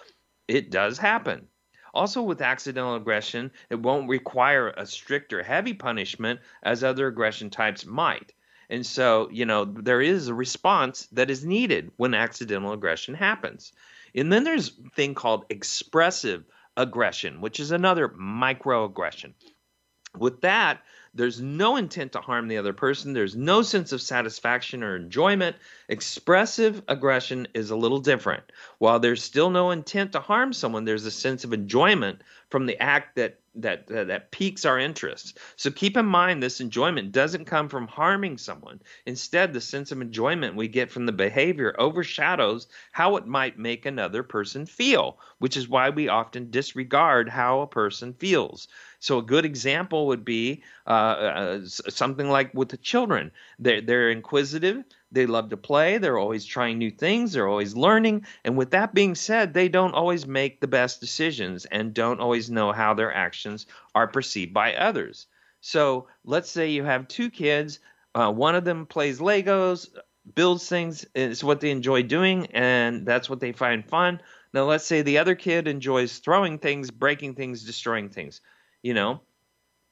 it 0.47 0.71
does 0.71 0.97
happen. 0.97 1.47
Also, 1.97 2.21
with 2.21 2.43
accidental 2.43 2.93
aggression, 2.93 3.49
it 3.71 3.79
won't 3.79 4.07
require 4.07 4.69
a 4.69 4.85
strict 4.85 5.33
or 5.33 5.41
heavy 5.41 5.73
punishment 5.73 6.39
as 6.61 6.83
other 6.83 7.07
aggression 7.07 7.49
types 7.49 7.87
might. 7.87 8.33
And 8.69 8.85
so, 8.85 9.29
you 9.31 9.45
know, 9.47 9.65
there 9.65 9.99
is 9.99 10.27
a 10.27 10.33
response 10.35 11.07
that 11.13 11.31
is 11.31 11.43
needed 11.43 11.89
when 11.97 12.13
accidental 12.13 12.71
aggression 12.71 13.15
happens. 13.15 13.73
And 14.13 14.31
then 14.31 14.43
there's 14.43 14.67
a 14.69 14.89
thing 14.91 15.15
called 15.15 15.45
expressive 15.49 16.45
aggression, 16.77 17.41
which 17.41 17.59
is 17.59 17.71
another 17.71 18.09
microaggression. 18.09 19.33
With 20.15 20.41
that, 20.41 20.83
there's 21.17 21.41
no 21.41 21.77
intent 21.77 22.11
to 22.11 22.21
harm 22.21 22.47
the 22.47 22.57
other 22.57 22.73
person. 22.73 23.13
There's 23.13 23.35
no 23.35 23.63
sense 23.63 23.91
of 23.91 24.01
satisfaction 24.01 24.83
or 24.83 24.95
enjoyment. 24.95 25.55
Expressive 25.89 26.83
aggression 26.87 27.47
is 27.53 27.71
a 27.71 27.75
little 27.75 27.99
different. 27.99 28.43
While 28.77 28.99
there's 28.99 29.23
still 29.23 29.49
no 29.49 29.71
intent 29.71 30.11
to 30.11 30.19
harm 30.19 30.53
someone, 30.53 30.85
there's 30.85 31.05
a 31.05 31.11
sense 31.11 31.43
of 31.43 31.53
enjoyment 31.53 32.21
from 32.49 32.67
the 32.67 32.79
act 32.81 33.15
that 33.15 33.39
that, 33.55 33.87
that 33.87 34.07
that 34.07 34.31
piques 34.31 34.65
our 34.65 34.77
interest. 34.77 35.39
So 35.55 35.71
keep 35.71 35.97
in 35.97 36.05
mind 36.05 36.41
this 36.43 36.61
enjoyment 36.61 37.11
doesn't 37.11 37.45
come 37.45 37.69
from 37.69 37.87
harming 37.87 38.37
someone. 38.37 38.81
Instead, 39.05 39.51
the 39.51 39.61
sense 39.61 39.91
of 39.91 39.99
enjoyment 39.99 40.55
we 40.55 40.67
get 40.67 40.91
from 40.91 41.07
the 41.07 41.11
behavior 41.11 41.75
overshadows 41.79 42.67
how 42.91 43.17
it 43.17 43.25
might 43.25 43.57
make 43.57 43.85
another 43.85 44.21
person 44.21 44.67
feel, 44.67 45.19
which 45.39 45.57
is 45.57 45.67
why 45.67 45.89
we 45.89 46.07
often 46.07 46.51
disregard 46.51 47.29
how 47.29 47.61
a 47.61 47.67
person 47.67 48.13
feels. 48.13 48.67
So 48.99 49.19
a 49.19 49.23
good 49.23 49.45
example 49.45 50.07
would 50.07 50.25
be 50.25 50.63
uh, 50.87 50.89
uh, 50.89 51.65
something 51.65 52.29
like 52.29 52.53
with 52.53 52.69
the 52.69 52.77
children. 52.77 53.31
They're, 53.59 53.81
they're 53.81 54.09
inquisitive. 54.09 54.83
They 55.11 55.25
love 55.25 55.49
to 55.49 55.57
play. 55.57 55.97
They're 55.99 56.17
always 56.17 56.45
trying 56.45 56.77
new 56.77 56.91
things. 56.91 57.33
They're 57.33 57.47
always 57.47 57.75
learning. 57.75 58.25
And 58.43 58.57
with 58.57 58.71
that 58.71 58.93
being 58.93 59.15
said, 59.15 59.53
they 59.53 59.69
don't 59.69 59.93
always 59.93 60.25
make 60.25 60.59
the 60.59 60.67
best 60.67 60.99
decisions 60.99 61.65
and 61.65 61.93
don't 61.93 62.19
always 62.19 62.49
know 62.49 62.71
how 62.71 62.93
their 62.93 63.13
actions 63.13 63.67
are 63.93 64.07
perceived 64.07 64.53
by 64.53 64.73
others. 64.75 65.27
So 65.61 66.07
let's 66.23 66.49
say 66.49 66.71
you 66.71 66.83
have 66.83 67.07
two 67.07 67.29
kids. 67.29 67.79
Uh, 68.15 68.31
one 68.31 68.55
of 68.55 68.65
them 68.65 68.85
plays 68.87 69.19
Legos, 69.19 69.89
builds 70.33 70.67
things. 70.67 71.05
It's 71.13 71.43
what 71.43 71.61
they 71.61 71.69
enjoy 71.69 72.03
doing, 72.03 72.47
and 72.47 73.05
that's 73.05 73.29
what 73.29 73.39
they 73.39 73.51
find 73.51 73.87
fun. 73.87 74.21
Now, 74.53 74.65
let's 74.65 74.85
say 74.85 75.01
the 75.01 75.19
other 75.19 75.35
kid 75.35 75.67
enjoys 75.67 76.17
throwing 76.17 76.57
things, 76.57 76.89
breaking 76.89 77.35
things, 77.35 77.63
destroying 77.63 78.09
things 78.09 78.41
you 78.81 78.93
know? 78.93 79.21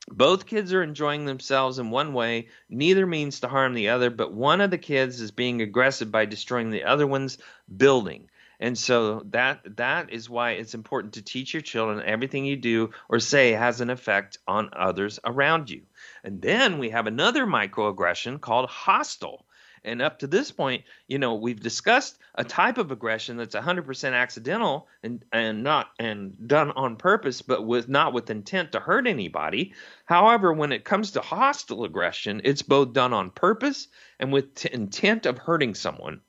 Both 0.08 0.46
kids 0.46 0.72
are 0.72 0.84
enjoying 0.84 1.26
themselves 1.26 1.80
in 1.80 1.90
one 1.90 2.14
way. 2.14 2.50
Neither 2.70 3.08
means 3.08 3.40
to 3.40 3.48
harm 3.48 3.74
the 3.74 3.90
other 3.90 4.12
but 4.12 4.32
one 4.32 4.62
of 4.62 4.70
the 4.70 4.78
kids 4.78 5.20
is 5.20 5.32
being 5.32 5.62
aggressive 5.62 6.12
by 6.12 6.26
destroying 6.26 6.70
the 6.70 6.84
other 6.84 7.08
one's 7.08 7.40
building. 7.76 8.30
And 8.60 8.78
so 8.78 9.22
that 9.32 9.78
that 9.78 10.12
is 10.12 10.30
why 10.30 10.52
it's 10.52 10.76
important 10.76 11.14
to 11.16 11.22
teach 11.22 11.54
your 11.54 11.62
children 11.62 12.02
everything 12.06 12.46
you 12.46 12.56
do 12.56 12.92
or 13.10 13.20
say 13.20 13.52
has 13.52 13.82
an 13.82 13.90
effect 13.90 14.38
on 14.48 14.70
others 14.74 15.20
around 15.26 15.70
you. 15.70 15.82
And 16.24 16.42
then 16.42 16.78
we 16.78 16.92
have 16.92 17.08
another 17.08 17.46
microaggression 17.46 18.40
called 18.40 18.70
hostile 18.70 19.45
and 19.86 20.02
up 20.02 20.20
to 20.20 20.28
this 20.28 20.52
point, 20.52 20.84
you 21.08 21.20
know, 21.20 21.36
we've 21.36 21.62
discussed 21.62 22.18
a 22.34 22.44
type 22.44 22.78
of 22.78 22.92
aggression 22.92 23.38
that's 23.38 23.56
100% 23.56 24.14
accidental 24.14 24.88
and 25.04 25.24
and 25.32 25.64
not 25.64 25.92
and 26.00 26.48
done 26.48 26.72
on 26.72 26.96
purpose, 26.96 27.42
but 27.42 27.66
with 27.66 27.88
not 27.88 28.12
with 28.14 28.30
intent 28.30 28.72
to 28.72 28.80
hurt 28.80 29.08
anybody. 29.08 29.74
However, 30.06 30.52
when 30.52 30.72
it 30.72 30.84
comes 30.84 31.12
to 31.12 31.22
hostile 31.22 31.86
aggression, 31.86 32.42
it's 32.44 32.62
both 32.62 32.94
done 32.94 33.14
on 33.14 33.30
purpose 33.32 33.88
and 34.20 34.34
with 34.34 34.56
t- 34.56 34.70
intent 34.74 35.26
of 35.26 35.38
hurting 35.38 35.76
someone. 35.76 36.22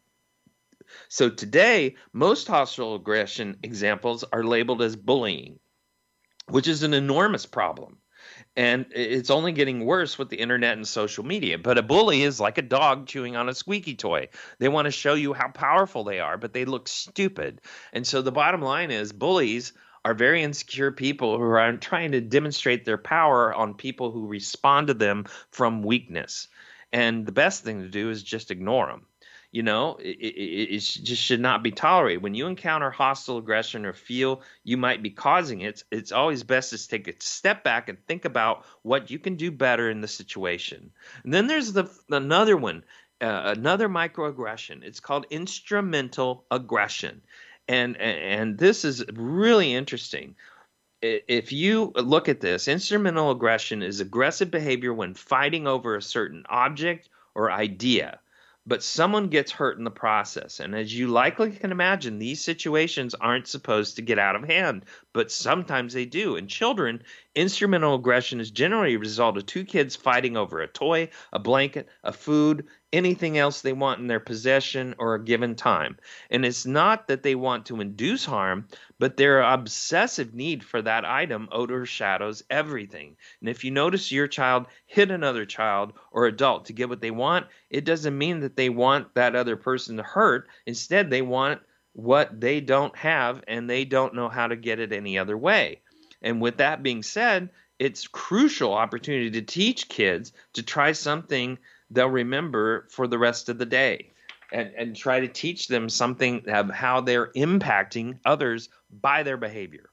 So 1.09 1.30
today, 1.30 1.96
most 2.12 2.46
hostile 2.46 2.94
aggression 2.94 3.57
examples 3.62 4.24
are 4.32 4.44
labeled 4.44 4.82
as 4.82 4.96
bullying, 4.96 5.59
which 6.48 6.68
is 6.68 6.82
an 6.82 6.94
enormous 6.94 7.46
problem 7.46 7.98
and 8.57 8.87
it's 8.91 9.30
only 9.30 9.53
getting 9.53 9.84
worse 9.84 10.18
with 10.18 10.28
the 10.30 10.39
internet 10.39 10.76
and 10.76 10.87
social 10.87 11.24
media. 11.24 11.59
But 11.59 11.78
a 11.78 11.82
bully 11.82 12.22
is 12.22 12.41
like 12.41 12.59
a 12.59 12.62
dog 12.62 13.07
chewing 13.07 13.37
on 13.37 13.49
a 13.49 13.55
squeaky 13.55 13.95
toy. 13.95 14.28
They 14.59 14.68
want 14.68 14.87
to 14.87 14.91
show 14.91 15.14
you 15.14 15.32
how 15.32 15.49
powerful 15.49 16.05
they 16.05 16.20
are, 16.20 16.39
but 16.39 16.53
they 16.53 16.64
look 16.64 16.89
stupid. 16.89 17.61
And 17.93 18.07
so 18.07 18.22
the 18.22 18.32
bottom 18.32 18.62
line 18.62 18.91
is 18.91 19.12
bullies 19.12 19.72
are 20.05 20.14
very 20.14 20.43
insecure 20.43 20.93
people 20.93 21.37
who 21.37 21.43
are 21.43 21.76
trying 21.78 22.12
to 22.12 22.20
demonstrate 22.20 22.84
their 22.84 22.99
power 22.99 23.53
on 23.53 23.74
people 23.74 24.12
who 24.12 24.28
respond 24.28 24.87
to 24.87 24.95
them 24.95 25.26
from 25.51 25.82
weakness. 25.82 26.49
And 26.93 27.26
the 27.26 27.32
best 27.32 27.64
thing 27.64 27.82
to 27.82 27.89
do 27.89 28.11
is 28.11 28.22
just 28.22 28.51
ignore 28.51 28.87
them 28.87 29.07
you 29.53 29.62
know 29.62 29.97
it, 29.97 30.16
it, 30.18 30.74
it, 30.74 30.78
just 30.80 31.22
should 31.22 31.40
not 31.40 31.62
be 31.62 31.70
tolerated. 31.70 32.22
When 32.22 32.34
you 32.34 32.47
encounter 32.47 32.90
hostile 32.90 33.38
aggression 33.38 33.86
or 33.86 33.92
feel 33.92 34.42
you 34.64 34.76
might 34.76 35.03
be 35.03 35.11
causing 35.11 35.61
it 35.61 35.82
it's 35.90 36.12
always 36.12 36.42
best 36.42 36.70
to 36.70 36.88
take 36.88 37.09
a 37.09 37.14
step 37.20 37.64
back 37.64 37.88
and 37.88 37.99
think 38.07 38.24
about 38.24 38.64
what 38.82 39.11
you 39.11 39.18
can 39.18 39.36
do 39.36 39.51
better 39.51 39.90
in 39.90 40.01
the 40.01 40.09
situation. 40.09 40.90
And 41.24 41.32
then 41.32 41.47
there's 41.47 41.72
the 41.72 41.90
another 42.11 42.57
one 42.57 42.84
uh, 43.20 43.55
another 43.57 43.88
microaggression. 43.88 44.82
It's 44.82 45.01
called 45.01 45.26
instrumental 45.30 46.44
aggression. 46.51 47.22
And 47.68 47.97
and 47.97 48.59
this 48.59 48.84
is 48.84 49.05
really 49.12 49.74
interesting. 49.74 50.36
If 51.03 51.53
you 51.53 51.92
look 51.94 52.28
at 52.28 52.40
this 52.40 52.68
instrumental 52.68 53.30
aggression 53.30 53.82
is 53.82 54.01
aggressive 54.01 54.51
behavior 54.51 54.92
when 54.94 55.14
fighting 55.14 55.66
over 55.66 55.97
a 55.97 56.03
certain 56.03 56.44
object 56.49 57.09
or 57.34 57.51
idea 57.51 58.18
but 58.66 58.82
someone 58.82 59.28
gets 59.28 59.52
hurt 59.52 59.78
in 59.78 59.84
the 59.84 59.90
process. 59.90 60.60
And 60.60 60.74
as 60.74 60.92
you 60.92 61.06
likely 61.08 61.52
can 61.52 61.70
imagine, 61.70 62.18
these 62.18 62.42
situations 62.42 63.14
aren't 63.14 63.46
supposed 63.46 63.96
to 63.96 64.02
get 64.02 64.18
out 64.18 64.36
of 64.36 64.44
hand, 64.44 64.84
but 65.12 65.30
sometimes 65.30 65.92
they 65.92 66.06
do. 66.06 66.36
And 66.36 66.48
children, 66.48 67.02
instrumental 67.37 67.95
aggression 67.95 68.41
is 68.41 68.51
generally 68.51 68.95
a 68.95 68.99
result 68.99 69.37
of 69.37 69.45
two 69.45 69.64
kids 69.64 69.95
fighting 69.95 70.37
over 70.37 70.61
a 70.61 70.66
toy, 70.66 71.11
a 71.32 71.39
blanket, 71.39 71.87
a 72.03 72.12
food, 72.12 72.66
anything 72.93 73.37
else 73.37 73.61
they 73.61 73.74
want 73.74 74.01
in 74.01 74.07
their 74.07 74.18
possession 74.20 74.95
or 74.99 75.14
a 75.14 75.22
given 75.22 75.55
time. 75.55 75.99
And 76.30 76.47
it's 76.47 76.64
not 76.64 77.09
that 77.09 77.22
they 77.22 77.34
want 77.34 77.66
to 77.66 77.82
induce 77.82 78.24
harm, 78.24 78.66
but 78.99 79.18
their 79.18 79.43
obsessive 79.43 80.34
need 80.34 80.64
for 80.64 80.80
that 80.80 81.05
item 81.05 81.49
overshadows 81.53 82.43
everything. 82.49 83.16
And 83.41 83.51
if 83.51 83.62
you 83.62 83.70
notice 83.70 84.11
your 84.11 84.26
child 84.26 84.66
hit 84.87 85.11
another 85.11 85.45
child 85.45 85.93
or 86.11 86.26
adult 86.26 86.64
to 86.66 86.72
get 86.72 86.89
what 86.89 87.03
they 87.03 87.11
want, 87.11 87.47
it 87.68 87.84
doesn't 87.84 88.16
mean 88.16 88.41
that 88.41 88.57
they 88.57 88.70
want 88.70 89.14
that 89.14 89.37
other 89.37 89.57
person 89.57 89.99
to 89.99 90.03
hurt. 90.03 90.49
Instead, 90.64 91.11
they 91.11 91.22
want 91.22 91.61
what 91.93 92.41
they 92.41 92.61
don't 92.61 92.97
have 92.97 93.43
and 93.47 93.68
they 93.68 93.84
don't 93.84 94.14
know 94.14 94.28
how 94.28 94.47
to 94.47 94.57
get 94.57 94.80
it 94.80 94.93
any 94.93 95.18
other 95.18 95.37
way. 95.37 95.80
And 96.22 96.40
with 96.40 96.58
that 96.58 96.82
being 96.82 97.02
said, 97.02 97.50
it's 97.78 98.08
crucial 98.08 98.72
opportunity 98.72 99.30
to 99.32 99.42
teach 99.42 99.88
kids 99.88 100.32
to 100.54 100.62
try 100.62 100.92
something 100.92 101.58
they'll 101.90 102.08
remember 102.08 102.86
for 102.90 103.06
the 103.06 103.18
rest 103.18 103.48
of 103.48 103.58
the 103.58 103.66
day 103.66 104.12
and, 104.52 104.72
and 104.76 104.96
try 104.96 105.20
to 105.20 105.28
teach 105.28 105.68
them 105.68 105.88
something 105.88 106.48
of 106.48 106.70
how 106.70 107.00
they're 107.00 107.32
impacting 107.32 108.18
others 108.24 108.68
by 108.90 109.22
their 109.22 109.36
behavior. 109.36 109.90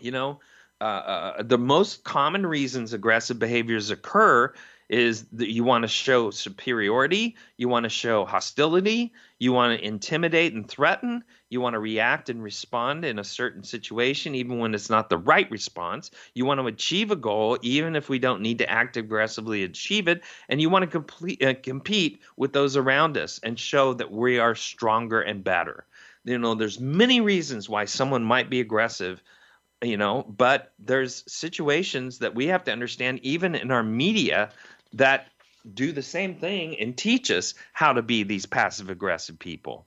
You 0.00 0.12
know, 0.12 0.40
uh, 0.80 0.84
uh, 0.84 1.42
the 1.42 1.58
most 1.58 2.04
common 2.04 2.46
reasons 2.46 2.92
aggressive 2.92 3.38
behaviors 3.38 3.90
occur 3.90 4.52
is 4.94 5.24
that 5.32 5.50
you 5.50 5.64
want 5.64 5.82
to 5.82 5.88
show 5.88 6.30
superiority, 6.30 7.34
you 7.56 7.68
want 7.68 7.82
to 7.82 7.88
show 7.88 8.24
hostility, 8.24 9.12
you 9.40 9.52
want 9.52 9.76
to 9.76 9.84
intimidate 9.84 10.54
and 10.54 10.68
threaten, 10.68 11.24
you 11.50 11.60
want 11.60 11.74
to 11.74 11.80
react 11.80 12.30
and 12.30 12.40
respond 12.40 13.04
in 13.04 13.18
a 13.18 13.24
certain 13.24 13.64
situation 13.64 14.36
even 14.36 14.60
when 14.60 14.72
it's 14.72 14.88
not 14.88 15.08
the 15.08 15.18
right 15.18 15.50
response. 15.50 16.12
You 16.32 16.44
want 16.44 16.60
to 16.60 16.68
achieve 16.68 17.10
a 17.10 17.16
goal 17.16 17.58
even 17.60 17.96
if 17.96 18.08
we 18.08 18.20
don't 18.20 18.40
need 18.40 18.58
to 18.58 18.70
act 18.70 18.96
aggressively 18.96 19.64
achieve 19.64 20.06
it, 20.06 20.22
and 20.48 20.60
you 20.60 20.70
want 20.70 20.84
to 20.84 20.90
complete, 20.90 21.42
uh, 21.42 21.54
compete 21.60 22.20
with 22.36 22.52
those 22.52 22.76
around 22.76 23.16
us 23.16 23.40
and 23.42 23.58
show 23.58 23.94
that 23.94 24.12
we 24.12 24.38
are 24.38 24.54
stronger 24.54 25.20
and 25.20 25.42
better. 25.42 25.86
You 26.22 26.38
know, 26.38 26.54
there's 26.54 26.78
many 26.78 27.20
reasons 27.20 27.68
why 27.68 27.86
someone 27.86 28.22
might 28.22 28.48
be 28.48 28.60
aggressive 28.60 29.20
you 29.82 29.96
know 29.96 30.22
but 30.22 30.72
there's 30.78 31.24
situations 31.30 32.18
that 32.18 32.34
we 32.34 32.46
have 32.46 32.64
to 32.64 32.72
understand 32.72 33.18
even 33.22 33.54
in 33.54 33.70
our 33.70 33.82
media 33.82 34.50
that 34.94 35.28
do 35.72 35.92
the 35.92 36.02
same 36.02 36.34
thing 36.34 36.78
and 36.78 36.96
teach 36.96 37.30
us 37.30 37.54
how 37.72 37.92
to 37.92 38.02
be 38.02 38.22
these 38.22 38.46
passive 38.46 38.90
aggressive 38.90 39.38
people. 39.38 39.86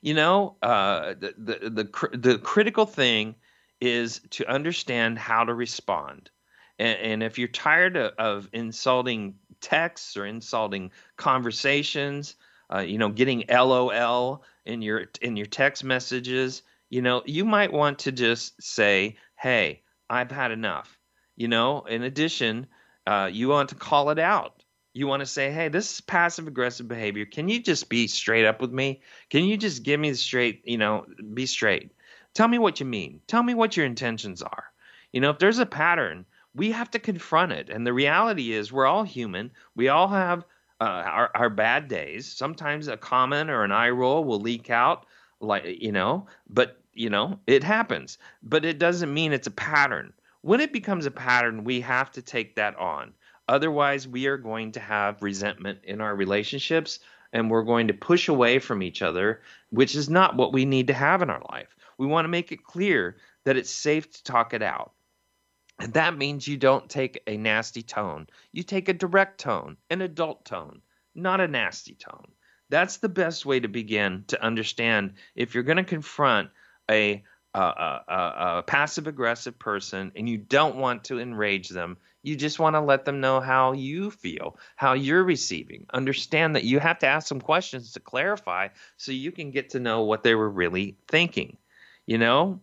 You 0.00 0.14
know, 0.14 0.56
uh, 0.62 1.14
the, 1.18 1.34
the, 1.38 1.70
the, 1.70 2.16
the 2.16 2.38
critical 2.38 2.86
thing 2.86 3.36
is 3.80 4.20
to 4.30 4.48
understand 4.50 5.18
how 5.18 5.44
to 5.44 5.54
respond. 5.54 6.30
And, 6.78 6.98
and 6.98 7.22
if 7.22 7.38
you're 7.38 7.48
tired 7.48 7.96
of, 7.96 8.12
of, 8.18 8.48
insulting 8.52 9.36
texts 9.60 10.16
or 10.16 10.26
insulting 10.26 10.90
conversations, 11.16 12.34
uh, 12.72 12.80
you 12.80 12.98
know, 12.98 13.10
getting 13.10 13.44
LOL 13.48 14.42
in 14.64 14.82
your 14.82 15.06
in 15.20 15.36
your 15.36 15.46
text 15.46 15.84
messages, 15.84 16.62
you 16.88 17.02
know, 17.02 17.22
you 17.26 17.44
might 17.44 17.72
want 17.72 18.00
to 18.00 18.12
just 18.12 18.60
say, 18.62 19.16
"Hey, 19.36 19.82
I've 20.08 20.30
had 20.30 20.52
enough." 20.52 20.98
You 21.36 21.48
know, 21.48 21.82
in 21.82 22.02
addition, 22.02 22.66
uh, 23.06 23.28
you 23.32 23.48
want 23.48 23.70
to 23.70 23.74
call 23.74 24.10
it 24.10 24.18
out. 24.18 24.62
You 24.92 25.06
want 25.06 25.20
to 25.20 25.26
say, 25.26 25.52
hey, 25.52 25.68
this 25.68 25.92
is 25.92 26.00
passive 26.00 26.48
aggressive 26.48 26.88
behavior. 26.88 27.24
Can 27.24 27.48
you 27.48 27.60
just 27.60 27.88
be 27.88 28.08
straight 28.08 28.44
up 28.44 28.60
with 28.60 28.72
me? 28.72 29.02
Can 29.28 29.44
you 29.44 29.56
just 29.56 29.84
give 29.84 30.00
me 30.00 30.10
the 30.10 30.16
straight, 30.16 30.62
you 30.64 30.78
know, 30.78 31.06
be 31.32 31.46
straight? 31.46 31.92
Tell 32.34 32.48
me 32.48 32.58
what 32.58 32.80
you 32.80 32.86
mean. 32.86 33.20
Tell 33.26 33.42
me 33.42 33.54
what 33.54 33.76
your 33.76 33.86
intentions 33.86 34.42
are. 34.42 34.64
You 35.12 35.20
know, 35.20 35.30
if 35.30 35.38
there's 35.38 35.60
a 35.60 35.66
pattern, 35.66 36.26
we 36.54 36.72
have 36.72 36.90
to 36.90 36.98
confront 36.98 37.52
it. 37.52 37.70
And 37.70 37.86
the 37.86 37.92
reality 37.92 38.52
is, 38.52 38.72
we're 38.72 38.86
all 38.86 39.04
human. 39.04 39.52
We 39.76 39.88
all 39.88 40.08
have 40.08 40.44
uh, 40.80 40.84
our, 40.84 41.30
our 41.34 41.50
bad 41.50 41.86
days. 41.86 42.30
Sometimes 42.30 42.88
a 42.88 42.96
comment 42.96 43.50
or 43.50 43.62
an 43.62 43.72
eye 43.72 43.90
roll 43.90 44.24
will 44.24 44.40
leak 44.40 44.70
out, 44.70 45.06
like, 45.40 45.64
you 45.80 45.92
know, 45.92 46.26
but, 46.48 46.80
you 46.94 47.10
know, 47.10 47.38
it 47.46 47.62
happens. 47.62 48.18
But 48.42 48.64
it 48.64 48.78
doesn't 48.78 49.14
mean 49.14 49.32
it's 49.32 49.46
a 49.46 49.52
pattern 49.52 50.12
When 50.42 50.60
it 50.60 50.72
becomes 50.72 51.06
a 51.06 51.10
pattern, 51.10 51.64
we 51.64 51.80
have 51.82 52.10
to 52.12 52.22
take 52.22 52.56
that 52.56 52.76
on. 52.76 53.12
Otherwise, 53.48 54.08
we 54.08 54.26
are 54.26 54.38
going 54.38 54.72
to 54.72 54.80
have 54.80 55.22
resentment 55.22 55.80
in 55.84 56.00
our 56.00 56.14
relationships 56.14 57.00
and 57.32 57.50
we're 57.50 57.62
going 57.62 57.88
to 57.88 57.94
push 57.94 58.28
away 58.28 58.58
from 58.58 58.82
each 58.82 59.02
other, 59.02 59.42
which 59.70 59.94
is 59.94 60.08
not 60.08 60.36
what 60.36 60.52
we 60.52 60.64
need 60.64 60.86
to 60.88 60.94
have 60.94 61.22
in 61.22 61.30
our 61.30 61.42
life. 61.50 61.76
We 61.98 62.06
want 62.06 62.24
to 62.24 62.30
make 62.30 62.52
it 62.52 62.64
clear 62.64 63.16
that 63.44 63.56
it's 63.56 63.70
safe 63.70 64.10
to 64.10 64.24
talk 64.24 64.54
it 64.54 64.62
out. 64.62 64.92
And 65.78 65.92
that 65.94 66.16
means 66.16 66.46
you 66.46 66.56
don't 66.56 66.88
take 66.88 67.22
a 67.26 67.36
nasty 67.36 67.82
tone. 67.82 68.26
You 68.52 68.62
take 68.62 68.88
a 68.88 68.94
direct 68.94 69.40
tone, 69.40 69.76
an 69.88 70.02
adult 70.02 70.44
tone, 70.44 70.82
not 71.14 71.40
a 71.40 71.48
nasty 71.48 71.94
tone. 71.94 72.32
That's 72.68 72.98
the 72.98 73.08
best 73.08 73.46
way 73.46 73.60
to 73.60 73.68
begin 73.68 74.24
to 74.28 74.42
understand 74.42 75.14
if 75.34 75.54
you're 75.54 75.64
going 75.64 75.76
to 75.78 75.84
confront 75.84 76.50
a, 76.90 77.24
a, 77.54 77.60
a, 77.60 78.34
a 78.58 78.64
passive 78.66 79.06
aggressive 79.06 79.58
person 79.58 80.12
and 80.14 80.28
you 80.28 80.38
don't 80.38 80.76
want 80.76 81.04
to 81.04 81.18
enrage 81.18 81.68
them, 81.68 81.96
you 82.22 82.36
just 82.36 82.58
want 82.58 82.76
to 82.76 82.80
let 82.80 83.04
them 83.04 83.20
know 83.20 83.40
how 83.40 83.72
you 83.72 84.10
feel, 84.10 84.58
how 84.76 84.92
you're 84.92 85.24
receiving. 85.24 85.86
Understand 85.92 86.56
that 86.56 86.64
you 86.64 86.78
have 86.78 86.98
to 87.00 87.06
ask 87.06 87.26
some 87.26 87.40
questions 87.40 87.92
to 87.92 88.00
clarify 88.00 88.68
so 88.96 89.12
you 89.12 89.32
can 89.32 89.50
get 89.50 89.70
to 89.70 89.80
know 89.80 90.02
what 90.02 90.22
they 90.22 90.34
were 90.34 90.50
really 90.50 90.96
thinking. 91.08 91.56
You 92.06 92.18
know, 92.18 92.60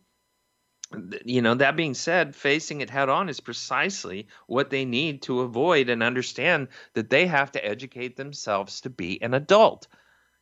you 1.25 1.41
know 1.41 1.55
that 1.55 1.75
being 1.75 1.93
said 1.93 2.35
facing 2.35 2.79
it 2.81 2.89
head 2.89 3.09
on 3.09 3.27
is 3.27 3.41
precisely 3.41 4.27
what 4.45 4.69
they 4.69 4.85
need 4.85 5.21
to 5.21 5.41
avoid 5.41 5.89
and 5.89 6.01
understand 6.01 6.69
that 6.93 7.09
they 7.09 7.27
have 7.27 7.51
to 7.51 7.65
educate 7.65 8.15
themselves 8.15 8.81
to 8.81 8.89
be 8.89 9.21
an 9.21 9.33
adult 9.33 9.87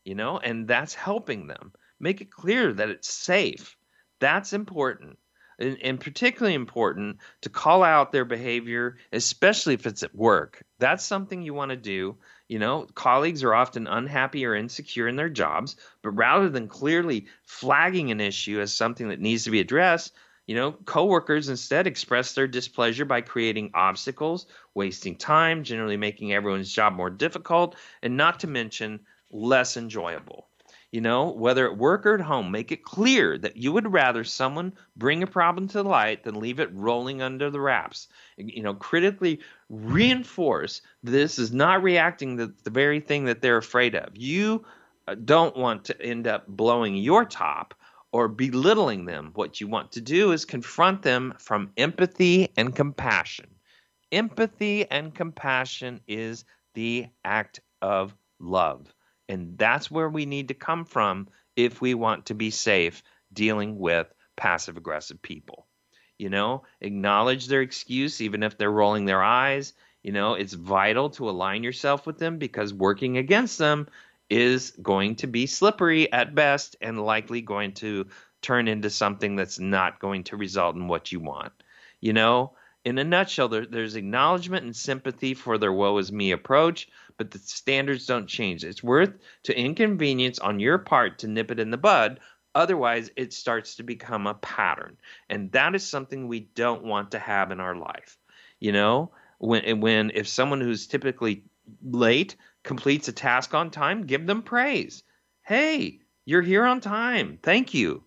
you 0.04 0.14
know 0.14 0.38
and 0.38 0.68
that's 0.68 0.93
helping 0.93 1.48
them 1.48 1.72
make 2.00 2.22
it 2.22 2.30
clear 2.30 2.72
that 2.72 2.89
it's 2.89 3.12
safe 3.12 3.76
that's 4.20 4.53
important 4.53 5.18
and, 5.59 5.78
and, 5.82 5.99
particularly 5.99 6.53
important 6.53 7.18
to 7.41 7.49
call 7.49 7.84
out 7.84 8.11
their 8.11 8.26
behavior, 8.26 8.97
especially 9.13 9.74
if 9.74 9.86
it's 9.86 10.03
at 10.03 10.13
work. 10.13 10.63
That's 10.80 11.03
something 11.03 11.41
you 11.41 11.53
want 11.53 11.72
to 11.72 11.78
do. 11.78 12.18
You 12.47 12.59
know, 12.59 12.88
colleagues 12.93 13.43
are 13.43 13.53
often 13.53 13.88
unhappy 13.88 14.45
or 14.45 14.53
insecure 14.53 15.07
in 15.07 15.16
their 15.16 15.30
jobs, 15.30 15.78
but 16.01 16.11
rather 16.11 16.49
than 16.49 16.68
clearly 16.68 17.28
flagging 17.43 18.11
an 18.11 18.22
issue 18.22 18.59
as 18.59 18.74
something 18.74 19.09
that 19.09 19.22
needs 19.22 19.45
to 19.45 19.51
be 19.51 19.61
addressed, 19.61 20.13
you 20.45 20.55
know, 20.55 20.74
coworkers 20.74 21.49
instead 21.49 21.88
express 21.88 22.34
their 22.34 22.47
displeasure 22.47 23.05
by 23.05 23.22
creating 23.22 23.72
obstacles, 23.74 24.45
wasting 24.76 25.16
time, 25.16 25.63
generally 25.63 25.97
making 25.97 26.34
everyone's 26.34 26.72
job 26.72 26.93
more 26.93 27.09
difficult, 27.09 27.76
and 28.03 28.16
not 28.16 28.41
to 28.41 28.47
mention 28.47 28.99
less 29.32 29.76
enjoyable. 29.76 30.47
You 30.96 31.02
know, 31.02 31.30
whether 31.32 31.70
at 31.70 31.78
work 31.78 32.06
or 32.06 32.14
at 32.16 32.22
home, 32.22 32.52
make 32.52 32.72
it 32.72 32.86
clear 32.86 33.38
that 33.39 33.58
you 33.58 33.74
would 33.74 33.91
rather 33.91 34.24
someone 34.24 34.72
bring 34.96 35.24
a 35.24 35.28
problem 35.28 35.68
to 35.68 35.84
the 35.84 35.89
light 35.89 36.24
than 36.24 36.39
leave 36.39 36.62
it 36.62 36.74
rolling 36.74 37.22
under 37.22 37.50
the 37.50 37.60
wraps. 37.60 38.08
You 38.38 38.64
know, 38.64 38.76
critically 38.76 39.41
reinforce 39.68 40.82
this 41.04 41.38
is 41.38 41.52
not 41.52 41.84
reacting 41.84 42.38
to 42.38 42.54
the 42.64 42.70
very 42.70 43.02
thing 43.02 43.26
that 43.26 43.41
they're 43.41 43.58
afraid 43.58 43.93
of. 43.93 44.16
You 44.16 44.64
uh, 45.06 45.16
don't 45.16 45.58
want 45.58 45.84
to 45.84 46.02
end 46.02 46.28
up 46.28 46.48
blowing 46.48 46.96
your 46.96 47.26
top 47.26 47.74
or 48.14 48.30
belittling 48.30 49.04
them. 49.04 49.32
What 49.36 49.60
you 49.60 49.68
want 49.68 49.91
to 49.91 50.02
do 50.02 50.32
is 50.32 50.46
confront 50.46 51.02
them 51.02 51.34
from 51.39 51.74
empathy 51.76 52.54
and 52.56 52.74
compassion. 52.74 53.48
Empathy 54.14 54.89
and 54.89 55.14
compassion 55.14 56.00
is 56.08 56.46
the 56.74 57.08
act 57.26 57.60
of 57.82 58.16
love. 58.39 58.95
And 59.28 59.57
that's 59.57 59.89
where 59.89 60.09
we 60.09 60.26
need 60.26 60.49
to 60.49 60.53
come 60.53 60.86
from 60.86 61.28
if 61.55 61.82
we 61.82 61.93
want 61.93 62.28
to 62.28 62.34
be 62.34 62.51
safe 62.51 63.03
dealing 63.34 63.80
with 63.80 64.13
passive 64.36 64.78
aggressive 64.78 65.21
people. 65.21 65.65
You 66.17 66.30
know, 66.30 66.63
acknowledge 66.80 67.47
their 67.47 67.61
excuse, 67.61 68.21
even 68.21 68.43
if 68.43 68.57
they're 68.57 68.71
rolling 68.71 69.05
their 69.05 69.23
eyes. 69.23 69.73
You 70.03 70.11
know, 70.11 70.36
it's 70.36 70.53
vital 70.53 71.09
to 71.11 71.30
align 71.30 71.63
yourself 71.63 72.05
with 72.05 72.19
them 72.19 72.38
because 72.38 72.73
working 72.73 73.17
against 73.17 73.57
them 73.57 73.88
is 74.30 74.71
going 74.82 75.15
to 75.17 75.28
be 75.28 75.45
slippery 75.45 76.11
at 76.11 76.36
best 76.36 76.76
and 76.82 77.03
likely 77.03 77.41
going 77.41 77.73
to 77.73 78.07
turn 78.41 78.67
into 78.67 78.89
something 78.89 79.36
that's 79.36 79.59
not 79.59 79.99
going 79.99 80.23
to 80.26 80.38
result 80.38 80.76
in 80.76 80.88
what 80.88 81.11
you 81.11 81.19
want. 81.19 81.51
You 81.99 82.13
know, 82.13 82.53
in 82.84 82.99
a 82.99 83.03
nutshell, 83.03 83.49
there, 83.49 83.65
there's 83.65 83.95
acknowledgement 83.95 84.63
and 84.63 84.76
sympathy 84.76 85.34
for 85.34 85.57
their 85.57 85.73
woe 85.73 85.97
is 85.97 86.11
me 86.11 86.32
approach, 86.32 86.88
but 87.18 87.32
the 87.32 87.39
standards 87.39 88.05
don't 88.05 88.28
change. 88.28 88.63
It's 88.63 88.84
worth 88.84 89.13
to 89.43 89.57
inconvenience 89.57 90.39
on 90.39 90.59
your 90.59 90.78
part 90.78 91.20
to 91.20 91.28
nip 91.28 91.51
it 91.51 91.59
in 91.59 91.72
the 91.72 91.78
bud. 91.78 92.20
Otherwise, 92.53 93.11
it 93.16 93.34
starts 93.34 93.76
to 93.76 93.84
become 93.84 94.28
a 94.28 94.34
pattern. 94.34 94.97
And 95.30 95.51
that 95.51 95.76
is 95.76 95.86
something 95.86 96.28
we 96.28 96.39
don't 96.39 96.84
want 96.84 97.11
to 97.11 97.20
have 97.20 97.51
in 97.51 97.59
our 97.59 97.76
life. 97.76 98.18
You 98.59 98.72
know, 98.72 99.11
when, 99.39 99.82
when 99.82 100.11
if 100.16 100.28
someone 100.28 100.61
who's 100.61 100.88
typically 100.88 101.43
late 101.84 102.36
completes 102.63 103.07
a 103.07 103.13
task 103.13 103.53
on 103.53 103.72
time, 103.72 104.05
give 104.05 104.26
them 104.26 104.41
praise. 104.41 105.03
Hey, 105.41 105.99
you're 106.24 106.41
here 106.41 106.66
on 106.66 106.80
time. 106.80 107.39
Thank 107.41 107.74
you 107.74 108.03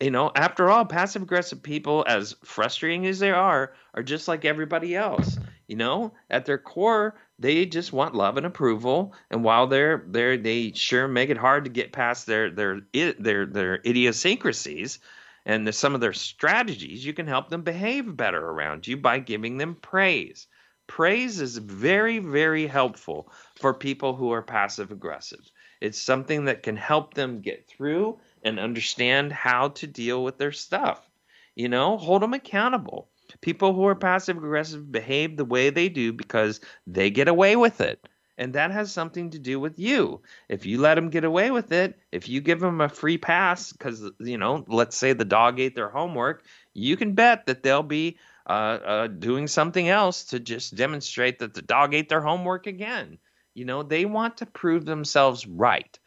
you 0.00 0.10
know, 0.10 0.32
after 0.34 0.70
all, 0.70 0.86
passive 0.86 1.22
aggressive 1.22 1.62
people, 1.62 2.04
as 2.08 2.34
frustrating 2.42 3.06
as 3.06 3.18
they 3.18 3.30
are, 3.30 3.74
are 3.94 4.02
just 4.02 4.28
like 4.28 4.44
everybody 4.44 4.96
else. 4.96 5.38
You 5.68 5.76
know, 5.76 6.14
at 6.28 6.46
their 6.46 6.58
core, 6.58 7.14
they 7.40 7.64
just 7.64 7.92
want 7.92 8.14
love 8.14 8.36
and 8.36 8.44
approval. 8.44 9.14
And 9.30 9.42
while 9.42 9.66
they're 9.66 10.04
there, 10.06 10.36
they 10.36 10.72
sure 10.72 11.08
make 11.08 11.30
it 11.30 11.38
hard 11.38 11.64
to 11.64 11.70
get 11.70 11.90
past 11.90 12.26
their 12.26 12.50
their 12.50 12.82
their 13.18 13.46
their 13.46 13.80
idiosyncrasies 13.84 14.98
and 15.46 15.66
the, 15.66 15.72
some 15.72 15.94
of 15.94 16.02
their 16.02 16.12
strategies. 16.12 17.04
You 17.04 17.14
can 17.14 17.26
help 17.26 17.48
them 17.48 17.62
behave 17.62 18.14
better 18.14 18.46
around 18.46 18.86
you 18.86 18.98
by 18.98 19.18
giving 19.20 19.56
them 19.56 19.74
praise. 19.74 20.46
Praise 20.86 21.40
is 21.40 21.56
very 21.56 22.18
very 22.18 22.66
helpful 22.66 23.32
for 23.58 23.72
people 23.72 24.14
who 24.14 24.32
are 24.32 24.42
passive 24.42 24.92
aggressive. 24.92 25.50
It's 25.80 26.00
something 26.00 26.44
that 26.44 26.62
can 26.62 26.76
help 26.76 27.14
them 27.14 27.40
get 27.40 27.66
through 27.66 28.20
and 28.42 28.60
understand 28.60 29.32
how 29.32 29.68
to 29.68 29.86
deal 29.86 30.22
with 30.22 30.36
their 30.36 30.52
stuff. 30.52 31.08
You 31.54 31.68
know, 31.68 31.96
hold 31.96 32.22
them 32.22 32.34
accountable. 32.34 33.09
People 33.40 33.74
who 33.74 33.86
are 33.86 33.94
passive 33.94 34.36
aggressive 34.36 34.90
behave 34.90 35.36
the 35.36 35.44
way 35.44 35.70
they 35.70 35.88
do 35.88 36.12
because 36.12 36.60
they 36.86 37.10
get 37.10 37.28
away 37.28 37.56
with 37.56 37.80
it. 37.80 38.06
And 38.36 38.54
that 38.54 38.70
has 38.70 38.90
something 38.90 39.30
to 39.30 39.38
do 39.38 39.60
with 39.60 39.78
you. 39.78 40.22
If 40.48 40.64
you 40.64 40.78
let 40.78 40.94
them 40.94 41.10
get 41.10 41.24
away 41.24 41.50
with 41.50 41.72
it, 41.72 41.98
if 42.10 42.28
you 42.28 42.40
give 42.40 42.60
them 42.60 42.80
a 42.80 42.88
free 42.88 43.18
pass, 43.18 43.72
because, 43.72 44.10
you 44.18 44.38
know, 44.38 44.64
let's 44.66 44.96
say 44.96 45.12
the 45.12 45.26
dog 45.26 45.60
ate 45.60 45.74
their 45.74 45.90
homework, 45.90 46.44
you 46.72 46.96
can 46.96 47.14
bet 47.14 47.46
that 47.46 47.62
they'll 47.62 47.82
be 47.82 48.18
uh, 48.48 48.78
uh, 48.84 49.06
doing 49.08 49.46
something 49.46 49.88
else 49.88 50.24
to 50.24 50.40
just 50.40 50.74
demonstrate 50.74 51.38
that 51.40 51.52
the 51.52 51.62
dog 51.62 51.92
ate 51.92 52.08
their 52.08 52.22
homework 52.22 52.66
again. 52.66 53.18
You 53.54 53.66
know, 53.66 53.82
they 53.82 54.06
want 54.06 54.38
to 54.38 54.46
prove 54.46 54.86
themselves 54.86 55.46
right. 55.46 55.98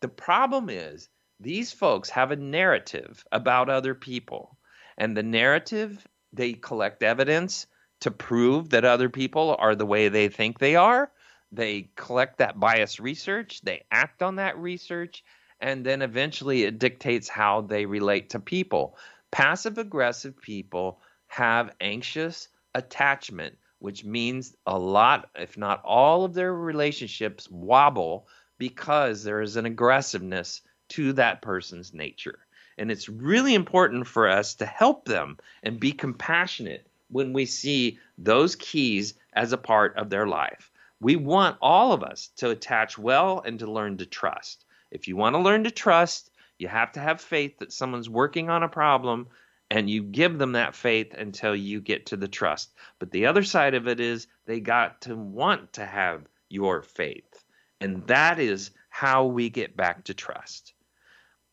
The 0.00 0.08
problem 0.08 0.68
is 0.68 1.08
these 1.40 1.72
folks 1.72 2.10
have 2.10 2.30
a 2.30 2.36
narrative 2.36 3.24
about 3.32 3.70
other 3.70 3.94
people. 3.94 4.58
And 4.98 5.16
the 5.16 5.22
narrative, 5.22 6.06
they 6.34 6.52
collect 6.52 7.02
evidence 7.02 7.66
to 8.00 8.10
prove 8.10 8.70
that 8.70 8.84
other 8.84 9.08
people 9.08 9.56
are 9.58 9.74
the 9.74 9.86
way 9.86 10.08
they 10.08 10.28
think 10.28 10.58
they 10.58 10.76
are. 10.76 11.10
They 11.52 11.90
collect 11.96 12.38
that 12.38 12.58
bias 12.58 12.98
research, 12.98 13.60
they 13.62 13.84
act 13.90 14.22
on 14.22 14.36
that 14.36 14.58
research, 14.58 15.22
and 15.60 15.86
then 15.86 16.02
eventually 16.02 16.64
it 16.64 16.78
dictates 16.78 17.28
how 17.28 17.60
they 17.60 17.86
relate 17.86 18.30
to 18.30 18.40
people. 18.40 18.96
Passive 19.30 19.78
aggressive 19.78 20.40
people 20.40 21.00
have 21.28 21.74
anxious 21.80 22.48
attachment, 22.74 23.56
which 23.78 24.04
means 24.04 24.54
a 24.66 24.78
lot, 24.78 25.30
if 25.36 25.56
not 25.56 25.82
all, 25.84 26.24
of 26.24 26.34
their 26.34 26.52
relationships 26.52 27.48
wobble 27.50 28.26
because 28.58 29.22
there 29.22 29.40
is 29.40 29.56
an 29.56 29.66
aggressiveness 29.66 30.60
to 30.88 31.12
that 31.14 31.42
person's 31.42 31.94
nature. 31.94 32.43
And 32.78 32.90
it's 32.90 33.08
really 33.08 33.54
important 33.54 34.06
for 34.06 34.28
us 34.28 34.54
to 34.56 34.66
help 34.66 35.04
them 35.04 35.38
and 35.62 35.80
be 35.80 35.92
compassionate 35.92 36.86
when 37.10 37.32
we 37.32 37.46
see 37.46 37.98
those 38.18 38.56
keys 38.56 39.14
as 39.32 39.52
a 39.52 39.58
part 39.58 39.96
of 39.96 40.10
their 40.10 40.26
life. 40.26 40.70
We 41.00 41.16
want 41.16 41.58
all 41.60 41.92
of 41.92 42.02
us 42.02 42.28
to 42.36 42.50
attach 42.50 42.98
well 42.98 43.42
and 43.44 43.58
to 43.58 43.70
learn 43.70 43.98
to 43.98 44.06
trust. 44.06 44.64
If 44.90 45.08
you 45.08 45.16
want 45.16 45.34
to 45.34 45.40
learn 45.40 45.64
to 45.64 45.70
trust, 45.70 46.30
you 46.58 46.68
have 46.68 46.92
to 46.92 47.00
have 47.00 47.20
faith 47.20 47.58
that 47.58 47.72
someone's 47.72 48.08
working 48.08 48.48
on 48.48 48.62
a 48.62 48.68
problem 48.68 49.28
and 49.70 49.90
you 49.90 50.02
give 50.02 50.38
them 50.38 50.52
that 50.52 50.74
faith 50.74 51.14
until 51.14 51.56
you 51.56 51.80
get 51.80 52.06
to 52.06 52.16
the 52.16 52.28
trust. 52.28 52.72
But 52.98 53.10
the 53.10 53.26
other 53.26 53.42
side 53.42 53.74
of 53.74 53.88
it 53.88 53.98
is 54.00 54.26
they 54.46 54.60
got 54.60 55.00
to 55.02 55.16
want 55.16 55.74
to 55.74 55.84
have 55.84 56.26
your 56.48 56.82
faith. 56.82 57.44
And 57.80 58.06
that 58.06 58.38
is 58.38 58.70
how 58.88 59.24
we 59.26 59.50
get 59.50 59.76
back 59.76 60.04
to 60.04 60.14
trust. 60.14 60.74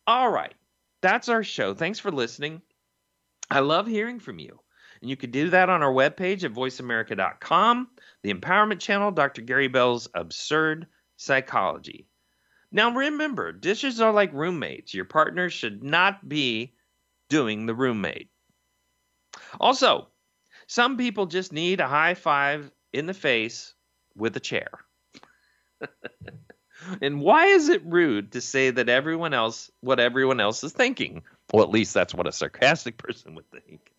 All 0.06 0.30
right. 0.30 0.54
That's 1.02 1.30
our 1.30 1.44
show. 1.44 1.74
Thanks 1.74 2.00
for 2.00 2.12
listening. 2.12 2.62
I 3.50 3.60
love 3.60 3.88
hearing 3.88 4.20
from 4.20 4.40
you. 4.40 4.60
And 5.02 5.10
you 5.10 5.18
can 5.18 5.32
do 5.32 5.50
that 5.50 5.70
on 5.70 5.82
our 5.84 5.92
webpage 5.94 6.44
at 6.44 6.54
voiceamerica.com, 6.54 7.90
the 8.24 8.34
empowerment 8.34 8.80
channel, 8.80 9.12
Dr. 9.12 9.42
Gary 9.42 9.68
Bell's 9.68 10.08
Absurd 10.14 10.88
Psychology. 11.18 12.08
Now 12.72 12.92
remember, 12.96 13.52
dishes 13.52 14.00
are 14.02 14.14
like 14.14 14.34
roommates. 14.34 14.94
Your 14.94 15.06
partner 15.06 15.50
should 15.50 15.84
not 15.84 16.28
be 16.30 16.76
doing 17.30 17.66
the 17.66 17.76
roommate. 17.76 18.30
Also, 19.60 20.10
Some 20.68 20.98
people 20.98 21.26
just 21.28 21.54
need 21.54 21.80
a 21.82 21.88
high 21.88 22.16
five 22.16 22.72
in 22.94 23.06
the 23.08 23.14
face 23.14 23.74
with 24.16 24.38
a 24.38 24.42
chair. 24.42 24.70
and 27.02 27.22
why 27.22 27.48
is 27.48 27.70
it 27.70 27.82
rude 27.86 28.32
to 28.34 28.42
say 28.42 28.72
that 28.72 28.90
everyone 28.90 29.34
else 29.34 29.72
what 29.82 30.00
everyone 30.00 30.40
else 30.40 30.64
is 30.64 30.72
thinking? 30.72 31.24
Well, 31.54 31.64
at 31.64 31.70
least 31.70 31.94
that's 31.94 32.14
what 32.14 32.28
a 32.28 32.32
sarcastic 32.32 32.98
person 33.06 33.36
would 33.36 33.50
think. 33.52 33.92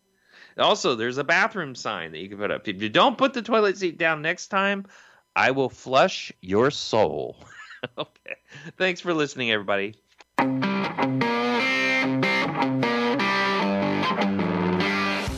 Also, 0.58 0.94
there's 0.94 1.18
a 1.18 1.24
bathroom 1.24 1.74
sign 1.74 2.12
that 2.12 2.18
you 2.18 2.28
can 2.28 2.38
put 2.38 2.50
up. 2.50 2.68
If 2.68 2.82
you 2.82 2.88
don't 2.88 3.16
put 3.16 3.32
the 3.32 3.42
toilet 3.42 3.78
seat 3.78 3.98
down 3.98 4.22
next 4.22 4.48
time, 4.48 4.86
I 5.34 5.52
will 5.52 5.70
flush 5.70 6.32
your 6.40 6.70
soul. 6.70 7.36
okay. 7.98 8.36
Thanks 8.76 9.00
for 9.00 9.14
listening, 9.14 9.50
everybody. 9.50 9.94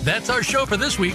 That's 0.05 0.31
our 0.31 0.43
show 0.43 0.67
for 0.67 0.77
this 0.77 0.99
week. 0.99 1.15